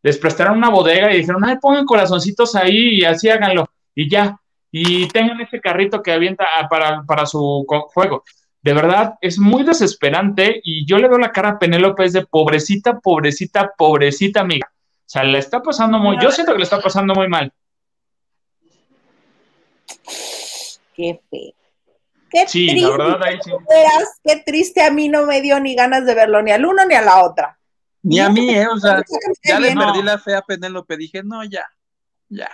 [0.02, 4.38] les prestaron una bodega y dijeron, ay, pongan corazoncitos ahí y así háganlo, y ya,
[4.70, 8.24] y tengan ese carrito que avienta ah, para, para su juego.
[8.62, 12.26] De verdad, es muy desesperante y yo le veo la cara a Penélope es de
[12.26, 14.68] pobrecita, pobrecita, pobrecita amiga.
[15.08, 17.50] O sea, le está pasando muy, yo siento que le está pasando muy mal.
[20.94, 21.52] Qué feo.
[22.30, 22.90] Qué Sí, la triste.
[22.90, 23.50] verdad, ahí sí.
[23.68, 26.84] Verás, qué triste a mí no me dio ni ganas de verlo, ni al uno
[26.84, 27.58] ni a la otra.
[28.02, 28.66] Ni a mí, ¿eh?
[28.68, 29.02] O sea,
[29.42, 30.02] ya le perdí No.
[30.02, 31.64] la fe a Penélope, dije, no, ya,
[32.28, 32.50] ya.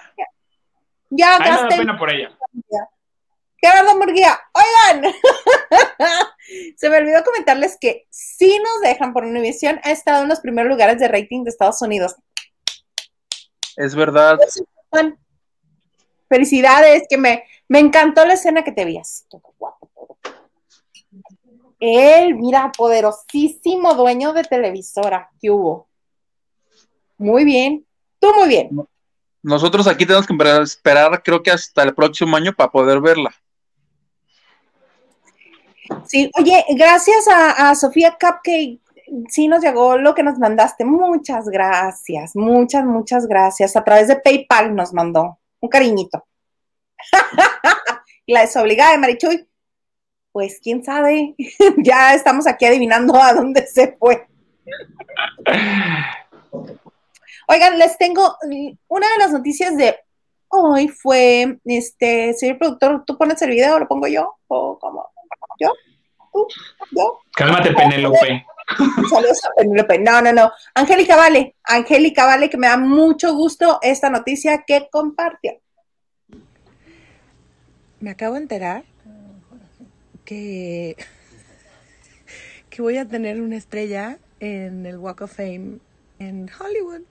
[1.11, 1.77] Ya A mí me da gasté.
[1.79, 2.31] pena por ella.
[3.57, 5.13] Gerardo Murguía, oigan,
[6.77, 10.71] se me olvidó comentarles que sí nos dejan por Univision, ha estado en los primeros
[10.71, 12.15] lugares de rating de Estados Unidos.
[13.77, 14.39] Es verdad.
[16.29, 19.27] Felicidades, que me, me encantó la escena que te vías.
[21.81, 25.89] Él, mira, poderosísimo dueño de televisora que hubo.
[27.19, 27.87] Muy bien,
[28.19, 28.71] tú muy bien.
[29.43, 33.35] Nosotros aquí tenemos que esperar- esperar, creo que hasta el próximo año para poder verla.
[36.07, 38.81] Sí, oye, gracias a, a Sofía Cupcake,
[39.29, 40.85] sí nos llegó lo que nos mandaste.
[40.85, 43.77] Muchas gracias, muchas, muchas gracias.
[43.77, 46.25] A través de PayPal nos mandó un cariñito.
[48.27, 49.49] la desobligada de Marichuy,
[50.33, 51.35] pues quién sabe,
[51.79, 54.27] ya estamos aquí adivinando a dónde se fue.
[57.47, 59.97] Oigan, les tengo mm, una de las noticias de
[60.49, 64.37] hoy fue, este, señor productor, ¿tú pones el video o lo pongo yo?
[64.47, 65.11] ¿O cómo?
[65.61, 65.73] ¿Yo?
[66.33, 66.47] ¿Tú?
[66.93, 67.21] ¿Yo?
[67.33, 68.45] Cálmate, Penélope.
[69.11, 69.99] Saludos a Penélope.
[69.99, 70.53] No, no, no.
[70.75, 75.61] Angélica Vale, Angélica Vale, que me da mucho gusto esta noticia que compartió.
[78.01, 78.85] Me acabo de enterar
[80.25, 80.97] que,
[82.71, 85.79] que voy a tener una estrella en el Walk of Fame
[86.19, 87.03] en Hollywood.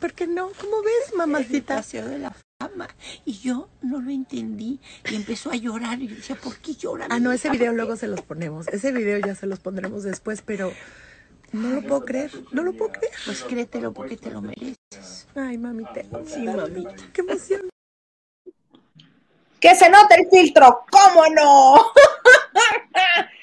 [0.00, 0.50] ¿Por qué no?
[0.60, 1.82] ¿Cómo ves, mamacita?
[3.24, 4.80] Y yo no lo entendí.
[5.10, 6.00] Y empezó a llorar.
[6.00, 7.06] Y yo decía, ¿por qué llora?
[7.10, 8.68] Ah, no, ese video luego se los ponemos.
[8.68, 10.72] Ese video ya se los pondremos después, pero
[11.52, 12.30] no lo puedo creer.
[12.52, 13.12] No lo puedo creer.
[13.24, 15.28] Pues créetelo porque te lo mereces.
[15.34, 16.02] Ay, mamita.
[16.26, 16.94] Sí, mamita.
[17.12, 17.62] Qué emoción.
[19.60, 21.92] Que se note el filtro, ¿cómo no?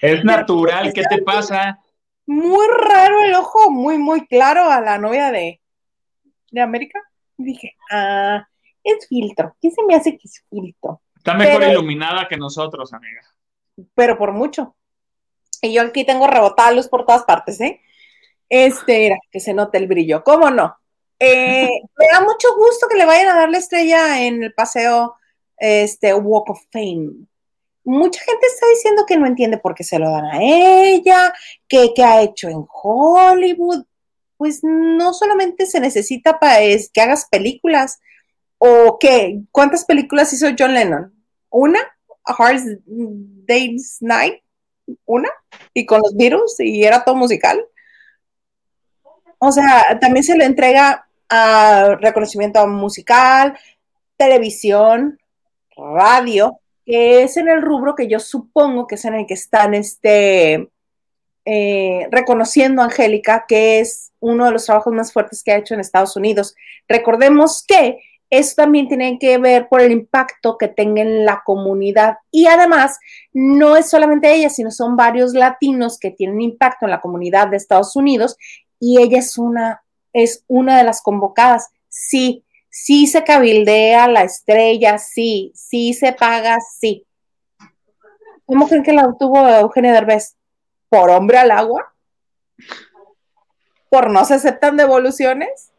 [0.02, 1.80] Es natural, ¿qué te pasa?
[2.26, 5.62] Muy raro el ojo, muy, muy claro a la novia de,
[6.52, 7.00] de América.
[7.38, 8.49] Dije, ah,
[8.84, 9.56] es filtro.
[9.62, 11.02] ¿Qué se me hace que es filtro?
[11.16, 13.22] Está mejor Pero- iluminada que nosotros, amiga.
[13.96, 14.76] Pero por mucho.
[15.62, 17.82] Y yo aquí tengo rebotada luz por todas partes, ¿eh?
[18.48, 20.24] Este, mira, que se note el brillo.
[20.24, 20.76] ¿Cómo no?
[21.20, 25.16] Eh, me da mucho gusto que le vayan a dar la estrella en el paseo
[25.58, 27.28] este, Walk of Fame.
[27.84, 31.34] Mucha gente está diciendo que no entiende por qué se lo dan a ella,
[31.68, 33.84] que, que ha hecho en Hollywood.
[34.38, 38.00] Pues no solamente se necesita para es, que hagas películas,
[38.60, 41.14] o qué, ¿cuántas películas hizo John Lennon?
[41.50, 41.80] ¿Una?
[42.26, 44.44] A Hard Day's Night,
[45.06, 45.30] una,
[45.74, 47.66] y con los virus, y era todo musical.
[49.40, 53.58] O sea, también se le entrega a reconocimiento musical,
[54.18, 55.18] televisión,
[55.76, 59.74] radio, que es en el rubro que yo supongo que es en el que están
[59.74, 60.70] este,
[61.46, 65.74] eh, reconociendo a Angélica, que es uno de los trabajos más fuertes que ha hecho
[65.74, 66.56] en Estados Unidos.
[66.88, 68.00] Recordemos que
[68.30, 72.18] eso también tiene que ver por el impacto que tenga en la comunidad.
[72.32, 73.00] Y además,
[73.34, 77.58] no es solamente ella, sino son varios latinos que tienen impacto en la comunidad de
[77.58, 78.38] Estados Unidos
[78.80, 79.84] y ella es una,
[80.14, 81.70] es una de las convocadas.
[81.90, 87.08] Sí, sí se cabildea la estrella, sí, sí se paga, sí.
[88.46, 90.36] ¿Cómo creen que la obtuvo Eugenio Derbez?
[90.88, 91.94] ¿Por hombre al agua?
[93.90, 95.72] ¿Por no se aceptan devoluciones?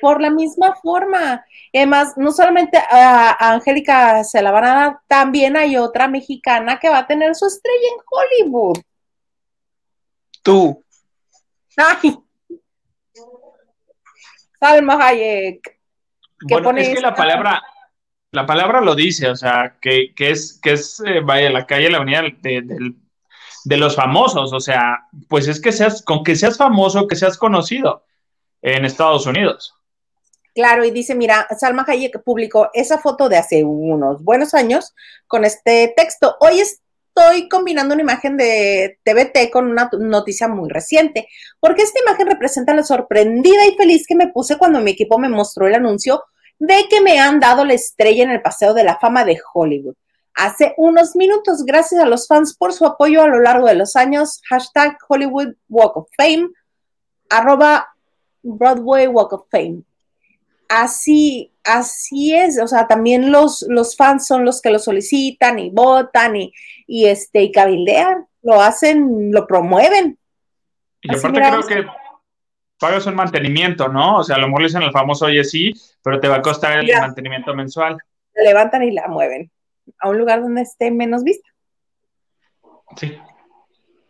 [0.00, 1.44] Por la misma forma.
[1.74, 6.78] Además, no solamente a, a Angélica se la van a dar, también hay otra mexicana
[6.78, 8.78] que va a tener su estrella en Hollywood.
[10.42, 10.84] Tú.
[11.76, 12.18] Ay.
[14.58, 15.62] Salma Hayek.
[15.62, 17.62] ¿Qué Bueno, pone es que la palabra,
[18.32, 21.90] la palabra lo dice, o sea, que, que es, que es eh, vaya, la calle,
[21.90, 22.96] la avenida de, del-
[23.62, 27.36] de los famosos, o sea, pues es que seas, con que seas famoso, que seas
[27.36, 28.06] conocido
[28.62, 29.74] en Estados Unidos.
[30.54, 34.94] Claro, y dice, mira, Salma Hayek publicó esa foto de hace unos buenos años
[35.28, 36.36] con este texto.
[36.40, 41.28] Hoy estoy combinando una imagen de TBT con una noticia muy reciente,
[41.60, 45.28] porque esta imagen representa la sorprendida y feliz que me puse cuando mi equipo me
[45.28, 46.24] mostró el anuncio
[46.58, 49.94] de que me han dado la estrella en el Paseo de la Fama de Hollywood.
[50.34, 53.94] Hace unos minutos, gracias a los fans por su apoyo a lo largo de los
[53.94, 56.48] años, hashtag Hollywood Walk of Fame,
[57.28, 57.88] arroba
[58.42, 59.84] Broadway Walk of Fame
[60.70, 65.70] así, así es, o sea, también los, los fans son los que lo solicitan y
[65.70, 66.54] votan y,
[66.86, 70.16] y, este, y cabildean, lo hacen, lo promueven.
[71.02, 71.88] Y Así, aparte mira, creo que
[72.78, 74.18] pagas un mantenimiento, ¿no?
[74.18, 75.72] O sea, a lo mejor le dicen al famoso, oye, sí,
[76.02, 77.00] pero te va a costar el Mira.
[77.00, 77.98] mantenimiento mensual.
[78.34, 79.50] La levantan y la mueven
[79.98, 81.48] a un lugar donde esté menos vista.
[82.96, 83.18] Sí.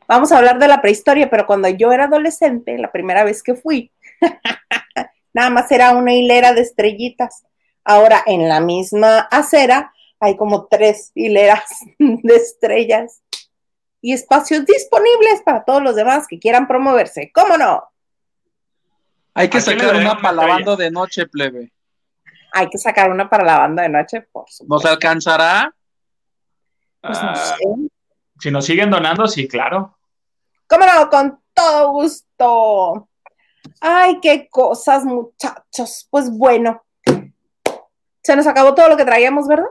[0.07, 3.55] Vamos a hablar de la prehistoria, pero cuando yo era adolescente, la primera vez que
[3.55, 3.93] fui,
[5.33, 7.45] nada más era una hilera de estrellitas.
[7.85, 11.65] Ahora, en la misma acera, hay como tres hileras
[11.99, 13.23] de estrellas
[14.03, 17.31] y espacios disponibles para todos los demás que quieran promoverse.
[17.35, 17.85] ¿Cómo no?
[19.35, 20.47] Hay que ¿A quién le sacar una para estrella?
[20.49, 21.73] lavando de noche, plebe.
[22.53, 24.89] Hay que sacar una para la banda de noche, por ¿Nos supuesto.
[24.89, 25.73] alcanzará?
[27.01, 27.65] Pues no Ah, sé.
[28.41, 29.97] si nos siguen donando, sí, claro.
[30.67, 31.09] ¿Cómo no?
[31.09, 33.09] Con todo gusto.
[33.81, 36.07] Ay, qué cosas, muchachos.
[36.11, 36.83] Pues bueno,
[38.23, 39.67] se nos acabó todo lo que traíamos, ¿verdad?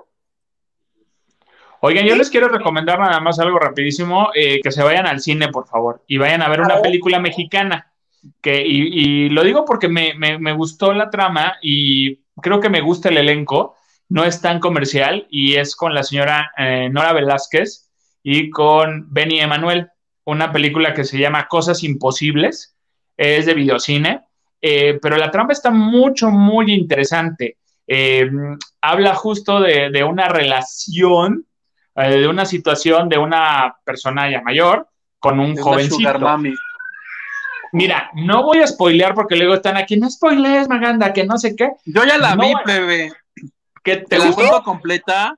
[1.82, 5.48] Oigan, yo les quiero recomendar nada más algo rapidísimo, eh, que se vayan al cine,
[5.48, 7.94] por favor, y vayan a ver una película mexicana.
[8.42, 8.82] Que, y,
[9.28, 13.08] y lo digo porque me, me- me gustó la trama y creo que me gusta
[13.08, 13.78] el elenco.
[14.10, 17.90] No es tan comercial y es con la señora eh, Nora Velázquez
[18.24, 19.90] y con Benny Emanuel,
[20.26, 22.76] una película que se llama Cosas Imposibles.
[23.22, 24.22] Es de videocine,
[24.62, 27.58] eh, pero la trama está mucho, muy interesante.
[27.86, 28.30] Eh,
[28.82, 31.46] habla justo de, de una relación,
[31.96, 34.88] eh, de una situación de una persona ya mayor
[35.20, 35.96] con un Es jovencito.
[35.98, 36.54] sugar mami.
[37.74, 41.56] Mira, no voy a spoilear porque luego están aquí, no spoilees, Maganda, que no sé
[41.56, 41.70] qué.
[41.86, 43.12] Yo ya la No, vi, plebe.
[43.84, 45.36] ¿Qué Te te la cuento completa.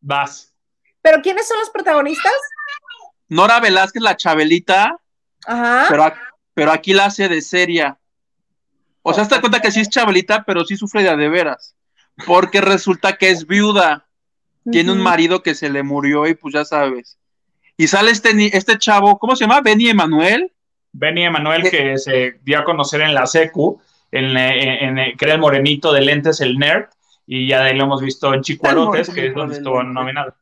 [0.00, 0.54] Vas.
[1.02, 2.32] ¿Pero quiénes son los protagonistas?
[3.28, 4.96] Nora Velázquez, la Chabelita,
[5.46, 5.86] Ajá.
[5.88, 6.12] pero,
[6.54, 7.98] pero aquí la hace de seria.
[9.02, 11.74] O sea, te cuenta que sí es Chabelita, pero sí sufre de a de veras.
[12.26, 14.06] Porque resulta que es viuda.
[14.70, 17.18] Tiene un marido que se le murió y pues ya sabes.
[17.76, 19.60] Y sale este, ni- este chavo, ¿cómo se llama?
[19.60, 20.52] Benny Emanuel.
[20.92, 21.70] Benny Emanuel, ¿Qué?
[21.70, 25.92] que se dio a conocer en la secu, en, en- en- que era el morenito
[25.92, 26.86] de lentes, el nerd,
[27.26, 30.34] y ya de ahí lo hemos visto en Chicuarotes, que es donde estuvo nominado.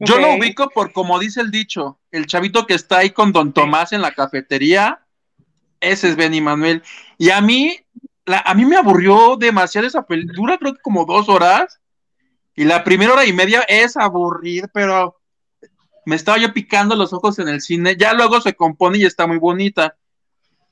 [0.00, 3.52] Yo lo ubico por como dice el dicho, el chavito que está ahí con Don
[3.52, 5.00] Tomás en la cafetería,
[5.80, 6.82] ese es Benny Manuel.
[7.16, 7.76] Y a mí,
[8.26, 11.80] la- a mí me aburrió demasiado esa película, dura creo que como dos horas,
[12.54, 15.20] y la primera hora y media es aburrir, pero
[16.04, 19.26] me estaba yo picando los ojos en el cine, ya luego se compone y está
[19.26, 19.96] muy bonita,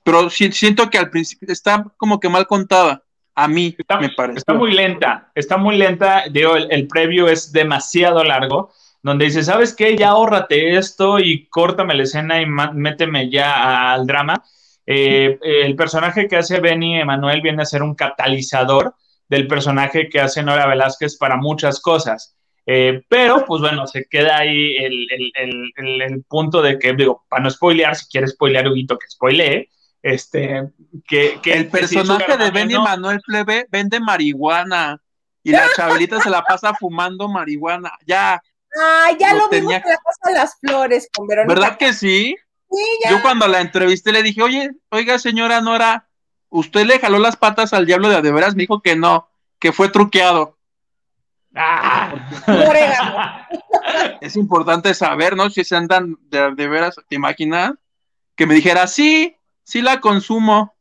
[0.02, 3.02] pero si- siento que al principio está como que mal contada,
[3.34, 4.38] a mí Está, me parece.
[4.38, 6.24] está muy lenta, está muy lenta.
[6.30, 8.72] Digo, el, el previo es demasiado largo,
[9.02, 9.94] donde dice, ¿sabes qué?
[9.96, 14.42] Ya ahórrate esto y córtame la escena y méteme ya al drama.
[14.86, 18.94] Eh, el personaje que hace Benny Emanuel viene a ser un catalizador
[19.28, 22.36] del personaje que hace Nora Velázquez para muchas cosas.
[22.66, 26.92] Eh, pero, pues bueno, se queda ahí el, el- el- el- el punto de que,
[26.94, 29.68] digo, para no spoilear, si quieres spoilear, Huguito, que spoilee,
[30.02, 30.62] este,
[31.06, 32.82] que, que el que personaje de Benny ¿no?
[32.82, 35.00] Manuel Plebe vende marihuana
[35.42, 37.92] y la chabelita se la pasa fumando marihuana.
[38.06, 38.40] Ya,
[38.78, 41.54] Ah, ya Lo lo, vimos tenía- en la Casa de las Flores con Verónica.
[41.54, 42.36] ¿verdad que sí?
[42.70, 43.10] Sí, ya.
[43.10, 46.08] Yo cuando la entrevisté le dije, oye, oiga señora Nora,
[46.48, 48.54] ¿usted le jaló las patas al diablo de veras?
[48.54, 49.28] Me dijo que no,
[49.58, 50.56] que fue truqueado.
[51.54, 52.12] Ah.
[54.20, 55.48] Es importante saber, ¿no?
[55.48, 57.72] Si se andan de, de veras, ¿te imaginas?
[58.34, 60.74] Que me dijera, sí, sí la consumo.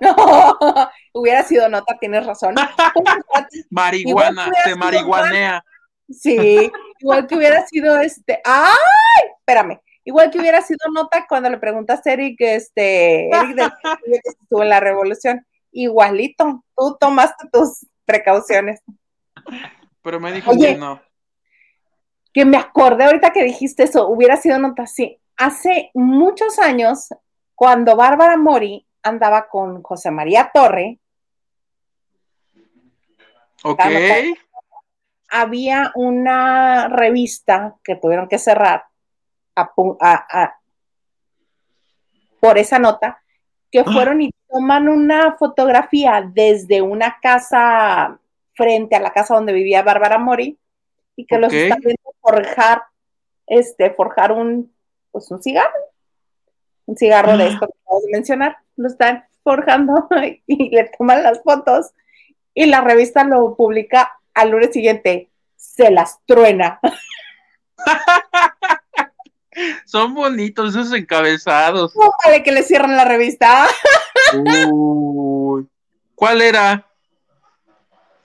[0.00, 0.14] No,
[1.12, 2.54] hubiera sido nota, tienes razón.
[3.70, 5.64] Marihuana, se sido marihuanea.
[6.10, 6.70] Sí,
[7.00, 8.40] igual que hubiera sido este.
[8.44, 9.30] ¡Ay!
[9.40, 9.80] Espérame.
[10.08, 13.70] Igual que hubiera sido nota cuando le preguntaste a Eric, este, Eric del
[14.06, 15.46] que estuvo en la revolución.
[15.70, 18.80] Igualito, tú tomaste tus precauciones.
[20.00, 20.68] Pero me dijo Oye.
[20.68, 20.98] que no.
[22.32, 25.20] Que me acordé ahorita que dijiste eso, hubiera sido nota, sí.
[25.36, 27.08] Hace muchos años,
[27.54, 31.00] cuando Bárbara Mori andaba con José María Torre,
[33.62, 33.82] Ok.
[35.28, 38.88] había una revista que tuvieron que cerrar
[39.60, 40.54] a pu- a- a-
[42.40, 43.20] por esa nota,
[43.70, 48.18] que fueron y toman una fotografía desde una casa
[48.54, 50.56] frente a la casa donde vivía Bárbara Mori
[51.16, 52.82] y que los están viendo forjar,
[53.46, 54.72] este, forjar un,
[55.10, 55.74] pues un cigarro,
[56.86, 60.08] un cigarro de esto que acabo de mencionar, lo están forjando
[60.46, 61.92] y le toman las fotos
[62.54, 66.80] y la revista lo publica al lunes siguiente, se las truena.
[69.84, 71.94] Son bonitos esos encabezados.
[71.96, 73.66] No vale que le cierren la revista.
[74.70, 75.68] Uy.
[76.14, 76.86] ¿Cuál era?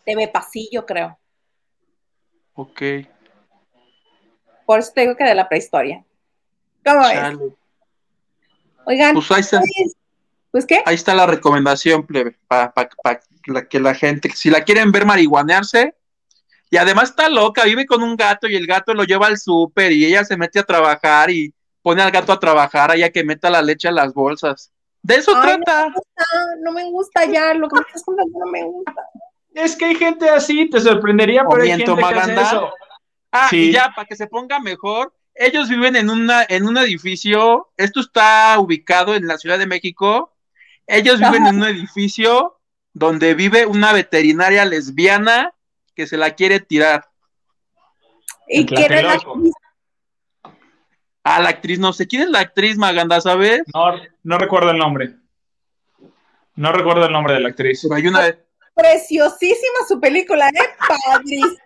[0.06, 1.18] TV Pasillo, creo.
[2.56, 2.82] Ok.
[4.66, 6.04] Por eso te digo que de la prehistoria.
[6.86, 7.38] ¿Cómo es?
[8.86, 9.96] Oigan, Pues ahí está, pues,
[10.52, 10.84] pues, qué?
[10.86, 12.74] ahí está la recomendación, plebe, para
[13.70, 15.96] que la gente, si la quieren ver marihuanearse,
[16.74, 19.92] y además está loca, vive con un gato y el gato lo lleva al súper
[19.92, 23.52] y ella se mete a trabajar y pone al gato a trabajar allá que meta
[23.52, 24.72] la leche a las bolsas.
[25.04, 25.94] De eso Ay, trata.
[26.18, 28.92] Ah, no me gusta ya, lo que me estás contando no me gusta.
[29.54, 32.42] Es que hay gente así, te sorprendería, pero hay gente Miento, que hace Maganda.
[32.42, 32.74] eso.
[33.32, 33.70] Ah, Sí.
[33.70, 38.00] y ya, para que se ponga mejor, ellos viven en, una, en un edificio, esto
[38.00, 40.34] está ubicado en la Ciudad de México,
[40.88, 41.50] ellos viven Ajá.
[41.50, 42.58] en un edificio
[42.94, 45.54] donde vive una veterinaria lesbiana
[45.96, 47.06] que se la quiere tirar.
[48.48, 49.54] ¿Y quién es la actriz?
[51.24, 53.62] A la actriz, no sé, ¿quién es la actriz, Maganda, sabes?
[53.74, 53.94] No,
[54.24, 55.16] no recuerdo el nombre.
[56.56, 57.82] No recuerdo el nombre de la actriz.
[57.84, 58.38] Pero hay una...
[58.76, 60.70] Preciosísima su película, ¿eh?
[60.88, 61.58] Padrísima.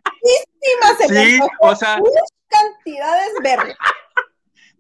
[1.00, 3.76] Se Sí, o sea- muchas cantidades verdes.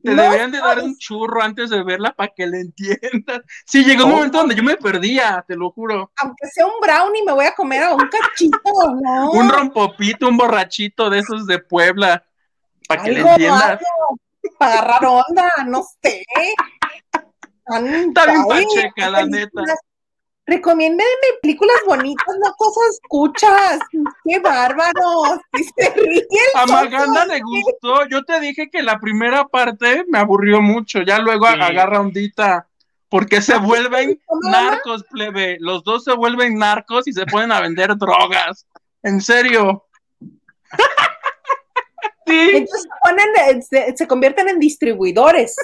[0.07, 3.41] Te No deberían de dar un churro antes de verla para que le entiendas.
[3.65, 6.11] Sí, llegó un momento donde yo me perdía, te lo juro.
[6.15, 8.57] Aunque sea un brownie, me voy a comer a un cachito,
[9.01, 9.31] ¿no?
[9.31, 12.23] Un rompopito, un borrachito de esos de Puebla,
[12.87, 13.63] para que le entiendas.
[13.63, 14.19] algo,
[14.57, 16.23] para agarrar onda, no sé.
[17.67, 19.61] Está bien pacheca, la neta.
[20.49, 21.03] Recomiéndeme
[21.41, 23.79] películas bonitas, no cosas escuchas.
[24.23, 25.39] ¡Qué bárbaros!
[25.59, 28.07] Y se ríe el A Maganda le gustó.
[28.09, 31.01] Yo te dije que la primera parte me aburrió mucho.
[31.01, 31.59] Ya luego Sí.
[31.59, 32.67] agarra ondita.
[33.09, 35.57] Porque se vuelven ¿Cómo, narcos, plebe.
[35.59, 38.65] Los dos se vuelven narcos y se ponen a vender drogas.
[39.03, 39.85] En serio.
[42.25, 42.49] Sí.
[42.55, 45.55] Entonces se, ponen, eh, se, se convierten en distribuidores,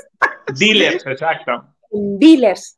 [0.58, 1.66] Dealers, exacto.
[1.92, 2.78] dealers.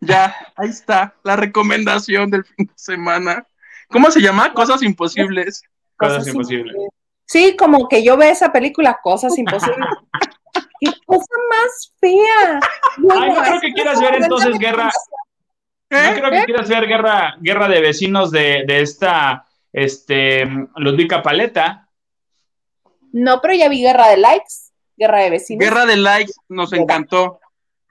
[0.00, 3.46] Ya, ahí está la recomendación del fin de semana.
[3.88, 4.52] ¿Cómo se llama?
[4.54, 5.62] Cosas imposibles.
[5.96, 6.74] Cosas imposibles.
[7.24, 9.88] Sí, como que yo veo esa película, cosas imposibles.
[10.80, 12.60] ¡Qué cosa más fea!
[13.10, 14.92] Ay, no creo que quieras ver entonces Guerra-
[15.90, 16.14] No ¿Eh?
[16.14, 20.44] creo que quieras ver guerra, guerra de vecinos de, de esta este,
[20.76, 21.88] Ludwika Paleta.
[23.12, 24.54] No, pero ya vi Guerra de Likes,
[24.96, 25.64] Guerra de Vecinos.
[25.64, 27.40] Guerra de likes nos encantó.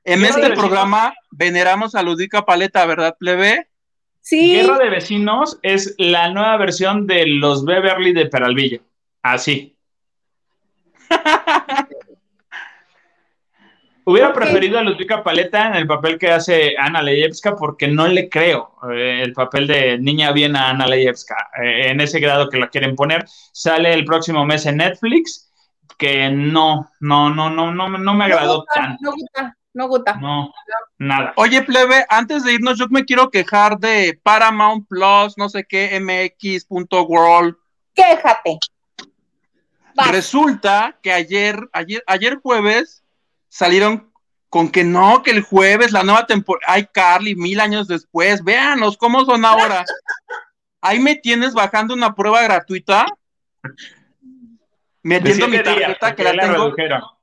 [0.07, 3.67] En Guerra este programa veneramos a Ludica Paleta, ¿verdad, plebe?
[4.21, 8.79] Sí, Guerra de vecinos es la nueva versión de los Beverly de Peralvillo.
[9.21, 9.75] Así.
[14.05, 18.29] Hubiera preferido a Ludwika Paleta en el papel que hace Ana Leyevska porque no le
[18.29, 22.57] creo eh, el papel de niña bien a Ana Leyevska eh, en ese grado que
[22.57, 23.25] la quieren poner.
[23.51, 25.51] Sale el próximo mes en Netflix
[25.97, 28.97] que no, no, no, no, no, no me agradó gusta, tanto.
[29.01, 30.15] no gusta, no gusta.
[30.15, 30.51] No,
[30.97, 31.33] nada.
[31.37, 35.97] Oye, plebe, antes de irnos, yo me quiero quejar de Paramount Plus, no sé qué,
[35.99, 37.55] mx.world.
[37.93, 38.59] Quéjate.
[39.95, 40.11] Vas.
[40.11, 43.03] Resulta que ayer, ayer, ayer jueves
[43.47, 44.11] salieron
[44.49, 48.97] con que no, que el jueves la nueva temporada, ay Carly, mil años después, véanos
[48.97, 49.83] cómo son ahora.
[50.81, 53.05] Ahí me tienes bajando una prueba gratuita,
[55.01, 57.16] metiendo mi tarjeta que porque la tengo.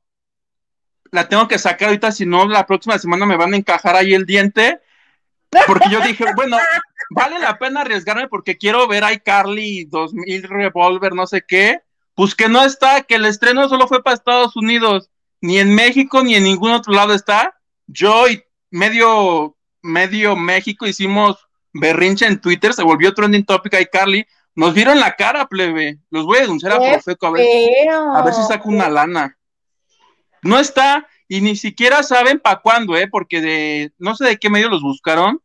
[1.14, 4.14] La tengo que sacar ahorita, si no, la próxima semana me van a encajar ahí
[4.14, 4.80] el diente.
[5.68, 6.58] Porque yo dije, bueno,
[7.10, 11.82] vale la pena arriesgarme porque quiero ver a iCarly 2000 Revolver, no sé qué.
[12.16, 15.08] Pues que no está, que el estreno solo fue para Estados Unidos,
[15.40, 17.54] ni en México ni en ningún otro lado está.
[17.86, 18.42] Yo y
[18.72, 24.26] medio, medio México hicimos berrinche en Twitter, se volvió trending topic iCarly.
[24.56, 26.00] Nos vieron la cara, plebe.
[26.10, 27.46] Los voy a denunciar a Profeco a ver
[27.88, 29.38] a ver si saco una lana.
[30.44, 33.08] No está, y ni siquiera saben para cuándo, ¿eh?
[33.08, 35.40] Porque de, no sé de qué medio los buscaron.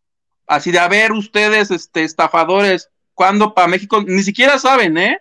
[0.45, 4.03] Así de, a ver, ustedes, este, estafadores, ¿cuándo para México?
[4.05, 5.19] Ni siquiera saben, ¿eh?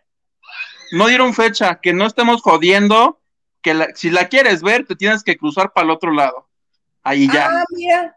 [0.92, 3.20] No dieron fecha, que no estemos jodiendo,
[3.62, 6.48] que la- si la quieres ver, te tienes que cruzar para el otro lado.
[7.02, 7.48] Ahí ya.
[7.50, 8.16] Ah, mira.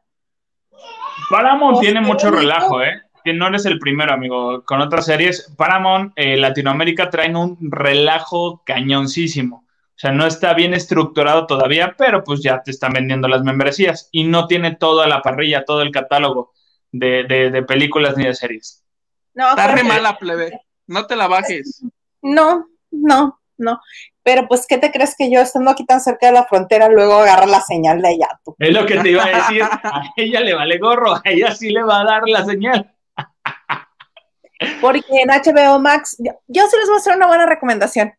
[1.30, 2.42] Paramount Pues, tiene mucho bonito.
[2.42, 3.02] relajo, ¿eh?
[3.24, 4.64] Que no eres el primero, amigo.
[4.66, 9.61] Con otras series, Paramount, eh, Latinoamérica traen un relajo cañoncísimo.
[10.02, 14.10] O sea, no está bien estructurado todavía, pero pues ya te están vendiendo las membresías
[14.12, 16.54] y no tiene toda la parrilla, todo el catálogo
[16.92, 18.84] de, de- de películas ni de series.
[19.36, 20.60] No, Está re mala, plebe.
[20.88, 21.84] No te la bajes.
[22.24, 23.80] No, no, no.
[24.24, 27.18] Pero pues, ¿qué te crees que yo estando aquí tan cerca de la frontera luego
[27.20, 28.28] agarra la señal de allá?
[28.44, 28.56] Tú?
[28.58, 29.62] Es lo que te iba a decir.
[29.84, 32.92] A ella le vale gorro, a ella sí le va a dar la señal.
[34.82, 38.14] Porque en HBO Max, yo, yo sí les voy a hacer una buena recomendación.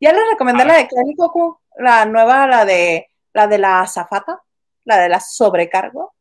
[0.00, 4.42] Ya les recomendé la de Coco, la nueva, la de la de la azafata,
[4.84, 6.14] la de la sobrecargo.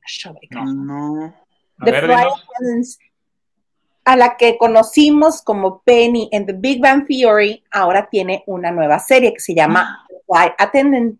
[0.00, 0.72] La sobrecargo.
[0.72, 1.34] No.
[1.78, 2.10] A The ver,
[4.04, 8.98] a la que conocimos como Penny en The Big Bang Theory, ahora tiene una nueva
[8.98, 11.18] serie que se llama The Flight Attendant,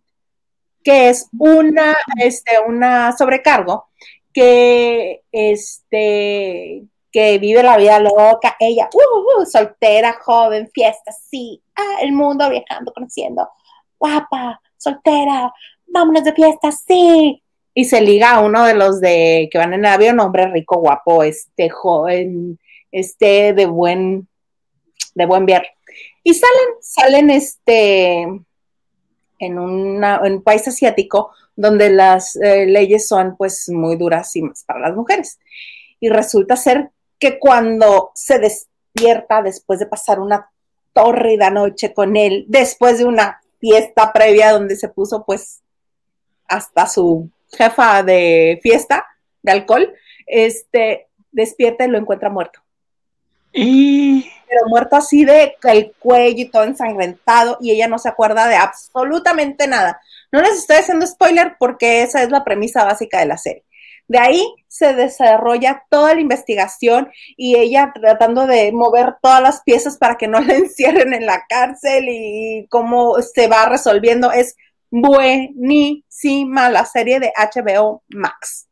[0.83, 3.89] que es una, este, una sobrecargo
[4.33, 11.63] que, este, que vive la vida loca, ella, uh, uh, soltera, joven, fiesta, sí,
[12.03, 13.49] el mundo viajando, conociendo,
[13.99, 15.53] guapa, soltera,
[15.87, 17.43] vámonos de fiesta, sí,
[17.75, 21.25] y se liga a uno de los de que van en avión, hombre rico, guapo,
[21.25, 22.59] este joven,
[22.93, 24.29] este de buen,
[25.15, 25.67] de buen ver.
[26.23, 28.23] Y salen, salen este
[29.41, 34.43] en, una, en un país asiático donde las eh, leyes son pues muy duras y
[34.43, 35.41] más para las mujeres.
[35.99, 40.49] Y resulta ser que cuando se despierta después de pasar una
[40.95, 45.61] tórrida noche con él, después de una fiesta previa donde se puso pues
[46.49, 49.07] hasta su jefa de fiesta
[49.43, 49.93] de alcohol,
[50.27, 52.61] este, despierta y lo encuentra muerto.
[53.53, 58.49] Y Pero muerto así de el cuello y todo ensangrentado y ella no se acuerda
[58.49, 60.01] de absolutamente nada.
[60.33, 63.65] No les estoy haciendo spoiler porque esa es la premisa básica de la serie.
[64.07, 69.97] De ahí se desarrolla toda la investigación y ella tratando de mover todas las piezas
[69.97, 74.31] para que no la encierren en la cárcel y cómo se va resolviendo.
[74.31, 74.57] Es
[74.91, 78.69] buenísima la serie de HBO Max.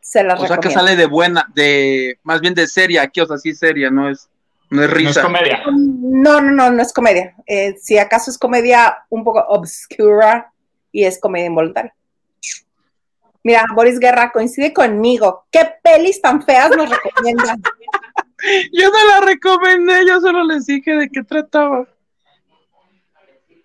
[0.00, 3.26] Se la O sea que sale de buena, de más bien de seria, aquí, o
[3.26, 4.28] sea, sí seria, no es,
[4.70, 5.22] no es No es risa.
[5.22, 5.62] comedia.
[5.70, 7.36] No, no, no, no es comedia.
[7.46, 10.52] Eh, si acaso es comedia un poco obscura
[10.90, 11.94] y es comedia involuntaria.
[13.42, 15.46] Mira, Boris Guerra coincide conmigo.
[15.50, 17.62] ¿Qué pelis tan feas nos recomiendan?
[18.72, 21.86] Yo no la recomendé, yo solo les dije de qué trataba.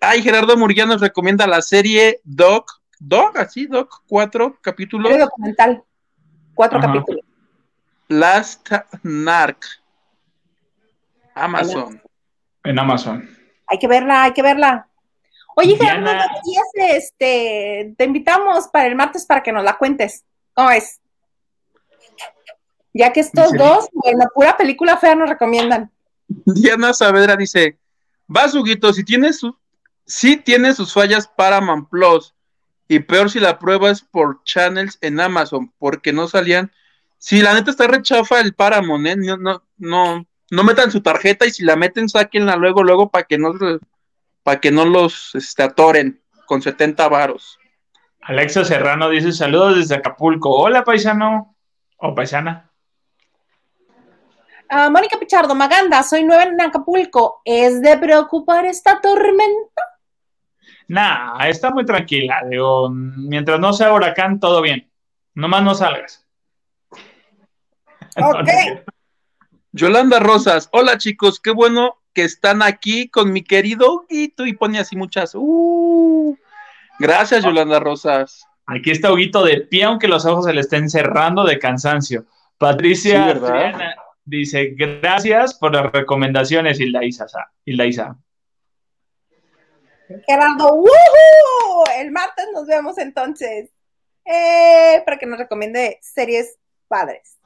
[0.02, 5.10] Ay, Gerardo Murguía nos recomienda la serie Doc, Doc, así, Doc, cuatro capítulos.
[5.10, 5.82] Serie documental.
[6.54, 6.88] Cuatro Ajá.
[6.88, 7.24] capítulos.
[8.08, 8.70] Last
[9.02, 9.64] Narc.
[11.34, 12.02] Amazon.
[12.64, 13.28] En Amazon.
[13.66, 14.88] Hay que verla, hay que verla.
[15.58, 19.78] Oye, Diana- Gerardo, ¿y ese, este, te invitamos para el martes para que nos la
[19.78, 20.22] cuentes.
[20.52, 21.00] ¿Cómo es?
[22.92, 23.56] Ya que estos Sí.
[23.58, 25.90] dos, bueno, pura película fea nos recomiendan.
[26.28, 27.78] Diana Saavedra dice,
[28.26, 29.56] vas, Huguito, si tiene su,
[30.04, 32.34] sí tiene sus fallas Paramount Plus,
[32.88, 36.70] y peor si la prueba es por channels en Amazon, porque no salían.
[37.18, 39.16] Si la neta está rechafa el Paramount, ¿eh?
[39.16, 43.24] no, no, no, no metan su tarjeta y si la meten, sáquenla luego, luego para
[43.24, 43.52] que no
[44.46, 47.58] para que no los este, atoren con 70 varos.
[48.22, 50.50] Alexa Serrano dice saludos desde Acapulco.
[50.50, 51.56] Hola, paisano.
[51.96, 52.70] O paisana.
[54.68, 57.42] Ah, Mónica Pichardo, Maganda, soy nueva en Acapulco.
[57.44, 59.82] ¿Es de preocupar esta tormenta?
[60.86, 62.44] Nah, está muy tranquila.
[62.48, 64.88] Digo, mientras no sea huracán, todo bien.
[65.34, 66.24] Nomás no salgas.
[68.10, 68.92] Cierto.
[69.72, 74.78] Yolanda Rosas, hola chicos, qué bueno que están aquí con mi querido Huguito y pone
[74.78, 75.34] así muchas.
[75.34, 76.34] Uh,
[76.98, 78.42] gracias, Yolanda Rosas.
[78.66, 82.24] Aquí está Huguito de pie, aunque los ojos se le estén cerrando de cansancio.
[82.56, 83.48] Patricia Sí, ¿verdad?
[83.48, 87.26] Triana dice, gracias por las recomendaciones, Hilda Isa.
[87.66, 88.16] Hilda Isa.
[90.26, 91.84] Gerardo, ¡woohoo!
[91.98, 93.68] El martes nos vemos entonces.
[94.24, 96.56] Eh, para que nos recomiende series
[96.88, 97.36] padres.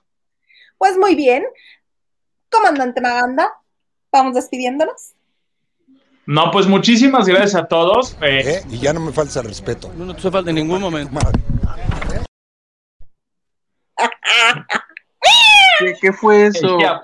[0.78, 1.44] Pues muy bien.
[2.48, 3.52] Comandante Maganda,
[4.12, 5.12] vamos despidiéndonos.
[6.27, 8.16] No, pues muchísimas gracias a todos.
[8.23, 8.62] Eh, ¿eh?
[8.70, 9.93] Y ya no me falta el respeto.
[9.97, 11.19] No te hace falta en ningún momento.
[15.78, 16.78] ¿Qué, qué fue eso?
[16.78, 17.03] ya-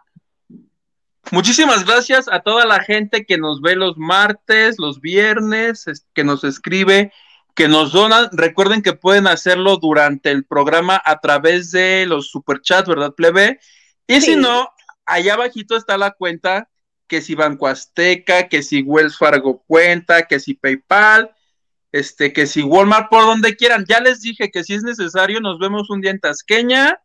[1.31, 6.25] Muchísimas gracias a toda la gente que nos ve los martes, los viernes, es- que
[6.25, 7.13] nos escribe,
[7.55, 8.29] que nos donan.
[8.33, 13.61] Recuerden que pueden hacerlo durante el programa a través de los superchats, ¿verdad, plebe?
[14.07, 14.33] Y Sí.
[14.33, 14.71] si no,
[15.07, 16.69] allá abajito está la cuenta,
[17.07, 21.31] que si Banco Azteca, que si Wells Fargo cuenta, que si PayPal,
[21.93, 23.85] este, que si Walmart, por donde quieran.
[23.87, 26.99] Ya les dije que si es necesario, nos vemos un día en Tasqueña.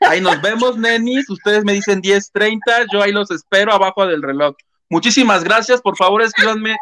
[0.00, 1.28] Ahí nos vemos, nenis.
[1.28, 2.86] Ustedes me dicen 10:30.
[2.92, 4.54] Yo ahí los espero abajo del reloj.
[4.88, 5.80] Muchísimas gracias.
[5.82, 6.76] Por favor, escríbanme.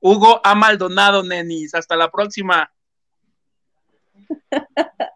[0.00, 0.54] Hugo A.
[0.54, 1.74] Maldonado, nenis.
[1.74, 2.70] Hasta la próxima.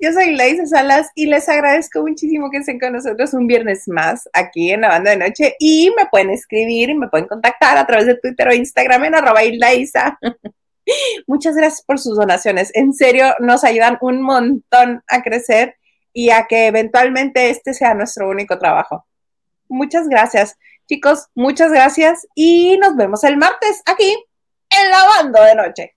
[0.00, 4.28] Yo soy Laisa Salas y les agradezco muchísimo que estén con nosotros un viernes más
[4.32, 7.86] aquí en la banda de noche y me pueden escribir y me pueden contactar a
[7.86, 10.18] través de Twitter o Instagram en arroba Laisa.
[11.26, 12.70] Muchas gracias por sus donaciones.
[12.74, 15.76] En serio, nos ayudan un montón a crecer
[16.12, 19.06] y a que eventualmente este sea nuestro único trabajo.
[19.68, 20.56] Muchas gracias.
[20.88, 24.10] Chicos, muchas gracias y nos vemos el martes aquí
[24.70, 25.96] en la banda de noche.